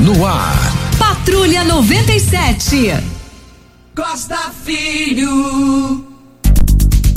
no 0.00 0.24
ar. 0.24 0.56
Patrulha 0.98 1.64
97. 1.64 2.94
Costa 3.94 4.52
Filho. 4.64 6.06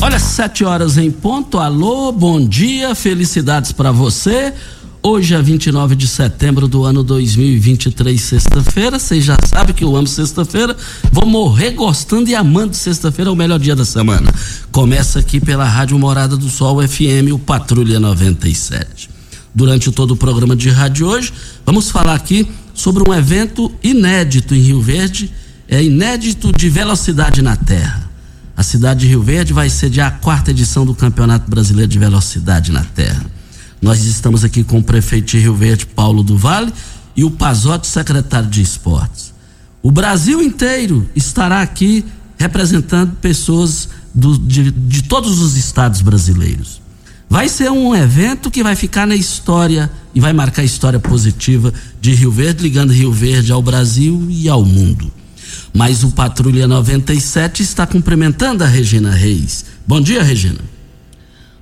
Olha, 0.01 0.17
sete 0.17 0.63
horas 0.63 0.97
em 0.97 1.12
ponto. 1.12 1.59
Alô, 1.59 2.12
bom 2.12 2.44
dia, 2.44 2.96
felicidades 2.96 3.71
para 3.71 3.91
você. 3.91 4.54
Hoje 5.04 5.33
é 5.33 5.41
29 5.41 5.96
de 5.96 6.07
setembro 6.07 6.67
do 6.67 6.83
ano 6.83 7.04
2023, 7.04 8.20
sexta-feira. 8.20 8.98
Vocês 8.98 9.24
já 9.24 9.38
sabem 9.46 9.76
que 9.76 9.84
eu 9.84 9.96
amo 9.96 10.08
sexta-feira. 10.08 10.76
Vou 11.12 11.26
morrer 11.26 11.72
gostando 11.72 12.29
e 12.29 12.36
amando 12.36 12.76
sexta-feira, 12.76 13.29
é 13.29 13.34
o 13.34 13.36
melhor 13.36 13.60
dia 13.60 13.76
da 13.76 13.86
semana. 13.86 14.32
Começa 14.72 15.20
aqui 15.20 15.40
pela 15.40 15.66
Rádio 15.66 15.98
Morada 16.00 16.36
do 16.36 16.50
Sol 16.50 16.88
FM, 16.88 17.34
o 17.34 17.40
Patrulha 17.40 18.00
97. 18.00 19.09
Durante 19.54 19.91
todo 19.91 20.12
o 20.12 20.18
programa 20.18 20.55
de 20.55 20.70
rádio 20.70 21.08
hoje, 21.08 21.34
vamos 21.66 21.91
falar 21.91 22.16
aqui 22.16 22.48
sobre 22.82 23.08
um 23.08 23.13
evento 23.13 23.72
inédito 23.84 24.55
em 24.55 24.59
Rio 24.59 24.81
Verde, 24.81 25.31
é 25.67 25.84
inédito 25.84 26.52
de 26.52 26.67
velocidade 26.67 27.39
na 27.39 27.55
Terra. 27.55 28.09
A 28.58 28.63
cidade 28.63 29.02
de 29.02 29.08
Rio 29.08 29.22
Verde 29.22 29.53
vai 29.53 29.70
sediar 29.70 30.08
a 30.08 30.17
quarta 30.17 30.49
edição 30.49 30.84
do 30.84 30.95
Campeonato 30.95 31.48
Brasileiro 31.48 31.88
de 31.88 31.99
Velocidade 31.99 32.72
na 32.72 32.84
Terra. 32.84 33.23
Nós 33.80 34.03
estamos 34.05 34.44
aqui 34.44 34.63
com 34.63 34.80
o 34.80 34.84
prefeito 34.84 35.27
de 35.27 35.38
Rio 35.38 35.53
Verde, 35.53 35.86
Paulo 35.86 36.23
do 36.23 36.36
Vale, 36.36 36.73
e 37.16 37.23
o 37.23 37.30
Pazotti, 37.30 37.86
secretário 37.86 38.49
de 38.49 38.63
Esportes. 38.63 39.31
O 39.84 39.91
Brasil 39.91 40.41
inteiro 40.41 41.08
estará 41.16 41.61
aqui 41.61 42.03
representando 42.36 43.16
pessoas 43.17 43.89
do, 44.11 44.39
de, 44.39 44.72
de 44.72 45.03
todos 45.03 45.39
os 45.39 45.55
estados 45.55 46.02
brasileiros. 46.02 46.80
Vai 47.31 47.48
ser 47.48 47.71
um 47.71 47.95
evento 47.95 48.52
que 48.52 48.62
vai 48.62 48.76
ficar 48.76 49.08
na 49.08 49.16
história 49.16 49.89
e 50.13 50.20
vai 50.20 50.34
marcar 50.34 50.63
a 50.63 50.66
história 50.66 50.99
positiva 50.99 51.73
de 52.02 52.13
Rio 52.13 52.30
Verde, 52.30 52.62
ligando 52.62 52.91
Rio 52.91 53.09
Verde 53.09 53.53
ao 53.53 53.62
Brasil 53.62 54.27
e 54.30 54.49
ao 54.49 54.66
mundo. 54.66 55.09
Mas 55.73 56.03
o 56.03 56.12
Patrulha 56.12 56.67
97 56.67 57.64
está 57.64 57.88
cumprimentando 57.88 58.66
a 58.66 58.67
Regina 58.67 59.11
Reis. 59.11 59.64
Bom 59.88 60.02
dia, 60.02 60.22
Regina. 60.22 60.59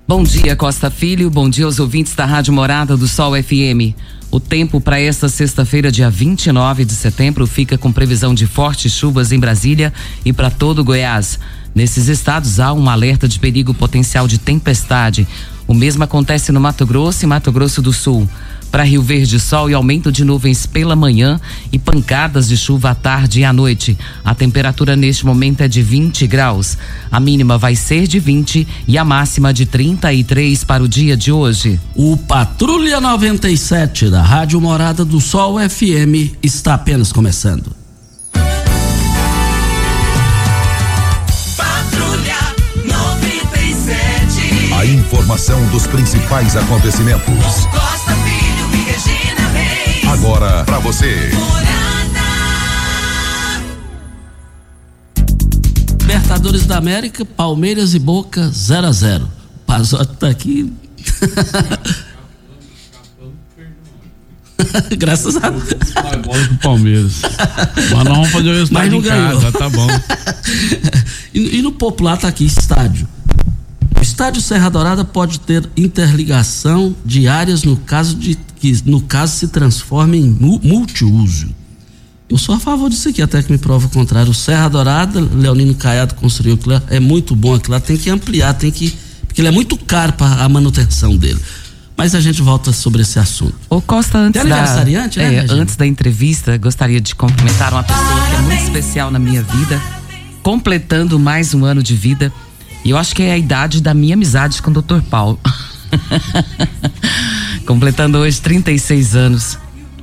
Bom 0.07 0.23
dia, 0.23 0.55
Costa 0.55 0.89
Filho. 0.89 1.29
Bom 1.29 1.47
dia 1.47 1.65
aos 1.65 1.79
ouvintes 1.79 2.15
da 2.15 2.25
Rádio 2.25 2.51
Morada 2.51 2.97
do 2.97 3.07
Sol 3.07 3.33
FM. 3.35 3.93
O 4.31 4.39
tempo 4.39 4.81
para 4.81 4.99
esta 4.99 5.29
sexta-feira, 5.29 5.91
dia 5.91 6.09
29 6.09 6.83
de 6.83 6.93
setembro, 6.93 7.45
fica 7.45 7.77
com 7.77 7.91
previsão 7.91 8.33
de 8.33 8.47
fortes 8.47 8.91
chuvas 8.91 9.31
em 9.31 9.39
Brasília 9.39 9.93
e 10.25 10.33
para 10.33 10.49
todo 10.49 10.83
Goiás. 10.83 11.37
Nesses 11.75 12.07
estados 12.07 12.59
há 12.59 12.73
um 12.73 12.89
alerta 12.89 13.27
de 13.27 13.37
perigo 13.37 13.71
potencial 13.71 14.27
de 14.27 14.39
tempestade. 14.39 15.27
O 15.69 15.73
mesmo 15.75 16.03
acontece 16.03 16.51
no 16.51 16.59
Mato 16.59 16.83
Grosso 16.83 17.23
e 17.23 17.27
Mato 17.27 17.51
Grosso 17.51 17.79
do 17.79 17.93
Sul. 17.93 18.27
Para 18.71 18.81
Rio 18.81 19.03
Verde, 19.03 19.39
sol 19.39 19.69
e 19.69 19.73
aumento 19.75 20.11
de 20.11 20.25
nuvens 20.25 20.65
pela 20.65 20.95
manhã 20.95 21.39
e 21.71 21.77
pancadas 21.77 22.47
de 22.47 22.57
chuva 22.57 22.89
à 22.89 22.95
tarde 22.95 23.41
e 23.41 23.45
à 23.45 23.53
noite. 23.53 23.95
A 24.25 24.33
temperatura 24.33 24.95
neste 24.95 25.27
momento 25.27 25.61
é 25.61 25.67
de 25.67 25.83
20 25.83 26.25
graus. 26.25 26.75
A 27.11 27.19
mínima 27.19 27.55
vai 27.55 27.75
ser 27.75 28.07
de 28.07 28.19
20 28.19 28.67
e 28.87 28.97
a 28.97 29.05
máxima 29.05 29.53
de 29.53 29.67
33 29.67 30.63
para 30.63 30.81
o 30.83 30.87
dia 30.87 31.15
de 31.15 31.31
hoje. 31.31 31.79
O 31.95 32.17
Patrulha 32.17 32.99
97 32.99 34.09
da 34.09 34.23
Rádio 34.23 34.59
Morada 34.59 35.05
do 35.05 35.21
Sol 35.21 35.57
FM 35.59 36.33
está 36.41 36.73
apenas 36.73 37.11
começando. 37.11 37.78
A 44.79 44.85
informação 44.85 45.61
dos 45.71 45.85
principais 45.85 46.55
acontecimentos. 46.55 47.25
Costa 47.65 48.15
Filho 48.15 48.69
e 48.73 48.77
Regina 48.89 49.45
Reis. 49.49 50.07
Agora 50.07 50.63
para 50.63 50.79
você. 50.79 51.31
Libertadores 55.99 56.65
da 56.65 56.77
América, 56.77 57.25
Palmeiras 57.25 57.93
e 57.93 57.99
Boca 57.99 58.47
0 58.47 58.87
a 58.87 58.91
0 58.93 59.25
O 59.25 59.29
Pazotti 59.65 60.15
tá 60.15 60.29
aqui. 60.29 60.71
Graças 64.97 65.35
a 65.35 65.49
Deus. 65.49 65.65
Bola 66.25 66.45
pro 66.47 66.57
Palmeiras. 66.59 67.21
Mas 67.75 67.89
nós 67.91 68.03
vamos 68.05 68.29
fazer 68.29 68.47
o 68.47 68.51
Mas 68.51 68.59
resultado 68.59 68.91
não 68.91 68.99
em 68.99 69.01
ganhou. 69.01 69.41
casa, 69.41 69.51
tá 69.51 69.67
bom. 69.67 69.87
E, 71.31 71.59
e 71.59 71.61
no 71.61 71.71
popular 71.71 72.17
tá 72.17 72.27
aqui 72.27 72.43
estádio. 72.43 73.07
O 74.09 74.11
estádio 74.11 74.41
Serra 74.41 74.69
Dourada 74.69 75.05
pode 75.05 75.39
ter 75.39 75.69
interligação 75.77 76.95
de 77.05 77.27
áreas 77.27 77.63
no 77.63 77.77
caso 77.77 78.15
de 78.15 78.35
que 78.59 78.81
no 78.83 79.01
caso 79.01 79.35
se 79.37 79.47
transforme 79.49 80.17
em 80.17 80.27
mu- 80.31 80.59
multiuso. 80.63 81.47
Eu 82.27 82.35
sou 82.39 82.55
a 82.55 82.59
favor 82.59 82.89
disso 82.89 83.07
aqui, 83.07 83.21
até 83.21 83.43
que 83.43 83.51
me 83.51 83.59
prova 83.59 83.85
o 83.85 83.89
contrário. 83.89 84.31
O 84.31 84.33
Serra 84.33 84.67
Dourada, 84.67 85.19
Leonino 85.21 85.75
Caiado 85.75 86.15
construiu 86.15 86.55
aquilo 86.55 86.73
lá, 86.73 86.81
é 86.89 86.99
muito 86.99 87.35
bom 87.35 87.53
aquilo 87.53 87.73
lá, 87.75 87.79
tem 87.79 87.95
que 87.97 88.09
ampliar, 88.09 88.55
tem 88.55 88.71
que. 88.71 88.97
Porque 89.27 89.41
ele 89.41 89.47
é 89.47 89.51
muito 89.51 89.77
caro 89.77 90.13
para 90.13 90.43
a 90.43 90.49
manutenção 90.49 91.15
dele. 91.15 91.39
Mas 91.95 92.15
a 92.15 92.19
gente 92.19 92.41
volta 92.41 92.73
sobre 92.73 93.03
esse 93.03 93.19
assunto. 93.19 93.53
Ô 93.69 93.79
Costa, 93.79 94.17
antes 94.17 94.43
da, 94.43 94.55
aniversariante, 94.55 95.19
né, 95.19 95.35
é, 95.35 95.45
antes 95.51 95.75
da 95.75 95.85
entrevista, 95.85 96.57
gostaria 96.57 96.99
de 96.99 97.13
cumprimentar 97.13 97.71
uma 97.73 97.83
pessoa 97.83 98.27
que 98.27 98.35
é 98.35 98.41
muito 98.41 98.63
especial 98.63 99.11
na 99.11 99.19
minha 99.19 99.43
vida, 99.43 99.79
completando 100.41 101.19
mais 101.19 101.53
um 101.53 101.63
ano 101.63 101.83
de 101.83 101.95
vida. 101.95 102.33
E 102.83 102.91
eu 102.91 102.97
acho 102.97 103.15
que 103.15 103.23
é 103.23 103.31
a 103.31 103.37
idade 103.37 103.81
da 103.81 103.93
minha 103.93 104.13
amizade 104.13 104.61
com 104.61 104.71
o 104.71 104.81
Dr. 104.81 105.01
Paulo. 105.09 105.39
completando 107.65 108.17
hoje 108.17 108.39
36 108.41 109.15
anos. 109.15 109.57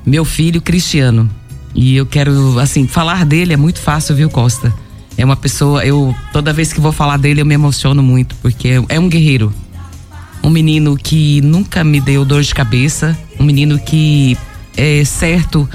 Meu 0.04 0.24
filho 0.24 0.60
Cristiano. 0.60 1.28
E 1.74 1.96
eu 1.96 2.06
quero, 2.06 2.58
assim, 2.58 2.86
falar 2.86 3.24
dele 3.24 3.52
é 3.52 3.56
muito 3.56 3.80
fácil, 3.80 4.14
viu, 4.14 4.30
Costa? 4.30 4.72
É 5.18 5.24
uma 5.24 5.36
pessoa, 5.36 5.84
eu 5.84 6.14
toda 6.32 6.52
vez 6.52 6.72
que 6.72 6.80
vou 6.80 6.92
falar 6.92 7.16
dele 7.16 7.40
eu 7.40 7.46
me 7.46 7.54
emociono 7.54 8.02
muito, 8.02 8.34
porque 8.36 8.82
é 8.88 9.00
um 9.00 9.08
guerreiro 9.08 9.52
um 10.46 10.50
menino 10.50 10.96
que 10.96 11.40
nunca 11.40 11.82
me 11.82 12.00
deu 12.00 12.24
dor 12.24 12.40
de 12.40 12.54
cabeça, 12.54 13.18
um 13.38 13.42
menino 13.42 13.80
que 13.80 14.38
é 14.76 15.04
certo 15.04 15.68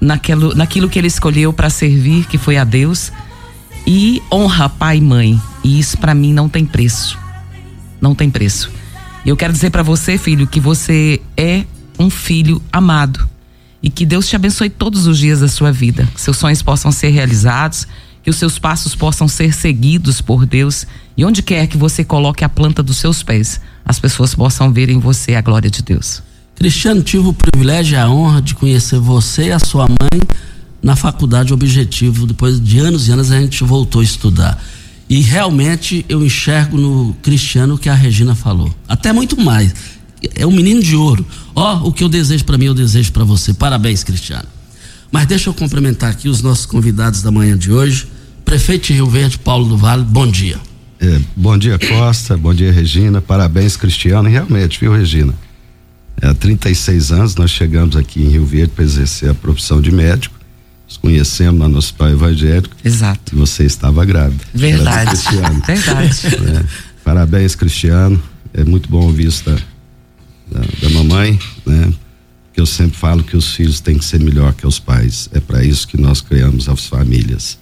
naquilo, 0.00 0.54
naquilo 0.54 0.88
que 0.88 0.96
ele 0.96 1.08
escolheu 1.08 1.52
para 1.52 1.68
servir, 1.68 2.24
que 2.26 2.38
foi 2.38 2.56
a 2.56 2.62
Deus, 2.62 3.10
e 3.84 4.22
honra 4.32 4.68
pai 4.68 4.98
e 4.98 5.00
mãe. 5.00 5.42
E 5.62 5.78
isso 5.78 5.96
para 5.98 6.14
mim 6.14 6.32
não 6.32 6.48
tem 6.48 6.64
preço. 6.64 7.18
Não 8.00 8.14
tem 8.14 8.30
preço. 8.30 8.70
E 9.24 9.28
eu 9.28 9.36
quero 9.36 9.52
dizer 9.52 9.70
para 9.70 9.82
você, 9.82 10.18
filho, 10.18 10.46
que 10.46 10.60
você 10.60 11.20
é 11.36 11.64
um 11.98 12.10
filho 12.10 12.60
amado 12.72 13.28
e 13.82 13.90
que 13.90 14.06
Deus 14.06 14.28
te 14.28 14.36
abençoe 14.36 14.70
todos 14.70 15.06
os 15.06 15.18
dias 15.18 15.40
da 15.40 15.48
sua 15.48 15.72
vida, 15.72 16.08
que 16.14 16.20
seus 16.20 16.36
sonhos 16.36 16.62
possam 16.62 16.90
ser 16.92 17.10
realizados, 17.10 17.86
que 18.22 18.30
os 18.30 18.36
seus 18.36 18.58
passos 18.58 18.94
possam 18.94 19.26
ser 19.26 19.52
seguidos 19.52 20.20
por 20.20 20.46
Deus 20.46 20.86
e 21.16 21.24
onde 21.24 21.42
quer 21.42 21.66
que 21.66 21.76
você 21.76 22.04
coloque 22.04 22.44
a 22.44 22.48
planta 22.48 22.82
dos 22.82 22.96
seus 22.96 23.22
pés, 23.22 23.60
as 23.84 23.98
pessoas 23.98 24.34
possam 24.34 24.72
ver 24.72 24.88
em 24.88 24.98
você 24.98 25.34
a 25.34 25.40
glória 25.40 25.68
de 25.68 25.82
Deus. 25.82 26.22
Cristiano, 26.54 27.02
tive 27.02 27.26
o 27.26 27.32
privilégio 27.32 27.94
e 27.94 27.98
a 27.98 28.08
honra 28.08 28.40
de 28.40 28.54
conhecer 28.54 28.98
você 28.98 29.48
e 29.48 29.52
a 29.52 29.58
sua 29.58 29.88
mãe 29.88 30.20
na 30.80 30.94
faculdade 30.94 31.52
Objetivo. 31.52 32.26
Depois 32.26 32.60
de 32.60 32.78
anos 32.78 33.08
e 33.08 33.12
anos 33.12 33.32
a 33.32 33.40
gente 33.40 33.64
voltou 33.64 34.00
a 34.00 34.04
estudar. 34.04 34.62
E 35.08 35.20
realmente 35.20 36.04
eu 36.08 36.24
enxergo 36.24 36.76
no 36.76 37.14
Cristiano 37.22 37.74
o 37.74 37.78
que 37.78 37.88
a 37.88 37.94
Regina 37.94 38.34
falou. 38.34 38.74
Até 38.88 39.12
muito 39.12 39.40
mais. 39.40 39.74
É 40.34 40.46
um 40.46 40.52
menino 40.52 40.82
de 40.82 40.96
ouro. 40.96 41.26
Ó, 41.54 41.88
o 41.88 41.92
que 41.92 42.04
eu 42.04 42.08
desejo 42.08 42.44
para 42.44 42.56
mim, 42.56 42.66
eu 42.66 42.74
desejo 42.74 43.12
para 43.12 43.24
você. 43.24 43.52
Parabéns, 43.52 44.04
Cristiano. 44.04 44.48
Mas 45.10 45.26
deixa 45.26 45.50
eu 45.50 45.54
cumprimentar 45.54 46.10
aqui 46.10 46.28
os 46.28 46.40
nossos 46.40 46.64
convidados 46.64 47.22
da 47.22 47.30
manhã 47.30 47.56
de 47.56 47.70
hoje. 47.70 48.06
Prefeito 48.44 48.86
de 48.86 48.94
Rio 48.94 49.06
Verde, 49.06 49.38
Paulo 49.38 49.68
do 49.68 49.76
Vale, 49.76 50.02
bom 50.02 50.26
dia. 50.26 50.58
É, 51.00 51.20
bom 51.36 51.58
dia, 51.58 51.78
Costa. 51.78 52.36
Bom 52.36 52.54
dia, 52.54 52.72
Regina. 52.72 53.20
Parabéns, 53.20 53.76
Cristiano. 53.76 54.28
E 54.28 54.32
realmente, 54.32 54.78
viu, 54.80 54.92
Regina? 54.92 55.34
É, 56.20 56.28
há 56.28 56.34
36 56.34 57.10
anos 57.12 57.34
nós 57.34 57.50
chegamos 57.50 57.96
aqui 57.96 58.22
em 58.22 58.28
Rio 58.28 58.46
Verde 58.46 58.72
para 58.74 58.84
exercer 58.84 59.30
a 59.30 59.34
profissão 59.34 59.80
de 59.80 59.90
médico. 59.90 60.34
Nos 60.92 60.98
conhecemos 60.98 61.58
lá 61.58 61.68
no 61.68 61.78
hospital 61.78 62.10
evangélico 62.10 62.76
Exato. 62.84 63.34
e 63.34 63.38
você 63.38 63.64
estava 63.64 64.04
grávida. 64.04 64.44
Verdade. 64.52 65.10
Cristiano. 65.10 65.62
Verdade. 65.64 66.26
É, 66.26 66.64
parabéns, 67.02 67.54
Cristiano. 67.54 68.22
É 68.52 68.62
muito 68.62 68.90
bom 68.90 69.04
ouvir 69.04 69.28
isso 69.28 69.42
da, 69.42 69.54
da, 70.50 70.66
da 70.82 70.90
mamãe, 70.90 71.38
né? 71.64 71.90
Que 72.52 72.60
eu 72.60 72.66
sempre 72.66 72.98
falo 72.98 73.24
que 73.24 73.34
os 73.34 73.54
filhos 73.54 73.80
têm 73.80 73.96
que 73.96 74.04
ser 74.04 74.20
melhor 74.20 74.52
que 74.52 74.66
os 74.66 74.78
pais. 74.78 75.30
É 75.32 75.40
para 75.40 75.64
isso 75.64 75.88
que 75.88 75.98
nós 75.98 76.20
criamos 76.20 76.68
as 76.68 76.86
famílias. 76.86 77.58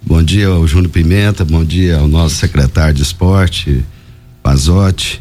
Bom 0.00 0.22
dia 0.22 0.46
ao 0.46 0.68
Júnior 0.68 0.92
Pimenta, 0.92 1.44
bom 1.44 1.64
dia 1.64 1.98
ao 1.98 2.06
nosso 2.06 2.36
secretário 2.36 2.94
de 2.94 3.02
esporte, 3.02 3.84
Pazotti, 4.40 5.20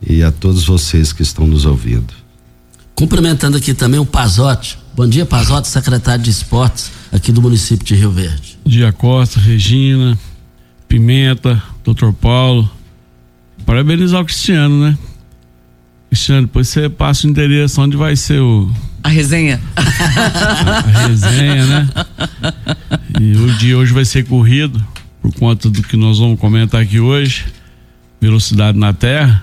e 0.00 0.22
a 0.22 0.30
todos 0.30 0.64
vocês 0.64 1.12
que 1.12 1.22
estão 1.22 1.44
nos 1.44 1.64
ouvindo. 1.64 2.14
Cumprimentando 2.94 3.56
aqui 3.56 3.74
também 3.74 3.98
o 3.98 4.06
Pazotti. 4.06 4.81
Bom 4.94 5.08
dia, 5.08 5.24
Pazotti, 5.24 5.68
secretário 5.68 6.22
de 6.22 6.30
Esportes 6.30 6.92
aqui 7.10 7.32
do 7.32 7.40
município 7.40 7.84
de 7.84 7.94
Rio 7.94 8.10
Verde. 8.10 8.58
Dia 8.64 8.92
Costa, 8.92 9.40
Regina, 9.40 10.18
Pimenta, 10.86 11.62
Dr. 11.84 12.12
Paulo. 12.12 12.70
Parabenizar 13.64 14.20
o 14.20 14.24
Cristiano, 14.24 14.82
né? 14.84 14.98
Cristiano, 16.10 16.42
depois 16.46 16.68
você 16.68 16.90
passa 16.90 17.26
o 17.26 17.30
endereço 17.30 17.80
onde 17.80 17.96
vai 17.96 18.14
ser 18.16 18.40
o, 18.40 18.70
A 19.02 19.08
resenha? 19.08 19.60
a 19.76 21.06
resenha, 21.08 21.66
né? 21.66 21.88
E 23.18 23.32
o 23.36 23.54
dia 23.54 23.78
hoje 23.78 23.94
vai 23.94 24.04
ser 24.04 24.26
corrido, 24.26 24.84
por 25.22 25.32
conta 25.34 25.70
do 25.70 25.82
que 25.82 25.96
nós 25.96 26.18
vamos 26.18 26.38
comentar 26.38 26.82
aqui 26.82 27.00
hoje. 27.00 27.46
Velocidade 28.20 28.78
na 28.78 28.92
Terra. 28.92 29.42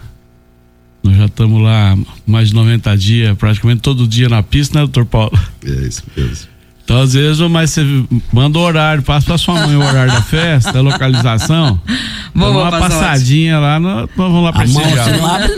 Nós 1.10 1.18
já 1.18 1.26
estamos 1.26 1.60
lá 1.64 1.98
mais 2.28 2.50
de 2.50 2.54
90 2.54 2.96
dias, 2.96 3.36
praticamente 3.36 3.82
todo 3.82 4.08
dia 4.08 4.30
na 4.30 4.44
pista, 4.44 4.76
né, 4.78 4.82
doutor 4.86 5.06
Paulo? 5.06 5.32
É 5.66 5.72
isso 5.88 6.04
mesmo. 6.16 6.48
Então, 6.84 7.02
às 7.02 7.14
vezes, 7.14 7.40
mas 7.50 7.72
você 7.72 7.84
manda 8.32 8.58
o 8.58 8.62
horário, 8.62 9.02
passa 9.04 9.26
pra 9.28 9.38
sua 9.38 9.56
mãe 9.66 9.76
o 9.76 9.84
horário 9.84 10.12
da 10.12 10.22
festa, 10.22 10.78
a 10.78 10.82
localização. 10.82 11.80
Vamos 12.34 12.62
uma 12.62 12.72
passar 12.72 12.90
passadinha 12.90 13.58
lá, 13.60 13.80
no, 13.80 13.90
nós 13.90 14.10
vamos 14.16 14.44
lá 14.44 14.50
A 14.50 14.54
mão 14.54 14.82
prestigiar. 14.82 15.10
aqui 15.10 15.18
não 15.18 15.28
abre, 15.28 15.56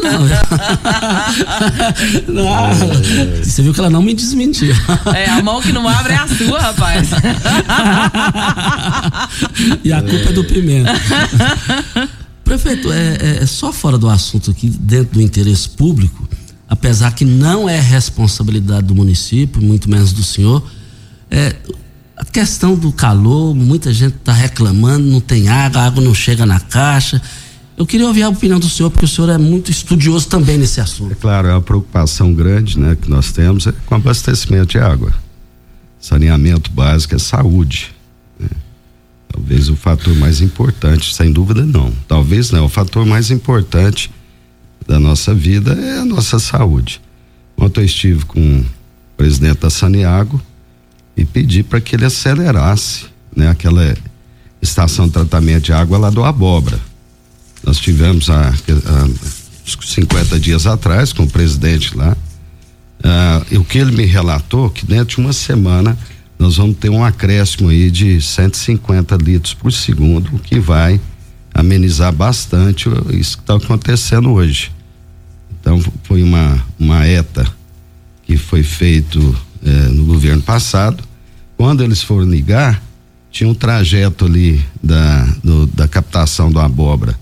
não. 2.28 2.34
não. 2.74 2.74
Você 3.44 3.62
viu 3.62 3.74
que 3.74 3.80
ela 3.82 3.90
não 3.90 4.02
me 4.02 4.14
desmentiu. 4.14 4.74
É, 5.14 5.30
a 5.30 5.44
mão 5.44 5.62
que 5.62 5.72
não 5.74 5.88
abre 5.88 6.14
é 6.14 6.18
a 6.18 6.28
sua, 6.28 6.60
rapaz. 6.60 7.10
E 9.84 9.92
a 9.92 10.02
culpa 10.02 10.30
é 10.30 10.34
do 10.34 10.44
Pimenta. 10.46 10.94
Prefeito, 12.52 12.92
é, 12.92 13.16
é- 13.22 13.44
é 13.44 13.46
só 13.46 13.72
fora 13.72 13.98
do 13.98 14.10
assunto 14.10 14.52
aqui, 14.52 14.70
dentro 14.70 15.14
do 15.14 15.22
interesse 15.22 15.70
público, 15.70 16.28
apesar 16.68 17.12
que 17.14 17.24
não 17.24 17.70
é 17.70 17.80
responsabilidade 17.80 18.88
do 18.88 18.94
município, 18.94 19.62
muito 19.62 19.90
menos 19.90 20.12
do 20.12 20.22
senhor, 20.22 20.62
é, 21.30 21.56
a 22.18 22.26
questão 22.26 22.76
do 22.76 22.92
calor, 22.92 23.56
muita 23.56 23.94
gente 23.94 24.18
está 24.18 24.34
reclamando, 24.34 25.06
não 25.08 25.22
tem 25.22 25.48
água, 25.48 25.82
a 25.82 25.86
água 25.86 26.04
não 26.04 26.14
chega 26.14 26.46
na 26.46 26.60
caixa. 26.60 27.22
Eu 27.78 27.86
queria 27.86 28.06
ouvir 28.06 28.24
a 28.24 28.30
opinião 28.30 28.60
do 28.60 28.68
senhor, 28.68 28.90
porque 28.92 29.06
o 29.06 29.08
senhor 29.08 29.30
é 29.30 29.38
muito 29.38 29.72
estudioso 29.72 30.28
também 30.28 30.58
nesse 30.58 30.82
É 30.82 30.84
assunto. 30.84 31.16
claro, 31.16 31.48
é 31.48 31.54
uma 31.54 31.62
preocupação 31.62 32.34
grande, 32.34 32.78
né, 32.78 32.98
que 33.02 33.10
nós 33.10 33.32
temos 33.32 33.66
é 33.66 33.72
com 33.86 33.96
abastecimento 33.96 34.72
de 34.72 34.78
água. 34.78 35.14
Saneamento 36.02 36.70
básico 36.70 37.16
é 37.16 37.18
saúde. 37.18 37.94
Talvez 39.32 39.70
o 39.70 39.76
fator 39.76 40.16
mais 40.16 40.42
importante, 40.42 41.14
sem 41.14 41.32
dúvida 41.32 41.66
não. 41.66 41.94
Talvez 42.08 42.52
não, 42.52 42.66
o 42.66 42.70
fator 42.70 43.06
mais 43.06 43.32
importante 43.32 44.12
da 44.88 45.00
nossa 45.00 45.34
vida 45.34 45.74
é 45.74 46.00
a 46.00 46.06
nossa 46.06 46.38
saúde. 46.40 47.02
Ontem 47.58 47.82
eu 47.82 47.86
estive 47.86 48.26
com 48.26 48.60
o 48.60 48.66
presidente 49.16 49.60
da 49.60 49.70
Saniago 49.70 50.42
e 51.16 51.24
pedi 51.24 51.64
para 51.64 51.80
que 51.80 51.96
ele 51.96 52.06
acelerasse, 52.06 53.06
né, 53.36 53.48
aquela 53.48 53.96
estação 54.62 55.08
de 55.08 55.14
tratamento 55.14 55.64
de 55.66 55.74
água 55.74 55.98
lá 55.98 56.10
do 56.10 56.24
Abóbora. 56.24 56.80
Nós 57.64 57.78
tivemos 57.78 58.30
há, 58.30 58.50
há 58.50 59.04
uns 59.04 59.78
50 59.94 60.40
dias 60.40 60.66
atrás 60.66 61.14
com 61.14 61.24
o 61.24 61.30
presidente 61.30 61.96
lá. 61.96 62.18
Ah, 63.04 63.44
e 63.50 63.58
o 63.58 63.64
que 63.64 63.78
ele 63.78 63.92
me 63.92 64.06
relatou 64.06 64.70
que 64.70 64.86
dentro 64.86 65.16
de 65.16 65.22
uma 65.22 65.34
semana 65.34 65.98
nós 66.42 66.58
vamos 66.58 66.78
ter 66.78 66.90
um 66.90 67.04
acréscimo 67.06 67.70
aí 67.70 67.92
de 67.92 68.20
150 68.22 69.16
litros 69.18 69.54
por 69.54 69.72
segundo, 69.72 70.36
o 70.36 70.40
que 70.40 70.60
vai 70.60 71.00
amenizar 71.54 72.12
bastante 72.12 72.90
isso 73.12 73.38
que 73.38 73.44
está 73.44 73.56
acontecendo 73.56 74.32
hoje. 74.32 74.72
Então 75.60 75.80
foi 76.04 76.24
uma 76.24 76.64
uma 76.80 77.06
ETA 77.08 77.46
que 78.26 78.38
foi 78.38 78.64
feito 78.64 79.36
eh, 79.64 79.70
no 79.90 80.06
governo 80.06 80.42
passado. 80.42 81.04
Quando 81.58 81.84
eles 81.84 82.02
foram 82.02 82.26
ligar, 82.28 82.82
tinha 83.30 83.48
um 83.50 83.54
trajeto 83.54 84.26
ali 84.26 84.64
da 84.82 85.24
do- 85.44 85.68
da 85.68 85.88
captação 85.88 86.52
do 86.52 86.60
abóbora 86.60 87.16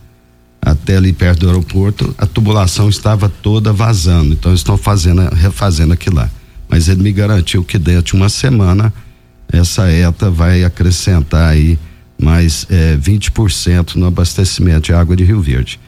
até 0.62 0.98
ali 0.98 1.12
perto 1.14 1.40
do 1.42 1.48
aeroporto, 1.48 2.14
a 2.18 2.26
tubulação 2.26 2.90
estava 2.90 3.28
toda 3.30 3.72
vazando. 3.74 4.34
Então 4.34 4.52
eles 4.52 4.60
estão 4.60 4.78
fazendo, 4.78 5.22
refazendo 5.34 5.94
aquilo 5.94 6.18
lá. 6.18 6.30
Mas 6.70 6.88
ele 6.88 7.02
me 7.02 7.12
garantiu 7.12 7.64
que 7.64 7.78
dentro 7.80 8.04
de 8.04 8.14
uma 8.14 8.30
semana 8.30 8.94
essa 9.52 9.90
ETA 9.92 10.30
vai 10.30 10.64
acrescentar 10.64 11.50
aí 11.50 11.78
mais 12.22 12.68
eh, 12.70 12.98
20% 12.98 13.96
no 13.96 14.06
abastecimento 14.06 14.88
de 14.88 14.94
água 14.94 15.16
de 15.16 15.24
Rio 15.24 15.42
Verde. 15.42 15.80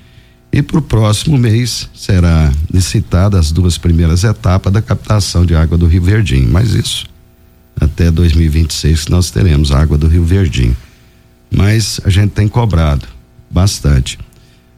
E 0.51 0.61
para 0.61 0.79
o 0.79 0.81
próximo 0.81 1.37
mês 1.37 1.89
será 1.93 2.51
licitada 2.73 3.39
as 3.39 3.51
duas 3.51 3.77
primeiras 3.77 4.23
etapas 4.23 4.71
da 4.71 4.81
captação 4.81 5.45
de 5.45 5.55
água 5.55 5.77
do 5.77 5.87
Rio 5.87 6.01
Verdinho. 6.01 6.49
Mas 6.49 6.73
isso 6.73 7.05
até 7.79 8.11
2026 8.11 9.05
que 9.05 9.11
nós 9.11 9.31
teremos 9.31 9.71
água 9.71 9.97
do 9.97 10.07
Rio 10.07 10.23
Verdinho. 10.23 10.75
Mas 11.49 11.99
a 12.03 12.09
gente 12.09 12.31
tem 12.31 12.47
cobrado 12.47 13.07
bastante. 13.49 14.17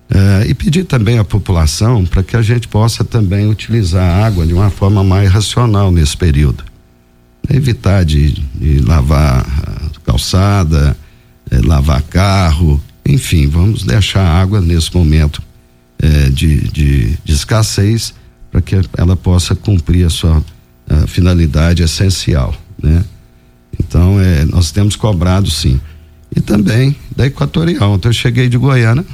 Eh, 0.10 0.48
e 0.50 0.54
pedir 0.54 0.84
também 0.84 1.18
à 1.18 1.24
população 1.24 2.06
para 2.06 2.22
que 2.22 2.36
a 2.36 2.42
gente 2.42 2.68
possa 2.68 3.04
também 3.04 3.50
utilizar 3.50 4.04
a 4.04 4.26
água 4.26 4.46
de 4.46 4.54
uma 4.54 4.70
forma 4.70 5.04
mais 5.04 5.32
racional 5.32 5.92
nesse 5.92 6.16
período. 6.16 6.64
Evitar 7.50 8.04
de, 8.06 8.32
de 8.32 8.80
lavar 8.80 9.46
a 9.46 10.00
calçada, 10.06 10.98
eh, 11.52 11.62
lavar 11.64 12.02
carro, 12.04 12.82
enfim, 13.06 13.48
vamos 13.48 13.84
deixar 13.84 14.22
a 14.22 14.42
água 14.42 14.62
nesse 14.62 14.94
momento 14.96 15.42
eh, 16.00 16.30
de, 16.30 16.62
de, 16.70 17.18
de 17.24 17.34
escassez 17.34 18.14
para 18.52 18.62
que 18.62 18.76
ela 18.98 19.16
possa 19.16 19.56
cumprir 19.56 20.06
a 20.06 20.10
sua 20.10 20.44
ah, 20.90 21.08
finalidade 21.08 21.82
essencial, 21.82 22.56
né? 22.82 23.04
Então, 23.80 24.20
eh, 24.22 24.46
nós 24.46 24.72
temos 24.72 24.96
cobrado 24.96 25.50
sim. 25.50 25.80
E 26.36 26.40
também 26.40 26.96
da 27.16 27.26
Equatorial. 27.26 27.92
Ontem 27.92 28.10
eu 28.10 28.14
cheguei 28.14 28.50
de 28.50 28.58
Goiânia, 28.58 29.06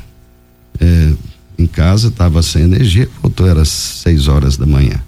eh, 0.79 1.13
em 1.57 1.67
casa, 1.67 2.09
estava 2.09 2.41
sem 2.41 2.63
energia, 2.63 3.09
voltou, 3.21 3.47
era 3.47 3.63
seis 3.65 4.27
horas 4.27 4.57
da 4.57 4.65
manhã. 4.65 5.01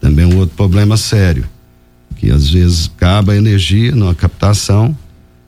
Também 0.00 0.24
um 0.24 0.38
outro 0.38 0.56
problema 0.56 0.96
sério, 0.96 1.44
que 2.18 2.30
às 2.30 2.50
vezes 2.50 2.90
acaba 2.94 3.32
a 3.32 3.36
energia 3.36 3.94
na 3.94 4.14
captação, 4.14 4.94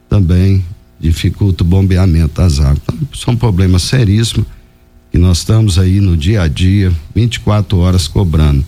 também 0.08 0.64
dificulta 0.98 1.62
o 1.62 1.66
bombeamento 1.66 2.40
das 2.40 2.58
águas. 2.60 2.78
Então, 2.82 3.08
são 3.14 3.36
problemas 3.36 3.82
seríssimos 3.82 4.46
que 5.10 5.18
nós 5.18 5.38
estamos 5.38 5.78
aí 5.78 6.00
no 6.00 6.16
dia 6.16 6.42
a 6.42 6.48
dia, 6.48 6.92
24 7.14 7.76
horas 7.78 8.06
cobrando. 8.06 8.64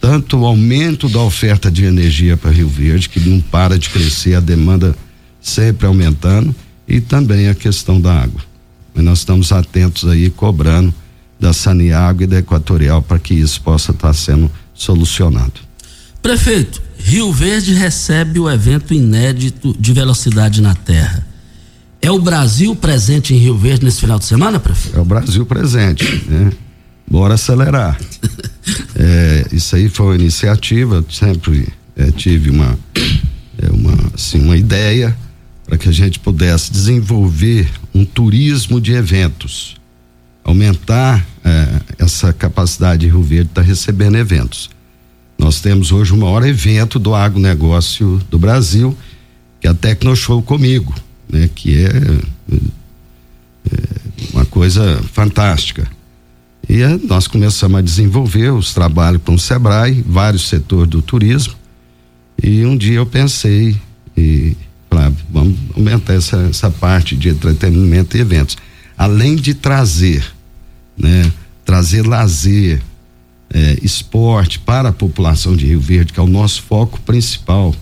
Tanto 0.00 0.38
o 0.38 0.46
aumento 0.46 1.08
da 1.08 1.20
oferta 1.20 1.70
de 1.70 1.84
energia 1.84 2.36
para 2.36 2.50
Rio 2.50 2.68
Verde, 2.68 3.08
que 3.08 3.20
não 3.20 3.40
para 3.40 3.78
de 3.78 3.88
crescer, 3.88 4.34
a 4.34 4.40
demanda 4.40 4.94
sempre 5.40 5.86
aumentando, 5.86 6.54
e 6.86 7.00
também 7.00 7.48
a 7.48 7.54
questão 7.54 8.00
da 8.00 8.12
água. 8.12 8.40
Mas 8.94 9.04
nós 9.04 9.18
estamos 9.20 9.52
atentos 9.52 10.08
aí, 10.08 10.28
cobrando 10.28 10.92
da 11.38 11.52
Saniago 11.52 12.22
e 12.22 12.26
da 12.26 12.38
Equatorial 12.38 13.00
para 13.00 13.18
que 13.18 13.32
isso 13.32 13.60
possa 13.62 13.92
estar 13.92 14.12
sendo 14.12 14.50
solucionado. 14.74 15.52
Prefeito, 16.20 16.82
Rio 17.02 17.32
Verde 17.32 17.74
recebe 17.74 18.38
o 18.38 18.50
evento 18.50 18.94
inédito 18.94 19.74
de 19.78 19.92
velocidade 19.92 20.60
na 20.60 20.74
Terra. 20.74 21.26
É 22.02 22.10
o 22.10 22.18
Brasil 22.18 22.74
presente 22.74 23.34
em 23.34 23.38
Rio 23.38 23.56
Verde 23.58 23.84
nesse 23.84 24.00
final 24.00 24.18
de 24.18 24.24
semana, 24.24 24.58
prefeito? 24.58 24.96
É 24.96 25.00
o 25.00 25.04
Brasil 25.04 25.44
presente, 25.44 26.04
né? 26.28 26.52
Bora 27.08 27.34
acelerar. 27.34 27.98
É, 28.94 29.46
isso 29.50 29.74
aí 29.74 29.88
foi 29.88 30.06
uma 30.06 30.14
iniciativa, 30.14 30.96
eu 30.96 31.06
sempre 31.10 31.66
é, 31.96 32.10
tive 32.10 32.50
uma, 32.50 32.78
é, 33.58 33.70
uma, 33.70 33.96
assim, 34.14 34.38
uma 34.38 34.56
ideia 34.56 35.16
para 35.64 35.78
que 35.78 35.88
a 35.88 35.92
gente 35.92 36.18
pudesse 36.18 36.70
desenvolver 36.70 37.68
um 37.94 38.04
turismo 38.04 38.80
de 38.80 38.92
eventos, 38.92 39.76
aumentar 40.44 41.26
é, 41.42 41.80
essa 41.98 42.32
capacidade 42.32 43.00
de 43.00 43.06
Rio 43.06 43.22
Verde 43.22 43.48
estar 43.50 43.62
recebendo 43.62 44.16
eventos. 44.16 44.68
Nós 45.40 45.58
temos 45.58 45.90
hoje 45.90 46.12
o 46.12 46.18
maior 46.18 46.46
evento 46.46 46.98
do 46.98 47.14
agronegócio 47.14 48.20
do 48.30 48.38
Brasil, 48.38 48.94
que 49.58 49.66
é 49.66 49.70
a 49.70 49.74
Tecnoshow 49.74 50.42
comigo, 50.42 50.94
né? 51.26 51.48
Que 51.54 51.82
é, 51.82 51.88
é 53.72 53.80
uma 54.34 54.44
coisa 54.44 55.02
fantástica. 55.14 55.90
E 56.68 56.82
eh, 56.82 57.00
nós 57.08 57.26
começamos 57.26 57.78
a 57.78 57.80
desenvolver 57.80 58.50
os 58.50 58.74
trabalhos 58.74 59.22
com 59.24 59.32
o 59.32 59.38
Sebrae, 59.38 60.04
vários 60.06 60.46
setores 60.46 60.90
do 60.90 61.00
turismo. 61.00 61.54
E 62.42 62.66
um 62.66 62.76
dia 62.76 62.98
eu 62.98 63.06
pensei 63.06 63.74
e 64.14 64.54
falei, 64.90 65.06
ah, 65.06 65.12
vamos 65.30 65.58
aumentar 65.74 66.12
essa, 66.12 66.36
essa 66.50 66.70
parte 66.70 67.16
de 67.16 67.30
entretenimento 67.30 68.14
e 68.14 68.20
eventos. 68.20 68.58
Além 68.94 69.36
de 69.36 69.54
trazer, 69.54 70.22
né, 70.98 71.32
trazer 71.64 72.06
lazer, 72.06 72.82
eh, 73.52 73.78
esporte 73.82 74.58
para 74.58 74.90
a 74.90 74.92
população 74.92 75.56
de 75.56 75.66
Rio 75.66 75.80
Verde, 75.80 76.12
que 76.12 76.20
é 76.20 76.22
o 76.22 76.26
nosso 76.26 76.62
foco 76.62 77.00
principal. 77.00 77.74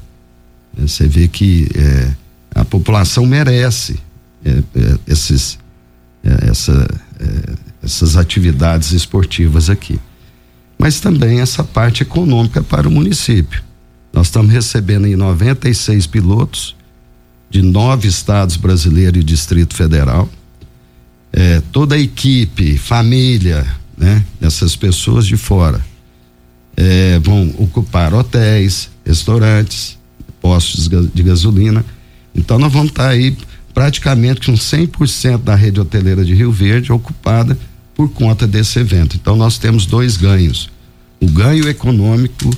Eh, 0.76 0.86
Você 0.86 1.06
vê 1.06 1.28
que 1.28 1.68
eh, 1.74 2.12
a 2.54 2.64
população 2.64 3.26
merece 3.26 4.00
eh, 4.44 4.62
eh, 4.74 4.98
esses, 5.06 5.58
eh, 6.24 6.48
essa, 6.50 6.88
essas 7.82 8.16
atividades 8.16 8.92
esportivas 8.92 9.68
aqui. 9.68 10.00
Mas 10.78 11.00
também 11.00 11.40
essa 11.40 11.62
parte 11.62 12.02
econômica 12.02 12.62
para 12.62 12.88
o 12.88 12.90
município. 12.90 13.62
Nós 14.12 14.28
estamos 14.28 14.52
recebendo 14.52 15.04
aí 15.04 15.16
96 15.16 16.06
pilotos 16.06 16.76
de 17.50 17.62
nove 17.62 18.08
estados 18.08 18.56
brasileiros 18.56 19.20
e 19.20 19.24
Distrito 19.24 19.74
Federal. 19.74 20.28
Toda 21.72 21.94
a 21.94 21.98
equipe, 21.98 22.78
família 22.78 23.66
né? 23.98 24.24
Essas 24.40 24.76
pessoas 24.76 25.26
de 25.26 25.36
fora 25.36 25.80
eh, 26.76 27.18
vão 27.22 27.52
ocupar 27.58 28.14
hotéis, 28.14 28.88
restaurantes, 29.04 29.98
postos 30.40 30.84
de 30.88 30.90
ga- 30.96 31.08
de 31.12 31.22
gasolina. 31.22 31.84
Então 32.34 32.58
nós 32.58 32.72
vamos 32.72 32.90
estar 32.90 33.08
aí 33.08 33.36
praticamente 33.74 34.40
com 34.46 34.52
100% 34.54 35.38
da 35.42 35.54
rede 35.54 35.80
hoteleira 35.80 36.24
de 36.24 36.34
Rio 36.34 36.52
Verde 36.52 36.92
ocupada 36.92 37.58
por 37.94 38.08
conta 38.10 38.46
desse 38.46 38.78
evento. 38.78 39.16
Então 39.16 39.34
nós 39.36 39.58
temos 39.58 39.84
dois 39.86 40.16
ganhos: 40.16 40.70
o 41.20 41.26
ganho 41.26 41.68
econômico 41.68 42.50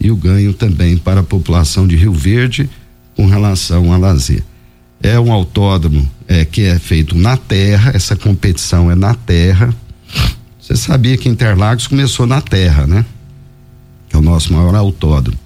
e 0.00 0.10
o 0.10 0.16
ganho 0.16 0.54
também 0.54 0.96
para 0.96 1.20
a 1.20 1.24
população 1.24 1.86
de 1.86 1.94
Rio 1.96 2.14
Verde 2.14 2.68
com 3.14 3.26
relação 3.26 3.92
a 3.92 3.98
lazer. 3.98 4.42
É 5.02 5.18
um 5.20 5.30
autódromo 5.32 6.08
é, 6.26 6.44
que 6.44 6.62
é 6.62 6.78
feito 6.78 7.16
na 7.16 7.36
terra, 7.36 7.90
essa 7.94 8.16
competição 8.16 8.90
é 8.90 8.94
na 8.94 9.14
terra. 9.14 9.74
Você 10.60 10.76
sabia 10.76 11.16
que 11.16 11.28
Interlagos 11.28 11.86
começou 11.86 12.26
na 12.26 12.40
terra, 12.40 12.86
né? 12.86 13.04
Que 14.08 14.16
é 14.16 14.18
o 14.18 14.22
nosso 14.22 14.52
maior 14.52 14.74
autódromo. 14.74 15.38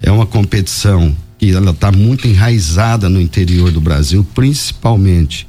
É 0.00 0.10
uma 0.10 0.26
competição 0.26 1.14
que 1.38 1.50
ela 1.52 1.72
está 1.72 1.92
muito 1.92 2.26
enraizada 2.26 3.08
no 3.08 3.20
interior 3.20 3.70
do 3.70 3.80
Brasil, 3.80 4.26
principalmente 4.34 5.46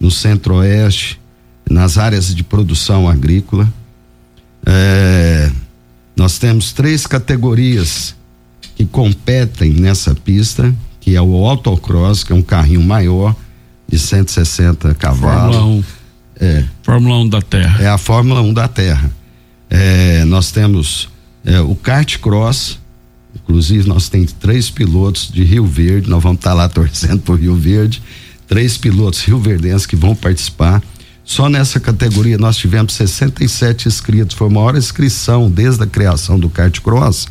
no 0.00 0.10
centro-oeste, 0.10 1.20
nas 1.68 1.98
áreas 1.98 2.34
de 2.34 2.42
produção 2.42 3.08
agrícola. 3.08 3.72
É, 4.66 5.50
nós 6.16 6.38
temos 6.38 6.72
três 6.72 7.06
categorias 7.06 8.14
que 8.74 8.84
competem 8.84 9.72
nessa 9.72 10.14
pista, 10.14 10.74
que 11.00 11.14
é 11.16 11.22
o 11.22 11.46
autocross, 11.46 12.24
que 12.24 12.32
é 12.32 12.36
um 12.36 12.42
carrinho 12.42 12.82
maior 12.82 13.34
de 13.88 13.98
160 13.98 14.94
cavalos. 14.94 15.84
Fórmula 16.38 16.44
1. 16.44 16.44
É. 16.46 16.64
Fórmula 16.82 17.18
1 17.18 17.28
da 17.28 17.42
Terra. 17.42 17.82
É 17.82 17.88
a 17.88 17.98
Fórmula 17.98 18.40
1 18.42 18.52
da 18.54 18.68
Terra. 18.68 19.10
É, 19.70 20.24
nós 20.24 20.50
temos 20.50 21.08
é, 21.44 21.60
o 21.60 21.74
kart 21.74 22.18
cross, 22.18 22.78
inclusive 23.34 23.88
nós 23.88 24.08
temos 24.08 24.32
três 24.32 24.70
pilotos 24.70 25.30
de 25.32 25.44
Rio 25.44 25.66
Verde, 25.66 26.08
nós 26.08 26.22
vamos 26.22 26.38
estar 26.38 26.54
lá 26.54 26.68
torcendo 26.68 27.20
por 27.20 27.38
Rio 27.38 27.54
Verde, 27.54 28.02
três 28.46 28.78
pilotos 28.78 29.22
rioverdenses 29.24 29.84
que 29.86 29.94
vão 29.96 30.14
participar. 30.14 30.82
Só 31.24 31.48
nessa 31.50 31.78
categoria 31.78 32.38
nós 32.38 32.56
tivemos 32.56 32.94
67 32.94 33.86
inscritos, 33.88 34.34
foi 34.34 34.46
a 34.46 34.50
maior 34.50 34.74
inscrição 34.76 35.50
desde 35.50 35.82
a 35.82 35.86
criação 35.86 36.38
do 36.38 36.48
kart 36.48 36.80
cross 36.80 37.28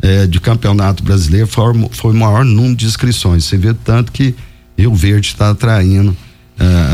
é, 0.00 0.26
de 0.28 0.38
campeonato 0.38 1.02
brasileiro, 1.02 1.48
foi, 1.48 1.76
o- 1.76 1.88
foi 1.90 2.12
o 2.12 2.16
maior 2.16 2.44
número 2.44 2.76
de 2.76 2.86
inscrições. 2.86 3.44
Você 3.44 3.56
vê 3.56 3.74
tanto 3.74 4.12
que 4.12 4.34
Rio 4.78 4.94
Verde 4.94 5.26
está 5.28 5.50
atraindo 5.50 6.16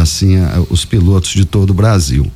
assim 0.00 0.36
ah, 0.36 0.62
os 0.70 0.84
pilotos 0.84 1.30
de 1.30 1.44
todo 1.44 1.70
o 1.70 1.74
Brasil. 1.74 2.30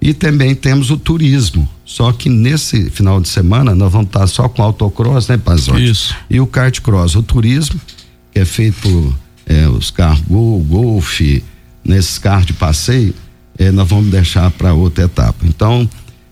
E 0.00 0.14
também 0.14 0.54
temos 0.54 0.90
o 0.90 0.96
turismo. 0.96 1.68
Só 1.84 2.12
que 2.12 2.28
nesse 2.28 2.88
final 2.90 3.20
de 3.20 3.28
semana 3.28 3.74
nós 3.74 3.90
vamos 3.90 4.08
estar 4.08 4.26
só 4.26 4.48
com 4.48 4.62
autocross, 4.62 5.26
né, 5.28 5.36
Pazotti? 5.36 5.90
Isso. 5.90 6.14
E 6.30 6.40
o 6.40 6.46
kart 6.46 6.80
cross, 6.80 7.16
o 7.16 7.22
turismo, 7.22 7.80
que 8.32 8.38
é 8.38 8.44
feito 8.44 9.14
eh, 9.46 9.66
os 9.68 9.90
carros 9.90 10.20
Gol, 10.28 10.60
Golf, 10.60 11.20
nesses 11.84 12.18
carros 12.18 12.46
de 12.46 12.52
passeio, 12.52 13.14
eh, 13.58 13.72
nós 13.72 13.88
vamos 13.88 14.10
deixar 14.10 14.50
para 14.52 14.72
outra 14.72 15.04
etapa. 15.04 15.44
Então, 15.44 15.88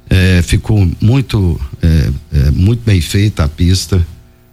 eh, 0.09 0.43
ficou 0.43 0.89
muito, 1.01 1.61
eh, 1.83 2.11
muito 2.53 2.85
bem 2.85 3.01
feita 3.01 3.45
a 3.45 3.49
pista. 3.49 4.07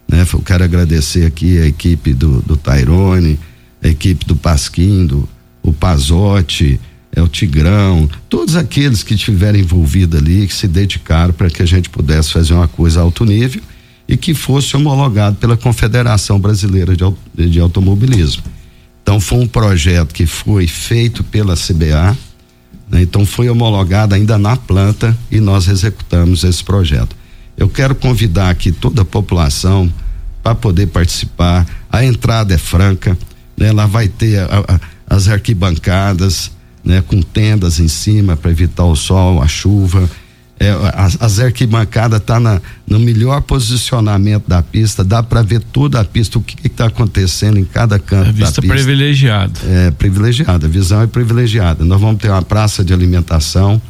Né? 0.08 0.26
Eu 0.32 0.40
quero 0.40 0.64
agradecer 0.64 1.26
aqui 1.26 1.58
a 1.58 1.66
equipe 1.66 2.12
do, 2.12 2.42
do 2.42 2.56
Tairone, 2.56 3.38
a 3.82 3.88
equipe 3.88 4.24
do 4.24 4.34
Pasquim, 4.34 5.06
do, 5.06 5.28
o 5.64 5.72
Pazotti, 5.72 6.78
é 7.16 7.22
o 7.22 7.28
Tigrão, 7.28 8.08
todos 8.28 8.54
aqueles 8.56 9.02
que 9.02 9.14
estiveram 9.14 9.58
envolvidos 9.58 10.20
ali, 10.20 10.46
que 10.46 10.54
se 10.54 10.68
dedicaram 10.68 11.32
para 11.32 11.48
que 11.48 11.62
a 11.62 11.66
gente 11.66 11.88
pudesse 11.88 12.30
fazer 12.32 12.54
uma 12.54 12.68
coisa 12.68 13.00
alto 13.00 13.24
nível 13.24 13.62
e 14.06 14.16
que 14.16 14.34
fosse 14.34 14.76
homologado 14.76 15.36
pela 15.36 15.56
Confederação 15.56 16.38
Brasileira 16.38 16.94
de, 16.94 17.48
de 17.50 17.60
Automobilismo. 17.60 18.42
Então 19.02 19.18
foi 19.20 19.38
um 19.38 19.46
projeto 19.46 20.12
que 20.12 20.26
foi 20.26 20.66
feito 20.66 21.22
pela 21.24 21.54
CBA, 21.56 22.16
né? 22.90 23.02
então 23.02 23.24
foi 23.24 23.48
homologado 23.48 24.14
ainda 24.14 24.36
na 24.36 24.56
planta 24.56 25.16
e 25.30 25.40
nós 25.40 25.68
executamos 25.68 26.42
esse 26.44 26.62
projeto. 26.64 27.16
Eu 27.56 27.68
quero 27.68 27.94
convidar 27.94 28.50
aqui 28.50 28.72
toda 28.72 29.02
a 29.02 29.04
população 29.04 29.90
para 30.42 30.54
poder 30.54 30.88
participar. 30.88 31.64
A 31.90 32.04
entrada 32.04 32.52
é 32.52 32.58
franca, 32.58 33.16
né? 33.56 33.72
Vai 33.88 34.08
ter 34.08 34.38
a- 34.40 34.64
a- 34.66 34.80
as 35.14 35.28
arquibancadas, 35.28 36.50
né? 36.84 37.02
Com 37.06 37.22
tendas 37.22 37.78
em 37.78 37.88
cima 37.88 38.36
para 38.36 38.50
evitar 38.50 38.84
o 38.84 38.96
sol, 38.96 39.40
a 39.40 39.46
chuva. 39.46 40.08
É, 40.58 40.70
as, 40.94 41.20
as 41.20 41.38
arquibancadas 41.40 42.20
tá 42.20 42.38
na, 42.38 42.60
no 42.86 42.98
melhor 43.00 43.40
posicionamento 43.42 44.44
da 44.46 44.62
pista, 44.62 45.02
dá 45.02 45.20
para 45.22 45.42
ver 45.42 45.60
toda 45.60 46.00
a 46.00 46.04
pista, 46.04 46.38
o 46.38 46.42
que 46.42 46.66
está 46.66 46.86
acontecendo 46.86 47.58
em 47.58 47.64
cada 47.64 47.98
canto 47.98 48.28
A 48.28 48.32
vista 48.32 48.62
privilegiada. 48.62 49.52
é 49.66 49.90
privilegiada, 49.90 50.66
a 50.66 50.70
visão 50.70 51.02
é 51.02 51.06
privilegiada. 51.06 51.84
Nós 51.84 52.00
vamos 52.00 52.20
ter 52.20 52.30
uma 52.30 52.42
praça 52.42 52.84
de 52.84 52.92
alimentação. 52.92 53.80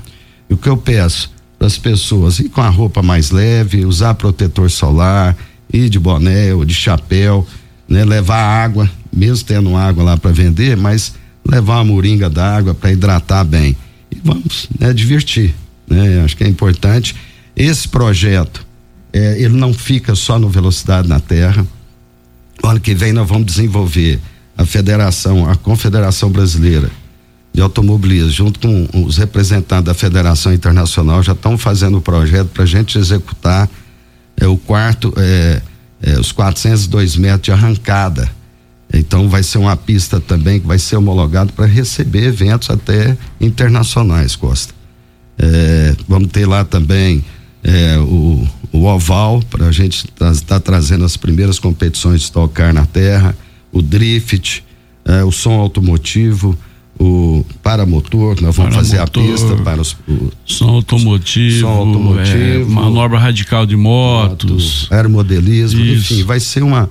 E 0.48 0.54
o 0.54 0.56
que 0.56 0.68
eu 0.68 0.76
peço 0.76 1.30
para 1.58 1.66
as 1.66 1.78
pessoas 1.78 2.38
ir 2.38 2.48
com 2.48 2.60
a 2.60 2.68
roupa 2.68 3.02
mais 3.02 3.30
leve, 3.30 3.84
usar 3.84 4.14
protetor 4.14 4.70
solar, 4.70 5.36
ir 5.72 5.88
de 5.88 5.98
boné 5.98 6.54
ou 6.54 6.64
de 6.64 6.74
chapéu, 6.74 7.46
né? 7.88 8.04
Levar 8.04 8.42
água, 8.42 8.90
mesmo 9.14 9.44
tendo 9.44 9.76
água 9.76 10.02
lá 10.02 10.16
para 10.16 10.30
vender, 10.32 10.76
mas 10.76 11.14
levar 11.46 11.76
uma 11.76 11.84
moringa 11.84 12.28
d'água 12.28 12.74
para 12.74 12.92
hidratar 12.92 13.44
bem. 13.44 13.76
E 14.10 14.18
vamos, 14.22 14.68
né, 14.78 14.92
divertir, 14.92 15.54
né? 15.86 16.22
Acho 16.24 16.36
que 16.36 16.44
é 16.44 16.48
importante. 16.48 17.14
Esse 17.56 17.88
projeto, 17.88 18.66
é, 19.12 19.40
ele 19.40 19.54
não 19.54 19.72
fica 19.72 20.14
só 20.14 20.38
no 20.38 20.48
Velocidade 20.48 21.08
na 21.08 21.20
Terra. 21.20 21.66
Ano 22.62 22.80
que 22.80 22.94
vem 22.94 23.12
nós 23.12 23.28
vamos 23.28 23.46
desenvolver 23.46 24.20
a 24.56 24.64
federação, 24.64 25.48
a 25.48 25.54
Confederação 25.54 26.30
Brasileira 26.30 26.90
de 27.52 27.60
Automobilismo, 27.60 28.30
junto 28.30 28.58
com 28.58 28.88
os 29.06 29.16
representantes 29.16 29.84
da 29.84 29.94
Federação 29.94 30.52
Internacional, 30.52 31.22
já 31.22 31.32
estão 31.32 31.56
fazendo 31.56 31.98
o 31.98 32.00
projeto 32.00 32.48
para 32.48 32.64
a 32.64 32.66
gente 32.66 32.98
executar 32.98 33.70
é, 34.36 34.46
o 34.46 34.56
quarto, 34.56 35.14
é, 35.16 35.62
é, 36.02 36.18
os 36.18 36.32
402 36.32 37.16
metros 37.16 37.42
de 37.42 37.52
arrancada. 37.52 38.28
Então 38.92 39.28
vai 39.28 39.42
ser 39.42 39.58
uma 39.58 39.76
pista 39.76 40.20
também 40.20 40.60
que 40.60 40.66
vai 40.66 40.78
ser 40.78 40.96
homologado 40.96 41.52
para 41.52 41.66
receber 41.66 42.26
eventos 42.26 42.70
até 42.70 43.16
internacionais, 43.40 44.36
Costa. 44.36 44.74
É, 45.38 45.96
vamos 46.08 46.28
ter 46.28 46.46
lá 46.46 46.64
também 46.64 47.24
é, 47.62 47.98
o, 47.98 48.46
o 48.70 48.84
oval 48.84 49.42
para 49.50 49.66
a 49.66 49.72
gente 49.72 50.04
estar 50.06 50.34
tá 50.46 50.60
trazendo 50.60 51.04
as 51.04 51.16
primeiras 51.16 51.58
competições 51.58 52.22
de 52.22 52.32
tocar 52.32 52.72
na 52.72 52.86
terra, 52.86 53.36
o 53.72 53.82
drift, 53.82 54.62
é, 55.04 55.24
o 55.24 55.32
som 55.32 55.52
automotivo, 55.52 56.56
o 56.98 57.44
paramotor, 57.62 58.40
nós 58.40 58.54
vamos 58.54 58.74
fazer 58.74 58.98
a 59.00 59.06
pista 59.06 59.56
para 59.56 59.80
os, 59.80 59.96
o, 60.06 60.30
Som 60.44 60.68
automotivo, 60.68 61.60
Som 61.60 61.68
automotivo. 61.68 62.38
é, 62.38 62.64
manobra 62.64 63.18
radical 63.18 63.66
de 63.66 63.76
motos. 63.76 64.86
aeromodelismo, 64.90 65.80
Isso. 65.80 66.14
enfim, 66.14 66.22
vai 66.22 66.38
ser 66.38 66.62
uma, 66.62 66.88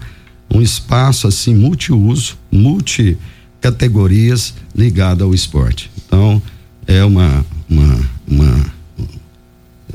um 0.54 0.62
espaço 0.62 1.28
assim 1.28 1.56
multiuso, 1.56 2.38
multicategorias 2.52 4.54
ligado 4.76 5.24
ao 5.24 5.34
esporte. 5.34 5.90
Então, 6.06 6.42
é 6.86 7.04
uma 7.04 7.44
uma, 7.70 8.10
uma 8.28 8.74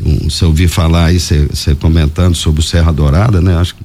um, 0.05 0.31
se 0.31 0.43
eu 0.43 0.49
ouvir 0.49 0.69
falar 0.69 1.07
aí, 1.07 1.19
você 1.19 1.75
comentando 1.75 2.35
sobre 2.35 2.61
o 2.61 2.65
Serra 2.65 2.93
Dourada, 2.93 3.41
né? 3.41 3.57
Acho 3.57 3.75
que 3.75 3.83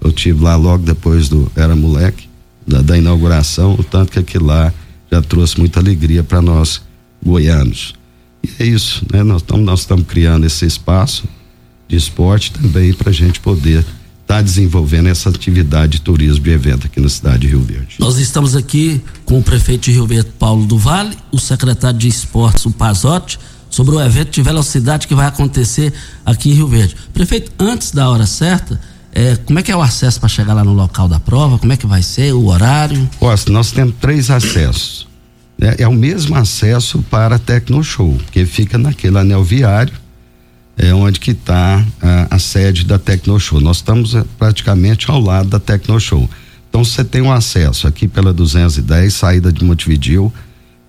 eu 0.00 0.12
tive 0.12 0.42
lá 0.42 0.56
logo 0.56 0.84
depois 0.84 1.28
do 1.28 1.50
era 1.56 1.74
moleque 1.74 2.28
da, 2.66 2.82
da 2.82 2.96
inauguração, 2.96 3.74
o 3.74 3.84
tanto 3.84 4.12
que 4.12 4.18
aquilo 4.18 4.46
lá 4.46 4.72
já 5.10 5.22
trouxe 5.22 5.58
muita 5.58 5.80
alegria 5.80 6.22
para 6.22 6.42
nós 6.42 6.82
goianos. 7.24 7.94
E 8.42 8.62
é 8.62 8.66
isso, 8.66 9.06
né? 9.12 9.22
Nós 9.22 9.42
estamos 9.42 9.64
nós 9.64 9.80
estamos 9.80 10.06
criando 10.06 10.44
esse 10.44 10.66
espaço 10.66 11.24
de 11.88 11.96
esporte 11.96 12.52
também 12.52 12.92
para 12.92 13.10
a 13.10 13.12
gente 13.12 13.40
poder 13.40 13.84
estar 14.24 14.42
desenvolvendo 14.42 15.06
essa 15.08 15.28
atividade 15.28 15.92
de 15.92 16.00
turismo 16.00 16.42
de 16.42 16.50
evento 16.50 16.86
aqui 16.86 16.98
na 17.00 17.08
cidade 17.08 17.40
de 17.40 17.48
Rio 17.48 17.60
Verde. 17.60 17.96
Nós 17.98 18.16
estamos 18.18 18.56
aqui 18.56 19.00
com 19.24 19.38
o 19.38 19.42
prefeito 19.42 19.82
de 19.84 19.92
Rio 19.92 20.06
Verde, 20.06 20.30
Paulo 20.38 20.66
do 20.66 20.76
Vale, 20.78 21.16
o 21.30 21.38
secretário 21.38 21.98
de 21.98 22.08
esportes, 22.08 22.64
o 22.66 22.70
Pazotti, 22.70 23.38
sobre 23.70 23.94
o 23.94 24.00
evento 24.00 24.30
de 24.30 24.42
velocidade 24.42 25.06
que 25.06 25.14
vai 25.14 25.26
acontecer 25.26 25.92
aqui 26.24 26.50
em 26.50 26.54
Rio 26.54 26.66
Verde. 26.68 26.96
Prefeito, 27.12 27.52
antes 27.58 27.90
da 27.92 28.08
hora 28.08 28.26
certa, 28.26 28.80
é, 29.12 29.36
como 29.36 29.58
é 29.58 29.62
que 29.62 29.70
é 29.70 29.76
o 29.76 29.82
acesso 29.82 30.18
para 30.18 30.28
chegar 30.28 30.54
lá 30.54 30.64
no 30.64 30.72
local 30.72 31.06
da 31.06 31.20
prova? 31.20 31.58
Como 31.58 31.72
é 31.72 31.76
que 31.76 31.86
vai 31.86 32.02
ser 32.02 32.32
o 32.32 32.46
horário? 32.46 33.08
Costa, 33.18 33.52
nós 33.52 33.70
temos 33.72 33.94
três 34.00 34.30
acessos. 34.30 35.06
né? 35.58 35.74
É 35.78 35.86
o 35.86 35.92
mesmo 35.92 36.34
acesso 36.34 37.04
para 37.10 37.36
a 37.36 37.38
Tecnoshow, 37.38 38.18
que 38.32 38.44
fica 38.46 38.78
naquele 38.78 39.18
anel 39.18 39.44
viário, 39.44 39.92
é 40.76 40.92
onde 40.92 41.20
que 41.20 41.30
está 41.30 41.84
a, 42.00 42.34
a 42.34 42.38
sede 42.38 42.84
da 42.84 42.98
Tecnoshow. 42.98 43.60
Nós 43.60 43.76
estamos 43.76 44.14
eh, 44.14 44.24
praticamente 44.38 45.10
ao 45.10 45.20
lado 45.20 45.48
da 45.48 45.60
Tecnoshow. 45.60 46.28
Então 46.68 46.84
você 46.84 47.04
tem 47.04 47.22
um 47.22 47.32
acesso 47.32 47.86
aqui 47.86 48.08
pela 48.08 48.32
210, 48.32 49.14
saída 49.14 49.52
de 49.52 49.64
Montevidil. 49.64 50.32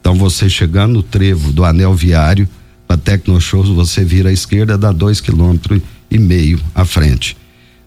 Então 0.01 0.15
você 0.15 0.49
chegando 0.49 0.93
no 0.93 1.03
trevo 1.03 1.51
do 1.51 1.63
anel 1.63 1.93
viário, 1.93 2.47
para 2.87 2.97
Tecnoshow, 2.97 3.63
você 3.63 4.03
vira 4.03 4.29
à 4.29 4.33
esquerda, 4.33 4.77
dá 4.77 4.91
dois 4.91 5.19
quilômetros 5.19 5.81
e 6.09 6.17
meio 6.17 6.59
à 6.73 6.85
frente. 6.85 7.35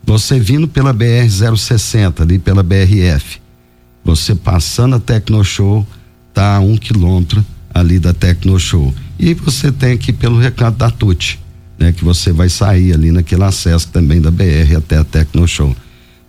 Você 0.05 0.39
vindo 0.41 0.67
pela 0.67 0.93
BR 0.93 1.29
060, 1.29 2.23
ali 2.23 2.39
pela 2.39 2.63
BRF, 2.63 3.41
você 4.05 4.35
passando 4.35 4.97
a 4.97 5.01
Tecnoshow, 5.01 5.87
tá 6.33 6.57
a 6.57 6.61
um 6.61 6.77
quilômetro 6.77 7.45
ali 7.73 7.99
da 7.99 8.13
Tecnoshow. 8.13 8.95
E 9.19 9.35
você 9.35 9.71
tem 9.71 9.93
aqui 9.93 10.13
pelo 10.13 10.39
recanto 10.39 10.79
da 10.79 10.91
Tuti, 10.91 11.39
né? 11.79 11.93
Que 11.93 12.05
você 12.05 12.33
vai 12.33 12.49
sair 12.49 12.93
ali 12.93 13.11
naquele 13.11 13.45
acesso 13.45 13.89
também 13.89 14.21
da 14.21 14.31
BR 14.31 14.77
até 14.77 14.99
a 14.99 15.05
Tecnoshow. 15.05 15.75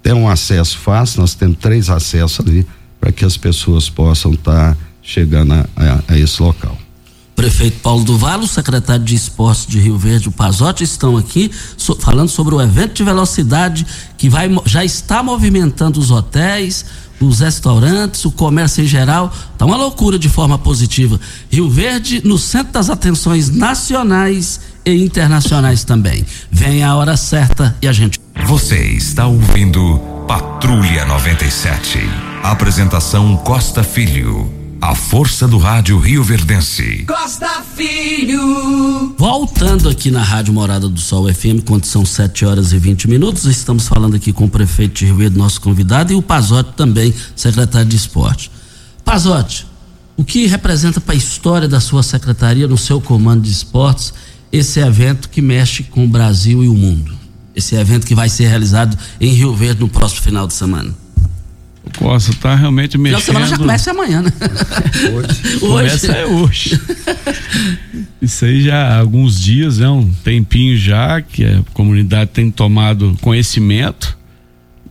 Tem 0.01 0.13
um 0.13 0.29
acesso 0.29 0.77
fácil, 0.77 1.21
nós 1.21 1.33
temos 1.35 1.57
três 1.57 1.89
acessos 1.89 2.45
ali 2.45 2.65
para 2.99 3.11
que 3.11 3.25
as 3.25 3.37
pessoas 3.37 3.89
possam 3.89 4.33
estar 4.33 4.75
tá 4.75 4.77
chegando 5.01 5.53
a, 5.53 5.65
a, 5.75 6.13
a 6.13 6.19
esse 6.19 6.41
local 6.41 6.77
prefeito 7.39 7.79
Paulo 7.79 8.03
Duval, 8.03 8.41
o 8.41 8.47
secretário 8.47 9.05
de 9.05 9.15
Esportes 9.15 9.65
de 9.65 9.79
Rio 9.79 9.97
Verde, 9.97 10.27
o 10.27 10.31
Pazotti, 10.31 10.83
estão 10.83 11.15
aqui 11.15 11.49
so, 11.77 11.95
falando 11.95 12.27
sobre 12.27 12.53
o 12.53 12.61
evento 12.61 12.95
de 12.95 13.01
velocidade 13.01 13.87
que 14.17 14.27
vai, 14.27 14.49
já 14.65 14.83
está 14.83 15.23
movimentando 15.23 16.01
os 16.01 16.11
hotéis, 16.11 16.83
os 17.17 17.39
restaurantes, 17.39 18.25
o 18.25 18.31
comércio 18.31 18.83
em 18.83 18.87
geral. 18.87 19.33
Está 19.53 19.65
uma 19.65 19.77
loucura 19.77 20.19
de 20.19 20.27
forma 20.27 20.59
positiva. 20.59 21.17
Rio 21.49 21.69
Verde 21.69 22.21
no 22.25 22.37
centro 22.37 22.73
das 22.73 22.89
atenções 22.89 23.49
nacionais 23.49 24.59
e 24.85 25.03
internacionais 25.03 25.83
também. 25.83 26.25
Vem 26.51 26.83
a 26.83 26.95
hora 26.95 27.15
certa 27.17 27.75
e 27.81 27.87
a 27.87 27.93
gente. 27.93 28.19
Você 28.45 28.77
está 28.77 29.27
ouvindo 29.27 29.99
Patrulha 30.27 31.05
97. 31.05 31.99
Apresentação 32.43 33.35
Costa 33.37 33.83
Filho. 33.83 34.51
A 34.81 34.95
força 34.95 35.45
do 35.45 35.57
rádio 35.57 35.99
Rio 35.99 36.23
Verdense. 36.23 37.03
Costa 37.05 37.61
Filho. 37.75 39.13
Voltando 39.17 39.89
aqui 39.89 40.09
na 40.09 40.23
Rádio 40.23 40.53
Morada 40.53 40.87
do 40.87 40.99
Sol 40.99 41.27
FM, 41.33 41.65
quando 41.65 41.83
são 41.83 42.05
7 42.05 42.45
horas 42.45 42.71
e 42.71 42.77
20 42.77 43.09
minutos, 43.09 43.43
estamos 43.43 43.89
falando 43.89 44.15
aqui 44.15 44.31
com 44.31 44.45
o 44.45 44.49
prefeito 44.49 44.99
de 44.99 45.05
Rio 45.05 45.17
Verde, 45.17 45.37
nosso 45.37 45.59
convidado, 45.59 46.13
e 46.13 46.15
o 46.15 46.21
Pazotti 46.21 46.71
também, 46.77 47.13
secretário 47.35 47.89
de 47.89 47.97
esporte. 47.97 48.49
Pazotti, 49.03 49.67
o 50.15 50.23
que 50.23 50.45
representa 50.47 51.01
para 51.01 51.13
a 51.13 51.17
história 51.17 51.67
da 51.67 51.79
sua 51.79 52.03
secretaria, 52.03 52.67
no 52.67 52.77
seu 52.77 53.01
comando 53.01 53.41
de 53.41 53.51
esportes, 53.51 54.13
esse 54.51 54.79
evento 54.79 55.29
que 55.29 55.41
mexe 55.41 55.83
com 55.83 56.05
o 56.05 56.07
Brasil 56.07 56.63
e 56.63 56.67
o 56.67 56.73
mundo? 56.73 57.17
Esse 57.55 57.75
evento 57.75 58.05
que 58.05 58.15
vai 58.15 58.29
ser 58.29 58.47
realizado 58.47 58.97
em 59.19 59.33
Rio 59.33 59.53
Verde 59.55 59.81
no 59.81 59.89
próximo 59.89 60.21
final 60.21 60.47
de 60.47 60.53
semana. 60.53 60.93
Costa 61.97 62.33
tá 62.39 62.55
realmente 62.55 62.97
mexendo. 62.97 63.21
semana 63.21 63.47
já 63.47 63.57
começa 63.57 63.91
amanhã, 63.91 64.21
né? 64.21 64.31
Hoje. 65.11 65.59
Começa 65.59 66.11
é 66.11 66.25
hoje. 66.25 66.79
Isso 68.21 68.45
aí 68.45 68.61
já 68.61 68.89
há 68.89 68.99
alguns 68.99 69.39
dias, 69.39 69.79
é 69.79 69.83
né? 69.83 69.89
um 69.89 70.11
tempinho 70.23 70.77
já 70.77 71.21
que 71.21 71.43
a 71.43 71.63
comunidade 71.73 72.31
tem 72.31 72.51
tomado 72.51 73.17
conhecimento 73.21 74.17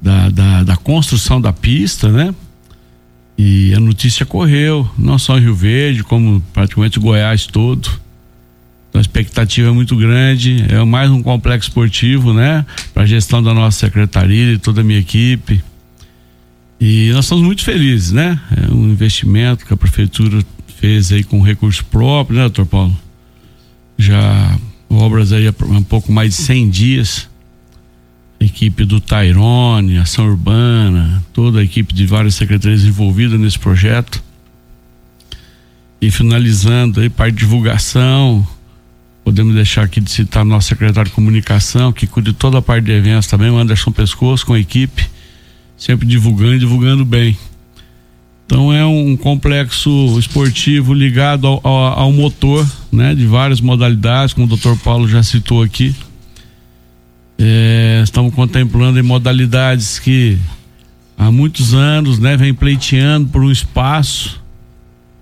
da, 0.00 0.28
da, 0.30 0.62
da 0.64 0.76
construção 0.76 1.40
da 1.40 1.52
pista, 1.52 2.08
né? 2.10 2.34
E 3.36 3.72
a 3.74 3.78
notícia 3.78 4.26
correu, 4.26 4.88
não 4.98 5.18
só 5.18 5.38
em 5.38 5.42
Rio 5.42 5.54
Verde, 5.54 6.02
como 6.02 6.40
praticamente 6.52 6.98
o 6.98 7.00
Goiás 7.00 7.46
todo. 7.46 7.88
A 8.98 9.00
expectativa 9.00 9.68
é 9.68 9.70
muito 9.70 9.94
grande, 9.94 10.64
é 10.68 10.82
mais 10.82 11.08
um 11.08 11.22
complexo 11.22 11.68
esportivo, 11.68 12.34
né? 12.34 12.66
Para 12.92 13.04
a 13.04 13.06
gestão 13.06 13.40
da 13.40 13.54
nossa 13.54 13.78
secretaria 13.78 14.54
e 14.54 14.58
toda 14.58 14.80
a 14.80 14.84
minha 14.84 14.98
equipe. 14.98 15.62
E 16.80 17.08
nós 17.12 17.26
estamos 17.26 17.44
muito 17.44 17.62
felizes, 17.62 18.10
né? 18.10 18.40
É 18.56 18.74
um 18.74 18.90
investimento 18.90 19.64
que 19.64 19.72
a 19.72 19.76
prefeitura 19.76 20.44
fez 20.80 21.12
aí 21.12 21.22
com 21.22 21.40
recurso 21.40 21.84
próprio, 21.84 22.38
né, 22.38 22.42
doutor 22.42 22.66
Paulo? 22.66 22.98
Já 23.96 24.58
obras 24.90 25.32
aí 25.32 25.46
há 25.46 25.54
um 25.64 25.82
pouco 25.84 26.10
mais 26.10 26.34
de 26.34 26.42
100 26.42 26.68
dias. 26.68 27.30
Equipe 28.40 28.84
do 28.84 29.00
Tairone, 29.00 29.98
Ação 29.98 30.26
Urbana, 30.26 31.24
toda 31.32 31.60
a 31.60 31.62
equipe 31.62 31.94
de 31.94 32.04
várias 32.04 32.34
secretarias 32.34 32.82
envolvidas 32.82 33.38
nesse 33.38 33.60
projeto. 33.60 34.20
E 36.00 36.10
finalizando 36.10 37.00
aí, 37.00 37.08
parte 37.08 37.34
de 37.34 37.40
divulgação, 37.40 38.44
podemos 39.28 39.54
deixar 39.54 39.82
aqui 39.82 40.00
de 40.00 40.10
citar 40.10 40.42
nosso 40.42 40.68
secretário 40.68 41.10
de 41.10 41.14
comunicação, 41.14 41.92
que 41.92 42.06
cuida 42.06 42.32
de 42.32 42.36
toda 42.38 42.56
a 42.56 42.62
parte 42.62 42.86
de 42.86 42.92
eventos 42.92 43.28
também, 43.28 43.50
o 43.50 43.58
Anderson 43.58 43.92
Pescoço, 43.92 44.46
com 44.46 44.54
a 44.54 44.58
equipe 44.58 45.04
sempre 45.76 46.06
divulgando 46.06 46.54
e 46.54 46.58
divulgando 46.58 47.04
bem. 47.04 47.38
Então 48.46 48.72
é 48.72 48.86
um 48.86 49.16
complexo 49.18 50.18
esportivo 50.18 50.94
ligado 50.94 51.46
ao, 51.46 51.60
ao, 51.62 52.00
ao, 52.00 52.12
motor, 52.12 52.66
né? 52.90 53.14
De 53.14 53.26
várias 53.26 53.60
modalidades, 53.60 54.32
como 54.32 54.46
o 54.50 54.56
Dr. 54.56 54.74
Paulo 54.82 55.06
já 55.06 55.22
citou 55.22 55.62
aqui. 55.62 55.94
É, 57.38 58.00
estamos 58.02 58.34
contemplando 58.34 58.98
em 58.98 59.02
modalidades 59.02 59.98
que 59.98 60.38
há 61.18 61.30
muitos 61.30 61.74
anos, 61.74 62.18
né? 62.18 62.34
Vem 62.38 62.54
pleiteando 62.54 63.28
por 63.28 63.42
um 63.42 63.52
espaço, 63.52 64.42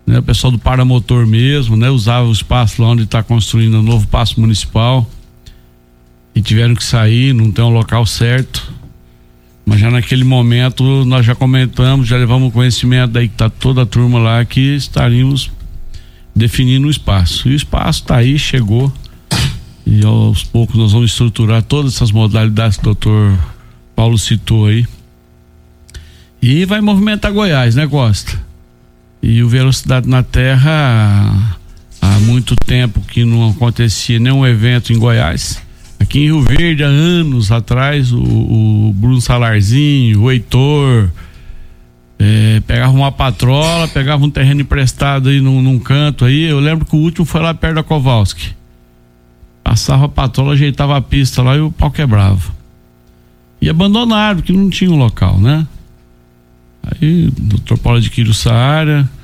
né? 0.07 0.19
O 0.19 0.23
pessoal 0.23 0.51
do 0.51 0.59
paramotor 0.59 1.27
mesmo, 1.27 1.77
né? 1.77 1.91
Usava 1.91 2.27
o 2.27 2.33
espaço 2.33 2.83
lá 2.83 2.89
onde 2.89 3.03
está 3.03 3.23
construindo 3.23 3.75
o 3.75 3.83
novo 3.83 4.07
passo 4.07 4.41
municipal 4.41 5.09
e 6.35 6.41
tiveram 6.41 6.75
que 6.75 6.85
sair, 6.85 7.33
não 7.33 7.51
tem 7.51 7.65
um 7.65 7.71
local 7.71 8.05
certo 8.07 8.77
mas 9.67 9.81
já 9.81 9.91
naquele 9.91 10.23
momento 10.23 11.05
nós 11.05 11.27
já 11.27 11.35
comentamos, 11.35 12.07
já 12.07 12.17
levamos 12.17 12.53
conhecimento 12.53 13.11
daí 13.11 13.29
que 13.29 13.35
tá 13.35 13.51
toda 13.51 13.83
a 13.83 13.87
turma 13.87 14.17
lá 14.21 14.45
que 14.45 14.61
estaríamos 14.77 15.51
definindo 16.33 16.87
o 16.87 16.91
espaço. 16.91 17.49
E 17.49 17.53
o 17.53 17.57
espaço 17.57 18.03
está 18.03 18.19
aí, 18.19 18.39
chegou. 18.39 18.93
E 19.85 20.05
aos 20.05 20.45
poucos 20.45 20.77
nós 20.77 20.93
vamos 20.93 21.11
estruturar 21.11 21.63
todas 21.65 21.97
essas 21.97 22.13
modalidades 22.13 22.77
que 22.77 22.83
o 22.83 22.95
doutor 22.95 23.37
Paulo 23.97 24.17
citou 24.17 24.67
aí. 24.67 24.87
E 26.41 26.65
vai 26.65 26.81
movimentar 26.81 27.33
Goiás, 27.33 27.75
né, 27.75 27.89
Costa? 27.89 28.41
E 29.29 29.43
o 29.43 29.49
Velocidade 29.49 30.09
na 30.09 30.23
Terra 30.23 31.59
há 32.01 32.21
muito 32.21 32.55
tempo 32.55 33.01
que 33.01 33.25
não 33.25 33.51
acontecia 33.51 34.21
nenhum 34.21 34.47
evento 34.47 34.93
em 34.93 34.99
Goiás. 35.01 35.61
Aqui 35.99 36.21
em 36.21 36.25
Rio 36.27 36.43
Verde, 36.43 36.85
há 36.85 36.87
anos 36.87 37.51
atrás, 37.51 38.13
o, 38.13 38.23
o 38.23 38.93
Bruno 38.95 39.21
Salarzinho, 39.21 40.23
o 40.23 40.31
Heitor, 40.31 41.11
é, 42.21 42.63
pegava 42.69 42.93
uma 42.93 43.11
patrola, 43.11 43.89
pegava 43.89 44.25
um 44.25 44.31
terreno 44.31 44.61
emprestado 44.61 45.29
aí 45.29 45.41
num, 45.41 45.61
num, 45.61 45.81
canto 45.81 46.25
aí. 46.25 46.45
Eu 46.45 46.61
lembro 46.61 46.87
que 46.87 46.95
o 46.95 47.01
último 47.01 47.27
foi 47.27 47.41
lá 47.41 47.53
perto 47.53 47.75
da 47.75 47.83
Kowalski. 47.83 48.55
Passava 49.65 50.05
a 50.05 50.09
patrola, 50.09 50.53
ajeitava 50.53 50.97
a 50.97 51.01
pista 51.01 51.43
lá 51.43 51.57
e 51.57 51.61
o 51.61 51.73
pau 51.73 51.91
quebrava. 51.91 52.55
E 53.61 53.69
abandonaram, 53.69 54.37
porque 54.37 54.53
não 54.53 54.71
tinha 54.71 54.89
um 54.89 54.97
local, 54.97 55.41
né? 55.41 55.67
Aí 56.85 57.27
o 57.27 57.31
doutor 57.33 57.77
Paulo 57.79 57.99
adquiriu 57.99 58.31
essa 58.31 58.55
área, 58.55 59.16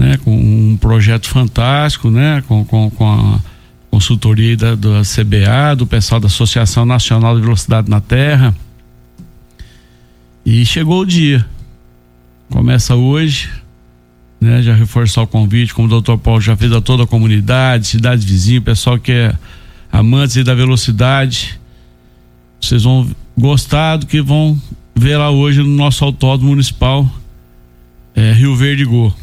né? 0.00 0.16
Com 0.24 0.34
um 0.34 0.78
projeto 0.78 1.28
fantástico, 1.28 2.10
né? 2.10 2.42
Com, 2.48 2.64
com, 2.64 2.88
com 2.90 3.06
a 3.06 3.38
consultoria 3.90 4.56
da, 4.56 4.74
da 4.74 5.02
CBA, 5.02 5.76
do 5.76 5.86
pessoal 5.86 6.18
da 6.18 6.26
Associação 6.26 6.86
Nacional 6.86 7.36
de 7.36 7.42
Velocidade 7.42 7.90
na 7.90 8.00
Terra. 8.00 8.56
E 10.44 10.64
chegou 10.64 11.02
o 11.02 11.06
dia. 11.06 11.44
Começa 12.48 12.96
hoje, 12.96 13.50
né? 14.40 14.62
Já 14.62 14.74
reforçar 14.74 15.20
o 15.20 15.26
convite, 15.26 15.74
como 15.74 15.86
o 15.86 15.90
doutor 15.90 16.16
Paulo 16.16 16.40
já 16.40 16.56
fez 16.56 16.72
a 16.72 16.80
toda 16.80 17.02
a 17.04 17.06
comunidade, 17.06 17.86
cidade 17.86 18.26
vizinha, 18.26 18.58
pessoal 18.58 18.98
que 18.98 19.12
é 19.12 19.34
amantes 19.92 20.42
da 20.42 20.54
velocidade. 20.54 21.60
Vocês 22.58 22.84
vão 22.84 23.06
gostar 23.36 23.98
do 23.98 24.06
que 24.06 24.22
vão 24.22 24.58
ver 24.94 25.18
lá 25.18 25.30
hoje 25.30 25.60
no 25.60 25.68
nosso 25.68 26.02
autódromo 26.06 26.52
municipal 26.52 27.06
é, 28.14 28.32
Rio 28.32 28.56
Verde 28.56 28.86
Go. 28.86 29.14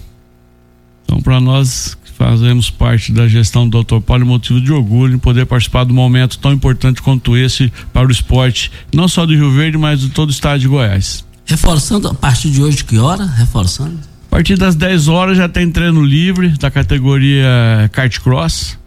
Então, 1.08 1.22
para 1.22 1.40
nós 1.40 1.98
fazemos 2.18 2.70
parte 2.70 3.14
da 3.14 3.28
gestão 3.28 3.70
do 3.70 3.82
Dr. 3.82 4.02
Paulo, 4.02 4.26
motivo 4.26 4.60
de 4.60 4.74
orgulho 4.74 5.16
em 5.16 5.20
poder 5.20 5.46
participar 5.46 5.86
do 5.86 5.94
momento 5.94 6.38
tão 6.38 6.52
importante 6.52 7.02
quanto 7.02 7.38
esse 7.38 7.72
para 7.94 8.08
o 8.08 8.12
esporte, 8.12 8.72
não 8.94 9.08
só 9.08 9.26
do 9.26 9.34
Rio 9.34 9.52
Verde, 9.52 9.78
mas 9.78 10.02
de 10.02 10.10
todo 10.10 10.30
o 10.30 10.32
estado 10.32 10.60
de 10.60 10.68
Goiás. 10.68 11.24
Reforçando 11.46 12.10
a 12.10 12.14
partir 12.14 12.50
de 12.50 12.62
hoje, 12.62 12.84
que 12.84 12.98
hora? 12.98 13.26
Reforçando? 13.26 13.98
A 14.28 14.30
partir 14.30 14.58
das 14.58 14.76
10 14.76 15.08
horas 15.08 15.38
já 15.38 15.48
tem 15.48 15.72
treino 15.72 16.04
livre 16.04 16.50
da 16.50 16.70
categoria 16.70 17.90
kart 17.94 18.20
cross. 18.20 18.78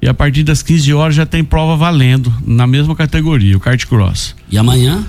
E 0.00 0.08
a 0.08 0.14
partir 0.14 0.42
das 0.42 0.62
15 0.62 0.92
horas 0.94 1.14
já 1.14 1.24
tem 1.24 1.44
prova 1.44 1.76
valendo 1.76 2.34
na 2.44 2.66
mesma 2.66 2.96
categoria, 2.96 3.56
o 3.56 3.60
kart 3.60 3.86
cross. 3.86 4.34
E 4.50 4.58
amanhã? 4.58 5.04